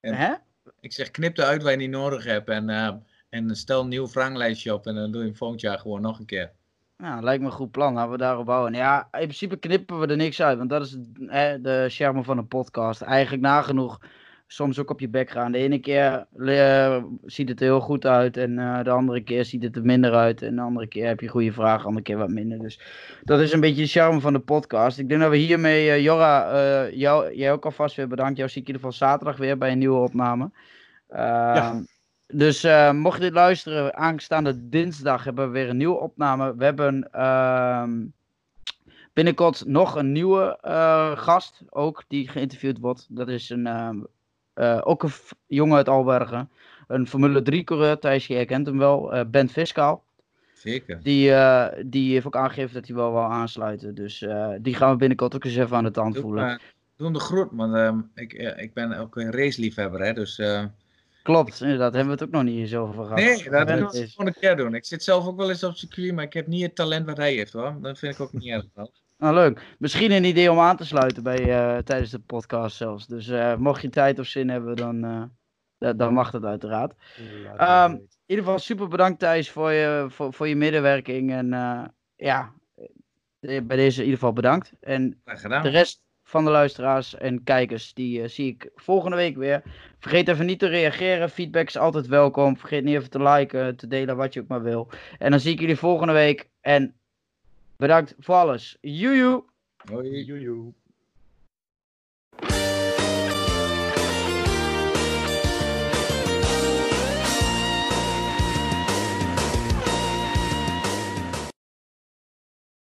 En 0.00 0.14
Hè? 0.14 0.32
Ik 0.80 0.92
zeg, 0.92 1.10
knip 1.10 1.38
eruit 1.38 1.62
waar 1.62 1.72
je 1.72 1.78
niet 1.78 1.90
nodig 1.90 2.24
hebt. 2.24 2.48
En, 2.48 2.68
uh, 2.68 2.90
en 3.30 3.56
stel 3.56 3.80
een 3.80 3.88
nieuw 3.88 4.08
vragenlijstje 4.08 4.74
op. 4.74 4.86
En 4.86 4.94
dan 4.94 5.12
doe 5.12 5.24
je 5.24 5.34
volgend 5.34 5.60
jaar 5.60 5.78
gewoon 5.78 6.00
nog 6.00 6.18
een 6.18 6.26
keer. 6.26 6.52
Ja, 6.98 7.20
lijkt 7.20 7.42
me 7.42 7.46
een 7.46 7.54
goed 7.54 7.70
plan. 7.70 7.94
Laten 7.94 8.10
we 8.10 8.18
daarop 8.18 8.46
bouwen. 8.46 8.72
Ja, 8.72 9.08
in 9.12 9.18
principe 9.18 9.56
knippen 9.56 10.00
we 10.00 10.06
er 10.06 10.16
niks 10.16 10.42
uit. 10.42 10.58
Want 10.58 10.70
dat 10.70 10.82
is 10.82 10.96
hè, 11.26 11.60
de 11.60 11.86
charme 11.88 12.24
van 12.24 12.38
een 12.38 12.48
podcast. 12.48 13.00
Eigenlijk 13.00 13.42
nagenoeg 13.42 14.00
soms 14.46 14.78
ook 14.78 14.90
op 14.90 15.00
je 15.00 15.08
bek 15.08 15.30
gaan. 15.30 15.52
De 15.52 15.58
ene 15.58 15.78
keer 15.78 16.26
uh, 16.36 17.04
ziet 17.24 17.48
het 17.48 17.60
er 17.60 17.66
heel 17.66 17.80
goed 17.80 18.06
uit 18.06 18.36
en 18.36 18.58
uh, 18.58 18.82
de 18.82 18.90
andere 18.90 19.22
keer 19.22 19.44
ziet 19.44 19.62
het 19.62 19.76
er 19.76 19.84
minder 19.84 20.14
uit. 20.14 20.42
En 20.42 20.56
de 20.56 20.62
andere 20.62 20.86
keer 20.86 21.06
heb 21.06 21.20
je 21.20 21.28
goede 21.28 21.52
vragen, 21.52 21.80
de 21.80 21.86
andere 21.86 22.04
keer 22.04 22.16
wat 22.16 22.30
minder. 22.30 22.58
Dus 22.58 22.80
dat 23.22 23.40
is 23.40 23.52
een 23.52 23.60
beetje 23.60 23.82
de 23.82 23.88
charme 23.88 24.20
van 24.20 24.32
de 24.32 24.38
podcast. 24.38 24.98
Ik 24.98 25.08
denk 25.08 25.20
dat 25.20 25.30
we 25.30 25.36
hiermee, 25.36 25.86
uh, 25.86 26.00
Jorra, 26.00 26.88
jou, 26.88 27.34
jij 27.34 27.52
ook 27.52 27.64
alvast 27.64 27.96
weer 27.96 28.08
bedankt. 28.08 28.36
Jou 28.36 28.48
zie 28.48 28.62
ik 28.62 28.68
in 28.68 28.74
ieder 28.74 28.90
geval 28.90 29.08
zaterdag 29.08 29.36
weer 29.36 29.58
bij 29.58 29.72
een 29.72 29.78
nieuwe 29.78 29.98
opname. 29.98 30.50
Ja. 31.08 31.82
Dus 32.32 32.62
mocht 32.92 33.16
je 33.16 33.22
dit 33.22 33.32
luisteren, 33.32 33.94
aanstaande 33.94 34.68
dinsdag 34.68 35.24
hebben 35.24 35.46
we 35.46 35.52
weer 35.52 35.68
een 35.68 35.76
nieuwe 35.76 35.98
opname. 35.98 36.56
We 36.56 36.64
hebben 36.64 37.12
ehm, 37.12 38.04
binnenkort 39.12 39.66
nog 39.66 39.94
een 39.94 40.12
nieuwe 40.12 40.58
gast, 41.16 41.62
ook 41.70 42.04
die 42.08 42.28
geïnterviewd 42.28 42.78
wordt. 42.78 43.06
Dat 43.08 43.28
is 43.28 43.50
een 43.50 43.66
ehm, 43.66 43.98
uh, 44.60 44.80
ook 44.82 45.02
een 45.02 45.12
jongen 45.46 45.76
uit 45.76 45.88
Albergen. 45.88 46.50
Een 46.88 47.06
Formule 47.06 47.42
3 47.42 47.64
coureur, 47.64 47.98
Thijs, 47.98 48.26
jij 48.26 48.44
kent 48.44 48.66
hem 48.66 48.78
wel. 48.78 49.14
Uh, 49.14 49.20
ben 49.26 49.48
Fiscaal. 49.48 50.04
Zeker. 50.52 51.02
Die, 51.02 51.30
uh, 51.30 51.66
die 51.86 52.12
heeft 52.12 52.26
ook 52.26 52.36
aangegeven 52.36 52.74
dat 52.74 52.86
hij 52.86 52.96
wel 52.96 53.12
wil 53.12 53.22
aansluiten. 53.22 53.94
Dus 53.94 54.26
die 54.60 54.74
gaan 54.74 54.90
we 54.90 54.96
binnenkort 54.96 55.34
ook 55.34 55.44
eens 55.44 55.56
even 55.56 55.76
aan 55.76 55.84
de 55.84 55.90
tand 55.90 56.14
doe, 56.14 56.22
voelen. 56.22 56.60
doe 56.96 57.12
de 57.12 57.20
groet, 57.20 57.48
want 57.52 57.74
ehm, 57.74 57.98
ik, 58.14 58.32
ik 58.56 58.74
ben 58.74 58.92
ook 58.98 59.16
een 59.16 59.32
raceliefhebber, 59.32 60.00
hè, 60.00 60.12
dus... 60.12 60.42
Klopt, 61.22 61.60
inderdaad. 61.60 61.94
Hebben 61.94 62.16
we 62.16 62.22
het 62.22 62.22
ook 62.22 62.34
nog 62.34 62.42
niet 62.42 62.58
eens 62.58 62.74
over 62.74 62.94
gehad. 62.94 63.18
Nee, 63.18 63.50
dat 63.50 63.80
moeten 63.80 64.00
we 64.00 64.08
gewoon 64.08 64.26
een 64.26 64.40
keer 64.40 64.56
doen. 64.56 64.74
Ik 64.74 64.84
zit 64.84 65.02
zelf 65.02 65.26
ook 65.26 65.36
wel 65.36 65.48
eens 65.48 65.64
op 65.64 65.76
circuit, 65.76 66.14
maar 66.14 66.24
ik 66.24 66.32
heb 66.32 66.46
niet 66.46 66.62
het 66.62 66.74
talent 66.74 67.06
wat 67.06 67.16
hij 67.16 67.34
heeft 67.34 67.52
hoor. 67.52 67.76
Dat 67.80 67.98
vind 67.98 68.14
ik 68.14 68.20
ook 68.20 68.32
niet 68.32 68.48
erg. 68.48 68.64
Nou, 69.18 69.34
leuk. 69.34 69.76
Misschien 69.78 70.10
een 70.10 70.24
idee 70.24 70.50
om 70.50 70.58
aan 70.58 70.76
te 70.76 70.86
sluiten 70.86 71.22
bij, 71.22 71.46
uh, 71.48 71.78
tijdens 71.78 72.10
de 72.10 72.18
podcast 72.18 72.76
zelfs. 72.76 73.06
Dus 73.06 73.28
uh, 73.28 73.56
mocht 73.56 73.82
je 73.82 73.88
tijd 73.88 74.18
of 74.18 74.26
zin 74.26 74.48
hebben, 74.48 74.76
dan, 74.76 75.04
uh, 75.78 75.90
dan 75.96 76.12
mag 76.12 76.30
dat 76.30 76.44
uiteraard. 76.44 76.92
Um, 77.60 77.92
in 77.92 78.08
ieder 78.26 78.44
geval 78.44 78.58
super 78.58 78.88
bedankt 78.88 79.18
Thijs 79.18 79.50
voor 79.50 79.72
je, 79.72 80.06
voor, 80.08 80.32
voor 80.32 80.48
je 80.48 80.56
medewerking. 80.56 81.32
En 81.32 81.48
ja, 82.16 82.52
bij 83.40 83.76
deze 83.76 83.98
in 83.98 84.04
ieder 84.04 84.18
geval 84.18 84.32
bedankt. 84.32 84.72
En 84.80 85.20
de 85.62 85.68
rest 85.68 86.02
van 86.30 86.44
de 86.44 86.50
luisteraars 86.50 87.14
en 87.14 87.44
kijkers, 87.44 87.94
die 87.94 88.28
zie 88.28 88.48
ik 88.48 88.70
volgende 88.74 89.16
week 89.16 89.36
weer. 89.36 89.62
Vergeet 89.98 90.28
even 90.28 90.46
niet 90.46 90.58
te 90.58 90.66
reageren. 90.66 91.30
Feedback 91.30 91.66
is 91.66 91.76
altijd 91.76 92.06
welkom. 92.06 92.56
Vergeet 92.56 92.84
niet 92.84 92.94
even 92.94 93.10
te 93.10 93.22
liken, 93.22 93.76
te 93.76 93.86
delen, 93.86 94.16
wat 94.16 94.34
je 94.34 94.40
ook 94.40 94.48
maar 94.48 94.62
wil. 94.62 94.88
En 95.18 95.30
dan 95.30 95.40
zie 95.40 95.52
ik 95.52 95.60
jullie 95.60 95.76
volgende 95.76 96.12
week. 96.12 96.48
En 96.60 96.94
Bedankt 97.80 98.14
voor 98.18 98.34
alles. 98.34 98.76
Joejoe. 98.80 99.44
Hoi. 99.90 100.24
Joejoe. 100.24 100.72